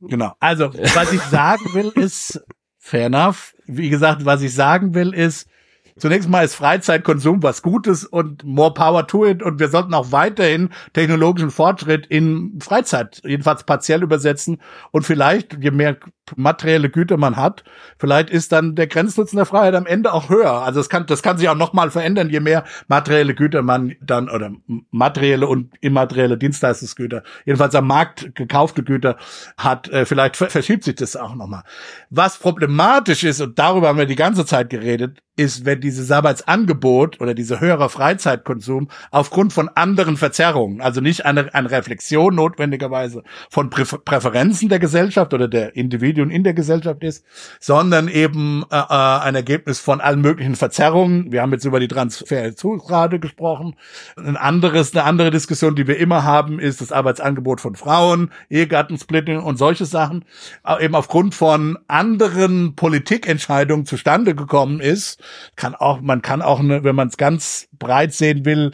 [0.00, 0.32] Genau.
[0.40, 2.42] Also, was ich sagen will, ist,
[2.78, 3.54] fair enough.
[3.66, 5.48] Wie gesagt, was ich sagen will, ist,
[5.96, 9.42] Zunächst mal ist Freizeitkonsum was Gutes und more power to it.
[9.42, 14.60] Und wir sollten auch weiterhin technologischen Fortschritt in Freizeit jedenfalls partiell übersetzen.
[14.90, 15.96] Und vielleicht, je mehr
[16.36, 17.64] materielle Güter man hat,
[17.98, 20.62] vielleicht ist dann der Grenznutzen der Freiheit am Ende auch höher.
[20.62, 24.28] Also das kann, das kann sich auch nochmal verändern, je mehr materielle Güter man dann
[24.30, 24.52] oder
[24.90, 29.16] materielle und immaterielle Dienstleistungsgüter, jedenfalls am Markt gekaufte Güter
[29.56, 31.62] hat, äh, vielleicht verschiebt sich das auch nochmal.
[32.10, 37.20] Was problematisch ist, und darüber haben wir die ganze Zeit geredet, ist, wenn dieses Arbeitsangebot
[37.20, 43.70] oder diese höhere Freizeitkonsum aufgrund von anderen Verzerrungen, also nicht eine, eine Reflexion notwendigerweise von
[43.70, 47.24] Prä Präferenzen der Gesellschaft oder der Individuen in der Gesellschaft ist,
[47.60, 51.32] sondern eben äh, äh ein Ergebnis von allen möglichen Verzerrungen.
[51.32, 53.76] Wir haben jetzt über die Transferzugrade gesprochen.
[54.16, 59.38] Ein anderes, eine andere Diskussion, die wir immer haben, ist das Arbeitsangebot von Frauen, Ehegattensplitting
[59.40, 60.24] und solche Sachen,
[60.66, 65.22] äh, eben aufgrund von anderen Politikentscheidungen zustande gekommen ist,
[65.56, 68.72] kann auch, man kann auch, eine, wenn man es ganz breit sehen will,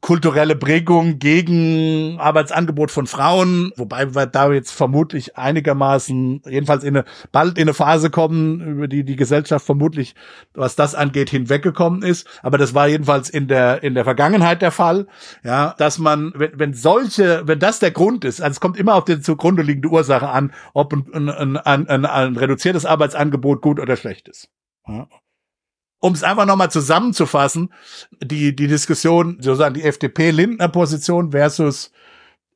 [0.00, 7.04] kulturelle Prägung gegen Arbeitsangebot von Frauen, wobei wir da jetzt vermutlich einigermaßen, jedenfalls in eine,
[7.32, 10.14] bald in eine Phase kommen, über die die Gesellschaft vermutlich,
[10.54, 12.26] was das angeht, hinweggekommen ist.
[12.42, 15.06] Aber das war jedenfalls in der, in der Vergangenheit der Fall,
[15.42, 18.94] ja, dass man, wenn, wenn solche, wenn das der Grund ist, also es kommt immer
[18.94, 23.96] auf die zugrunde liegende Ursache an, ob ein, ein, ein, ein, reduziertes Arbeitsangebot gut oder
[23.96, 24.48] schlecht ist.
[24.86, 25.08] Ja
[26.00, 27.72] um es einfach nochmal zusammenzufassen,
[28.22, 31.90] die, die Diskussion, sozusagen die FDP-Lindner-Position versus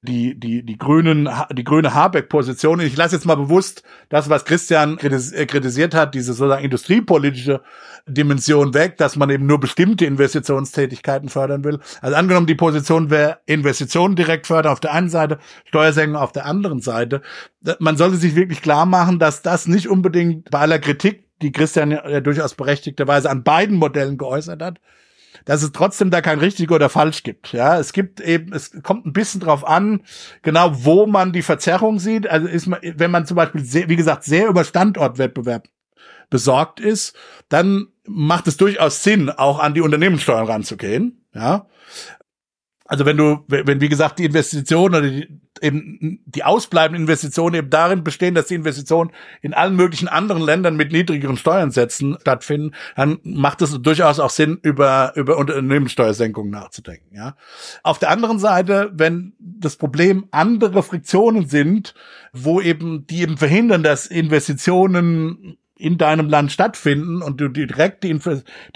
[0.04, 2.80] die, die, die grünen, die grüne Habeck-Position.
[2.80, 7.62] Ich lasse jetzt mal bewusst das, was Christian äh, kritisiert hat, diese sozusagen industriepolitische
[8.08, 11.78] Dimension weg, dass man eben nur bestimmte Investitionstätigkeiten fördern will.
[12.00, 16.46] Also angenommen, die Position wäre Investitionen direkt fördern auf der einen Seite, Steuersenkung auf der
[16.46, 17.22] anderen Seite.
[17.78, 21.90] Man sollte sich wirklich klar machen, dass das nicht unbedingt bei aller Kritik die Christian
[21.90, 24.80] ja durchaus berechtigterweise an beiden Modellen geäußert hat,
[25.44, 27.52] dass es trotzdem da kein richtig oder falsch gibt.
[27.52, 30.02] Ja, es gibt eben, es kommt ein bisschen drauf an,
[30.42, 32.28] genau wo man die Verzerrung sieht.
[32.28, 35.68] Also ist man, wenn man zum Beispiel, sehr, wie gesagt, sehr über Standortwettbewerb
[36.30, 37.14] besorgt ist,
[37.48, 41.24] dann macht es durchaus Sinn, auch an die Unternehmenssteuern ranzugehen.
[41.34, 41.66] Ja,
[42.92, 45.26] also wenn du, wenn wie gesagt die Investitionen oder die,
[45.62, 50.76] eben die ausbleibenden Investitionen eben darin bestehen, dass die Investitionen in allen möglichen anderen Ländern
[50.76, 57.16] mit niedrigeren Steuernsätzen stattfinden, dann macht es durchaus auch Sinn, über über Unternehmenssteuersenkungen nachzudenken.
[57.16, 57.34] Ja.
[57.82, 61.94] Auf der anderen Seite, wenn das Problem andere Friktionen sind,
[62.34, 68.18] wo eben die eben verhindern, dass Investitionen in deinem Land stattfinden und du direkt die,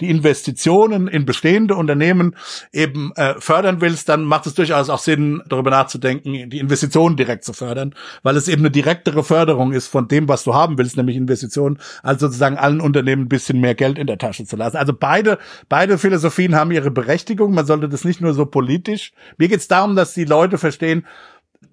[0.01, 2.35] die Investitionen in bestehende Unternehmen
[2.73, 7.45] eben äh, fördern willst, dann macht es durchaus auch Sinn, darüber nachzudenken, die Investitionen direkt
[7.45, 10.97] zu fördern, weil es eben eine direktere Förderung ist von dem, was du haben willst,
[10.97, 14.77] nämlich Investitionen, als sozusagen allen Unternehmen ein bisschen mehr Geld in der Tasche zu lassen.
[14.77, 15.37] Also beide,
[15.69, 17.53] beide Philosophien haben ihre Berechtigung.
[17.53, 19.13] Man sollte das nicht nur so politisch.
[19.37, 21.05] Mir geht es darum, dass die Leute verstehen,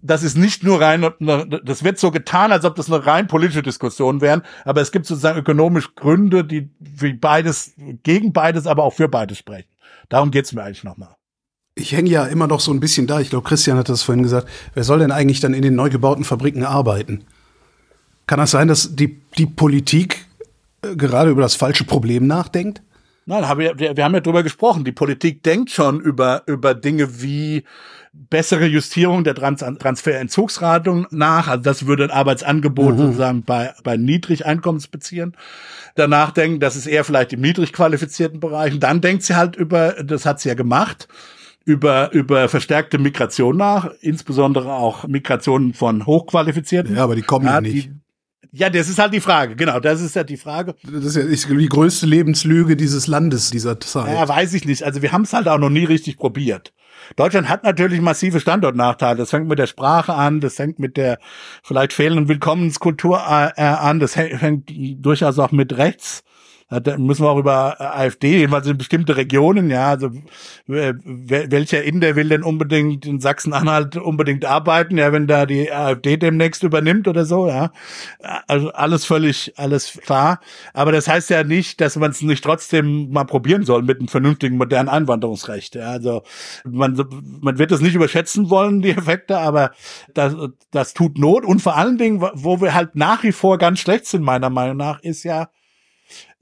[0.04, 1.10] das ist nicht nur rein,
[1.64, 5.06] das wird so getan, als ob das eine rein politische Diskussion wären, aber es gibt
[5.06, 7.72] sozusagen ökonomisch Gründe, die für beides,
[8.02, 9.68] gegen beides, aber auch für beides sprechen.
[10.10, 11.16] Darum geht's mir eigentlich nochmal.
[11.74, 13.18] Ich hänge ja immer noch so ein bisschen da.
[13.18, 14.46] Ich glaube, Christian hat das vorhin gesagt.
[14.74, 17.24] Wer soll denn eigentlich dann in den neu gebauten Fabriken arbeiten?
[18.26, 20.26] Kann das sein, dass die, die Politik
[20.82, 22.82] äh, gerade über das falsche Problem nachdenkt?
[23.26, 24.84] Nein, wir, wir haben ja drüber gesprochen.
[24.84, 27.64] Die Politik denkt schon über, über Dinge wie
[28.14, 31.48] bessere Justierung der Trans Transferentzugsratung nach.
[31.48, 32.98] Also das würde ein Arbeitsangebot mhm.
[32.98, 35.36] sozusagen bei, bei Niedrigeinkommensbeziehern
[35.94, 36.60] danach denken.
[36.60, 38.74] Das ist eher vielleicht im niedrig qualifizierten Bereich.
[38.74, 41.08] Und dann denkt sie halt über, das hat sie ja gemacht,
[41.64, 46.96] über, über verstärkte Migration nach, insbesondere auch Migrationen von Hochqualifizierten.
[46.96, 47.86] Ja, aber die kommen ja, ja nicht.
[47.86, 48.03] Die,
[48.56, 50.74] ja, das ist halt die Frage, genau, das ist ja die Frage.
[50.84, 54.14] Das ist ja die größte Lebenslüge dieses Landes dieser Zeit.
[54.14, 54.84] Ja, weiß ich nicht.
[54.84, 56.72] Also wir haben es halt auch noch nie richtig probiert.
[57.16, 59.16] Deutschland hat natürlich massive Standortnachteile.
[59.16, 61.18] Das fängt mit der Sprache an, das fängt mit der
[61.62, 64.70] vielleicht fehlenden Willkommenskultur äh, an, das fängt
[65.04, 66.22] durchaus auch mit Rechts
[66.80, 70.10] da müssen wir auch über äh, AfD, jedenfalls in bestimmte Regionen, ja, also
[70.66, 76.62] welcher Inder will denn unbedingt in Sachsen-Anhalt unbedingt arbeiten, ja, wenn da die AfD demnächst
[76.62, 77.70] übernimmt oder so, ja.
[78.48, 80.40] Also alles völlig, alles klar.
[80.72, 84.08] Aber das heißt ja nicht, dass man es nicht trotzdem mal probieren soll mit einem
[84.08, 85.74] vernünftigen modernen Einwanderungsrecht.
[85.74, 85.88] Ja.
[85.88, 86.22] Also
[86.64, 87.02] man,
[87.40, 89.72] man wird das nicht überschätzen wollen, die Effekte, aber
[90.14, 90.34] das,
[90.70, 91.44] das tut Not.
[91.44, 94.76] Und vor allen Dingen, wo wir halt nach wie vor ganz schlecht sind, meiner Meinung
[94.76, 95.48] nach, ist ja,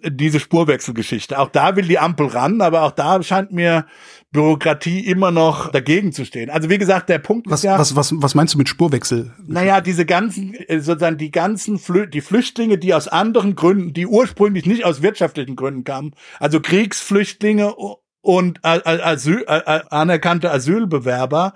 [0.05, 1.39] diese Spurwechselgeschichte.
[1.39, 3.87] Auch da will die Ampel ran, aber auch da scheint mir
[4.33, 6.51] Bürokratie immer noch dagegen zu stehen.
[6.51, 7.79] Also wie gesagt, der Punkt was, ist ja.
[7.79, 9.33] Was, was, was meinst du mit Spurwechsel?
[9.47, 14.07] Naja, diese ganzen, äh, sozusagen die ganzen Flü die Flüchtlinge, die aus anderen Gründen, die
[14.07, 17.75] ursprünglich nicht aus wirtschaftlichen Gründen kamen, also Kriegsflüchtlinge
[18.23, 21.55] und Asyl, anerkannte Asylbewerber,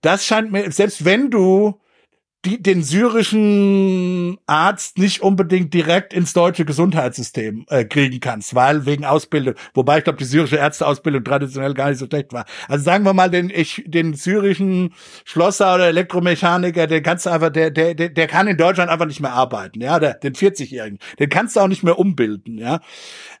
[0.00, 1.80] das scheint mir, selbst wenn du
[2.44, 9.04] die, den syrischen Arzt nicht unbedingt direkt ins deutsche Gesundheitssystem äh, kriegen kannst, weil wegen
[9.04, 12.46] Ausbildung, wobei ich glaube, die syrische Ärzteausbildung traditionell gar nicht so schlecht war.
[12.66, 14.94] Also sagen wir mal, den, ich, den syrischen
[15.24, 19.20] Schlosser oder Elektromechaniker, den kannst du einfach, der, der, der, kann in Deutschland einfach nicht
[19.20, 22.80] mehr arbeiten, ja, der, den 40-Jährigen, den kannst du auch nicht mehr umbilden, ja.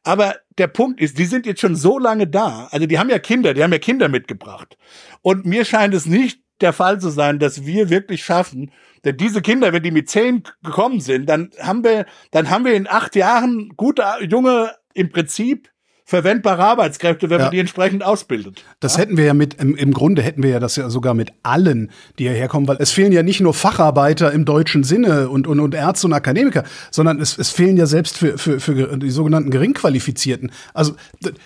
[0.04, 3.18] Aber der Punkt ist, die sind jetzt schon so lange da, also die haben ja
[3.18, 4.76] Kinder, die haben ja Kinder mitgebracht.
[5.22, 8.70] Und mir scheint es nicht der Fall zu sein, dass wir wirklich schaffen,
[9.04, 12.74] denn diese Kinder, wenn die mit zehn gekommen sind, dann haben wir, dann haben wir
[12.74, 15.70] in acht Jahren gute junge, im Prinzip
[16.10, 17.44] verwendbare Arbeitskräfte, wenn ja.
[17.44, 18.64] man die entsprechend ausbildet.
[18.80, 19.02] Das ja?
[19.02, 21.92] hätten wir ja mit, im, im Grunde hätten wir ja das ja sogar mit allen,
[22.18, 25.60] die hierher kommen, weil es fehlen ja nicht nur Facharbeiter im deutschen Sinne und, und,
[25.60, 29.50] und Ärzte und Akademiker, sondern es, es fehlen ja selbst für, für, für die sogenannten
[29.50, 30.50] Geringqualifizierten.
[30.74, 30.94] Also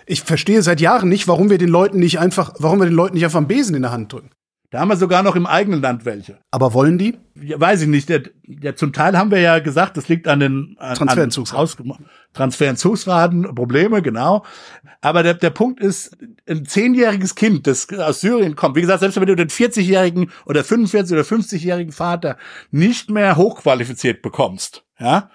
[0.07, 3.15] ich verstehe seit Jahren nicht, warum wir den Leuten nicht einfach, warum wir den Leuten
[3.15, 4.31] nicht einfach einen Besen in der Hand drücken.
[4.71, 6.39] Da haben wir sogar noch im eigenen Land welche.
[6.51, 7.17] Aber wollen die?
[7.41, 8.09] Ja, weiß ich nicht.
[8.09, 11.95] Der, der, zum Teil haben wir ja gesagt, das liegt an den an, Transferentzugsraten.
[12.33, 14.45] Transferentzugsraten, Probleme, genau.
[15.01, 16.17] Aber der, der Punkt ist,
[16.49, 20.63] ein zehnjähriges Kind, das aus Syrien kommt, wie gesagt, selbst wenn du den 40-jährigen oder
[20.63, 22.37] 45- oder 50-jährigen Vater
[22.73, 25.31] nicht mehr hochqualifiziert bekommst, ja,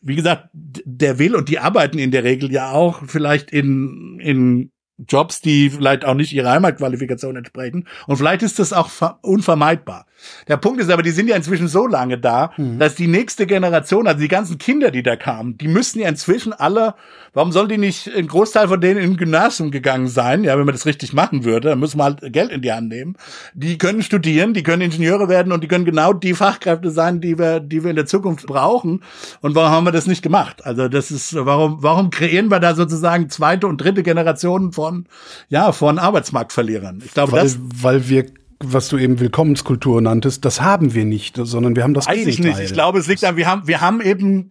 [0.00, 4.70] wie gesagt, der will und die arbeiten in der Regel ja auch vielleicht in, in
[5.06, 7.86] Jobs, die vielleicht auch nicht ihrer Heimatqualifikation entsprechen.
[8.06, 8.90] Und vielleicht ist das auch
[9.22, 10.06] unvermeidbar.
[10.48, 12.80] Der Punkt ist aber, die sind ja inzwischen so lange da, mhm.
[12.80, 16.52] dass die nächste Generation, also die ganzen Kinder, die da kamen, die müssen ja inzwischen
[16.52, 16.94] alle,
[17.34, 20.42] warum soll die nicht ein Großteil von denen in Gymnasium gegangen sein?
[20.42, 22.88] Ja, wenn man das richtig machen würde, dann müssen wir halt Geld in die Hand
[22.88, 23.14] nehmen.
[23.54, 27.38] Die können studieren, die können Ingenieure werden und die können genau die Fachkräfte sein, die
[27.38, 29.04] wir, die wir in der Zukunft brauchen.
[29.40, 30.66] Und warum haben wir das nicht gemacht?
[30.66, 35.08] Also das ist, warum, warum kreieren wir da sozusagen zweite und dritte Generationen von von,
[35.48, 37.02] ja, von Arbeitsmarktverlierern.
[37.04, 38.26] Ich glaube, weil, das, weil wir
[38.60, 42.50] was du eben Willkommenskultur nanntest, das haben wir nicht, sondern wir haben das Weiß Gegenteil.
[42.50, 42.66] Ich nicht.
[42.66, 44.48] Ich glaube, es liegt an, wir haben, wir haben eben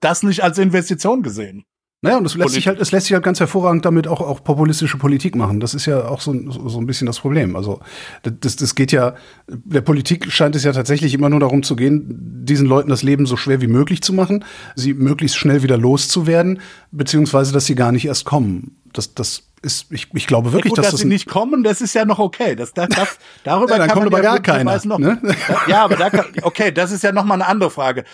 [0.00, 1.64] das nicht als Investition gesehen.
[2.00, 4.44] Naja, und es lässt sich halt, es lässt sich halt ganz hervorragend damit auch, auch
[4.44, 5.58] populistische Politik machen.
[5.58, 7.56] Das ist ja auch so, so ein bisschen das Problem.
[7.56, 7.80] Also,
[8.22, 9.16] das, das geht ja,
[9.48, 13.26] der Politik scheint es ja tatsächlich immer nur darum zu gehen, diesen Leuten das Leben
[13.26, 14.44] so schwer wie möglich zu machen,
[14.76, 16.60] sie möglichst schnell wieder loszuwerden,
[16.92, 18.77] beziehungsweise, dass sie gar nicht erst kommen.
[18.92, 21.62] Das, das ist, ich, ich glaube wirklich, ja, gut, dass, dass das sie nicht kommen,
[21.64, 22.54] das ist ja noch okay.
[22.54, 24.80] Das, das, das, darüber ja, dann kann kommt man aber ja gar keiner.
[24.84, 25.20] Noch, Ne?
[25.66, 28.04] Ja, aber da kann, okay, das ist ja noch mal eine andere Frage.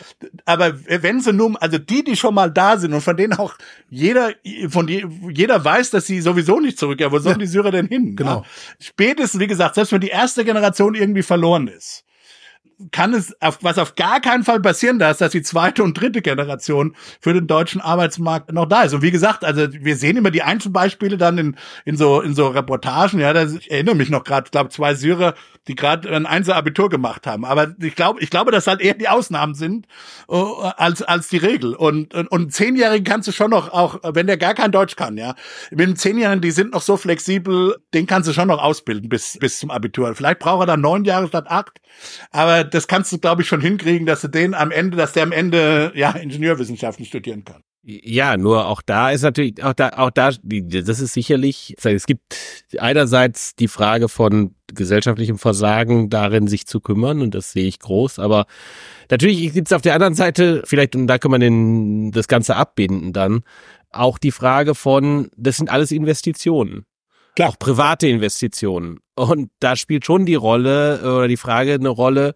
[0.45, 3.55] Aber wenn sie nun, also die, die schon mal da sind und von denen auch
[3.91, 4.31] jeder,
[4.69, 7.41] von die, jeder weiß, dass sie sowieso nicht zurück, ja, wo sollen Ja.
[7.41, 8.17] die Syrer denn hin?
[8.17, 8.39] Genau.
[8.39, 8.45] Ja?
[8.81, 12.05] Spätestens, wie gesagt, selbst wenn die erste Generation irgendwie verloren ist,
[12.91, 16.23] kann es, auf, was auf gar keinen Fall passieren darf, dass die zweite und dritte
[16.23, 18.95] Generation für den deutschen Arbeitsmarkt noch da ist.
[18.95, 22.49] Und wie gesagt, also wir sehen immer die Einzelbeispiele dann in, in so in so
[22.49, 23.21] Reportagen.
[23.21, 25.35] Ja, das, ich erinnere mich noch gerade, ich glaube zwei Syrer,
[25.69, 27.45] die gerade ein Einser Abitur gemacht haben.
[27.45, 29.87] Aber ich glaube, ich glaube, dass halt eher die Ausnahmen sind
[30.29, 31.75] äh, als als die Regel.
[31.75, 35.17] Und und, und Zehnjährigen kannst du schon noch, auch wenn der gar kein Deutsch kann,
[35.17, 35.35] ja,
[35.71, 39.39] mit einem Zehnjährigen, die sind noch so flexibel, den kannst du schon noch ausbilden bis
[39.39, 40.15] bis zum Abitur.
[40.15, 41.81] Vielleicht braucht er dann neun Jahre statt acht,
[42.31, 45.23] aber das kannst du, glaube ich, schon hinkriegen, dass du den am Ende, dass der
[45.23, 47.63] am Ende ja Ingenieurwissenschaften studieren kann.
[47.87, 52.35] Ja, nur auch da ist natürlich, auch da, auch da, das ist sicherlich, es gibt
[52.79, 58.21] einerseits die Frage von gesellschaftlichem Versagen darin, sich zu kümmern, und das sehe ich groß,
[58.21, 58.47] aber
[59.11, 62.57] natürlich gibt es auf der anderen Seite, vielleicht, und da kann man den, das Ganze
[62.57, 63.43] abbinden dann,
[63.91, 66.87] auch die Frage von, das sind alles Investitionen.
[67.37, 67.51] Klar.
[67.51, 69.01] Auch private Investitionen.
[69.17, 72.35] Und da spielt schon die Rolle oder die Frage eine Rolle,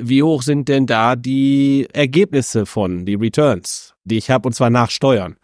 [0.00, 4.70] wie hoch sind denn da die Ergebnisse von, die Returns, die ich habe, und zwar
[4.70, 5.36] nach Steuern.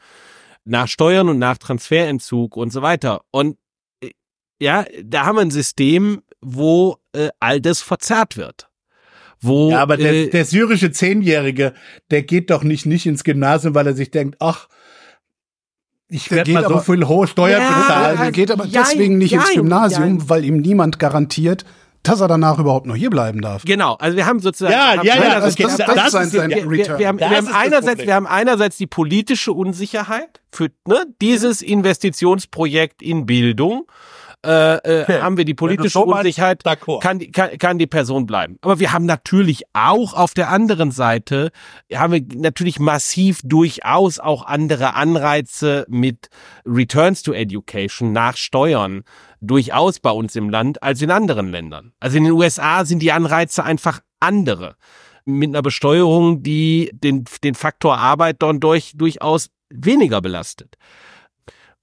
[0.64, 3.22] Nach Steuern und nach Transferentzug und so weiter.
[3.30, 3.56] Und
[4.02, 4.10] äh,
[4.60, 8.68] ja, da haben wir ein System, wo äh, all das verzerrt wird.
[9.40, 11.74] Wo, Ja, aber der, äh, der syrische Zehnjährige,
[12.10, 14.68] der geht doch nicht nicht ins Gymnasium, weil er sich denkt, ach,
[16.08, 18.18] ich werde mal so aber- viel hohe Steuern Ja, bezahlen.
[18.18, 21.64] Er geht aber Jein, deswegen nicht ins jein, Gymnasium, weil ihm niemand garantiert,
[22.04, 23.64] dass er danach überhaupt noch hier bleiben darf.
[23.64, 26.98] Genau, also wir haben sozusagen Ja, haben ja, das- das- das ist sein- wir, Return.
[26.98, 33.02] wir haben, wir haben einerseits, wir haben einerseits die politische Unsicherheit für ne, dieses Investitionsprojekt
[33.02, 33.86] in Bildung.
[34.44, 35.20] Äh, äh, Okay.
[35.20, 36.62] haben wir die politische so Unsicherheit,
[37.00, 38.58] kann, die- kann, kann die Person bleiben.
[38.62, 41.50] Aber wir haben natürlich auch auf der anderen Seite,
[41.92, 46.28] haben wir natürlich massiv durchaus auch andere Anreize mit
[46.66, 49.02] Returns to Education nach Steuern
[49.40, 51.92] durchaus bei uns im Land als in anderen Ländern.
[52.00, 54.76] Also in den USA sind die Anreize einfach andere.
[55.26, 60.76] Mit einer Besteuerung, die den, den Faktor Arbeit dann durch, durchaus weniger belastet.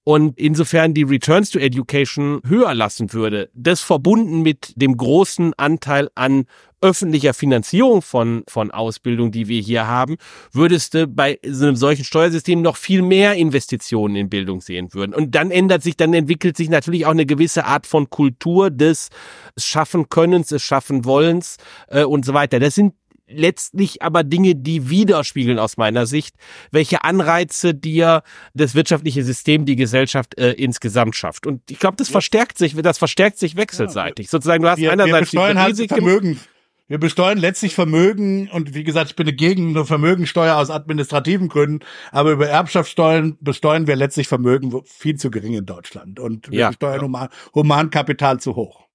[0.04, 6.10] Und insofern die Returns to Education höher lassen würde, das verbunden mit dem großen Anteil
[6.16, 6.46] an
[6.82, 10.18] öffentlicher Finanzierung von, von Ausbildung, die wir hier haben,
[10.52, 15.14] würdest du bei so einem solchen Steuersystem noch viel mehr Investitionen in Bildung sehen würden.
[15.14, 19.10] Und dann ändert sich, dann entwickelt sich natürlich auch eine gewisse Art von Kultur des
[19.58, 21.58] Schaffenkönnens, des Schaffenwollens
[21.88, 22.60] äh, und so weiter.
[22.60, 22.96] Das sind
[23.34, 26.36] letztlich aber Dinge, die widerspiegeln aus meiner Sicht,
[26.72, 31.48] welche Anreize dir das wirtschaftliche System, die Gesellschaft äh, insgesamt schafft.
[31.48, 34.30] Und ich glaube, das verstärkt sich, das verstärkt sich wechselseitig.
[34.30, 36.40] Sozusagen, du hast wir, wir einerseits die besteuern halt Risiken, Vermögen.
[36.88, 41.86] Wir besteuern letztlich Vermögen und wie gesagt, ich bin gegen eine Vermögensteuer aus administrativen Gründen,
[42.12, 46.68] aber über Erbschaftssteuern besteuern wir letztlich Vermögen viel zu gering in Deutschland und wir Ja.
[46.68, 48.88] besteuern Human, Humankapital zu hoch.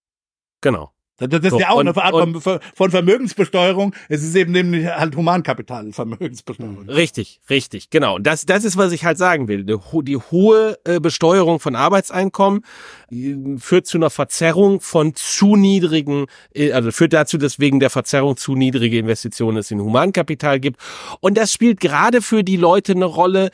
[0.61, 0.93] genau.
[1.19, 3.95] Das, das ist So, ja auch und- eine Art von, Vermögensbesteuerung.
[4.09, 6.89] Es ist eben nämlich halt Humankapital, Vermögensbesteuerung.
[6.89, 8.17] Richtig, richtig, genau.
[8.17, 9.65] Und das, das ist, was ich halt sagen will.
[9.65, 12.63] Die, ho- die hohe äh, Besteuerung von Arbeitseinkommen
[13.11, 17.91] äh, führt zu einer Verzerrung von zu niedrigen, äh, also führt dazu, dass wegen der
[17.91, 20.81] Verzerrung zu niedrige Investitionen es in Humankapital gibt.
[21.21, 23.51] Und das spielt gerade für die Leute eine Rolle,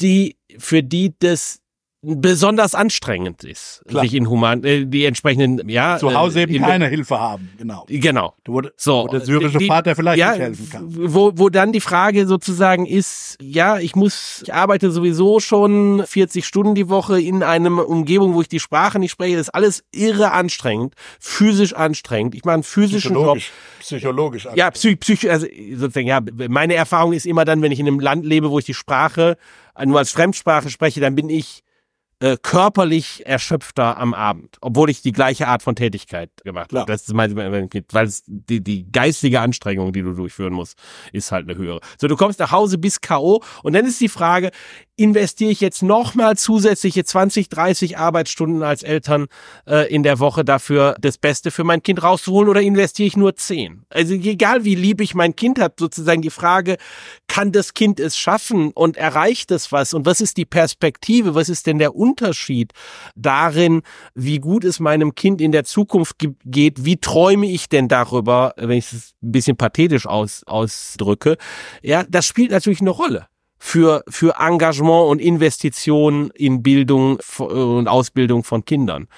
[0.00, 1.60] die, für die das
[2.16, 4.02] besonders anstrengend ist, Klar.
[4.02, 5.98] sich in Human, äh, die entsprechenden, ja.
[5.98, 7.84] Zu Hause äh, eben in- keine Hilfe haben, genau.
[7.88, 8.34] Genau.
[8.46, 10.84] Wo, So, wo der syrische die- Vater vielleicht ja, nicht helfen kann.
[10.88, 16.46] Wo, wo dann die Frage sozusagen ist, ja, ich muss, ich arbeite sowieso schon 40
[16.46, 19.36] Stunden die Woche in einem Umgebung, wo ich die Sprache nicht spreche.
[19.36, 22.34] Das ist alles irre anstrengend, physisch anstrengend.
[22.34, 23.38] Ich mache einen physischen Job.
[23.38, 23.52] Psychologisch.
[23.80, 24.48] Psychologisch.
[24.54, 28.00] Ja, psych, psych, also sozusagen, ja, meine Erfahrung ist immer dann, wenn ich in einem
[28.00, 29.36] Land lebe, wo ich die Sprache
[29.84, 31.62] nur als Fremdsprache spreche, dann bin ich
[32.20, 36.80] äh, körperlich erschöpfter am Abend, obwohl ich die gleiche Art von Tätigkeit gemacht habe.
[36.86, 40.76] Das ist mein- weil es die, die geistige Anstrengung, die du durchführen musst,
[41.12, 41.80] ist halt eine höhere.
[42.00, 43.42] So, du kommst nach Hause bis K.O.
[43.62, 44.50] und dann ist die Frage,
[44.98, 49.26] investiere ich jetzt nochmal zusätzliche 20, 30 Arbeitsstunden als Eltern
[49.66, 53.36] äh, in der Woche dafür, das Beste für mein Kind rauszuholen oder investiere ich nur
[53.36, 53.84] 10?
[53.90, 56.76] Also egal wie lieb ich mein Kind habe, sozusagen die Frage,
[57.28, 59.94] kann das Kind es schaffen und erreicht es was?
[59.94, 62.72] Und was ist die Perspektive, was ist denn der Unterschied
[63.14, 63.82] darin,
[64.14, 68.52] wie gut es meinem Kind in der Zukunft ge- geht, wie träume ich denn darüber,
[68.56, 71.36] wenn ich es ein bisschen pathetisch aus, ausdrücke,
[71.82, 73.28] ja, das spielt natürlich eine Rolle.
[73.58, 79.08] Für, für Engagement und Investitionen in Bildung und Ausbildung von Kindern.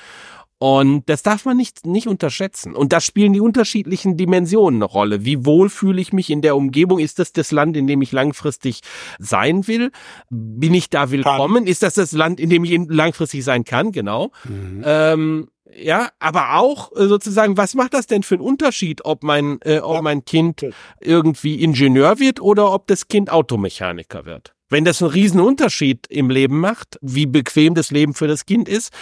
[0.63, 2.77] Und das darf man nicht, nicht unterschätzen.
[2.77, 5.25] Und da spielen die unterschiedlichen Dimensionen eine Rolle.
[5.25, 6.99] Wie wohl fühle ich mich in der Umgebung?
[6.99, 8.81] Ist das das Land, in dem ich langfristig
[9.19, 9.91] sein will?
[10.29, 11.65] Bin ich da willkommen?
[11.65, 11.67] Kann.
[11.67, 13.91] Ist das das Land, in dem ich langfristig sein kann?
[13.91, 14.33] Genau.
[14.47, 14.83] Mhm.
[14.85, 19.61] Ähm, ja, aber auch äh, sozusagen, was macht das denn für einen Unterschied, ob mein,
[19.63, 20.67] äh, ob mein Kind
[21.01, 24.53] irgendwie Ingenieur wird oder ob das Kind Automechaniker wird?
[24.69, 28.69] Wenn das einen riesen Unterschied im Leben macht, wie bequem das Leben für das Kind
[28.69, 28.93] ist,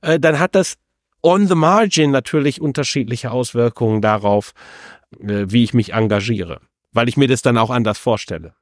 [0.00, 0.76] äh, dann hat das
[1.22, 4.52] on the margin natürlich unterschiedliche Auswirkungen darauf,
[5.20, 6.60] äh, wie ich mich engagiere,
[6.92, 8.54] weil ich mir das dann auch anders vorstelle.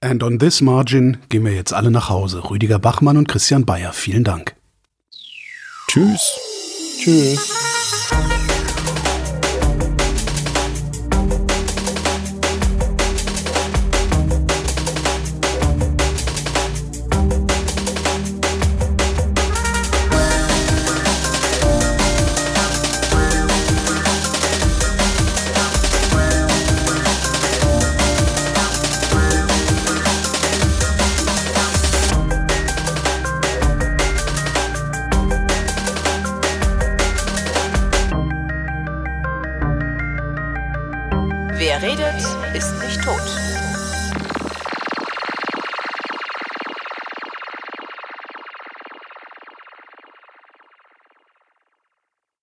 [0.00, 2.50] And on this margin gehen wir jetzt alle nach Hause.
[2.50, 4.56] Rüdiger Bachmann und Christian Bayer, vielen Dank.
[5.86, 6.38] Tschüss.
[6.98, 7.81] Tschüss.
[41.82, 42.11] Wer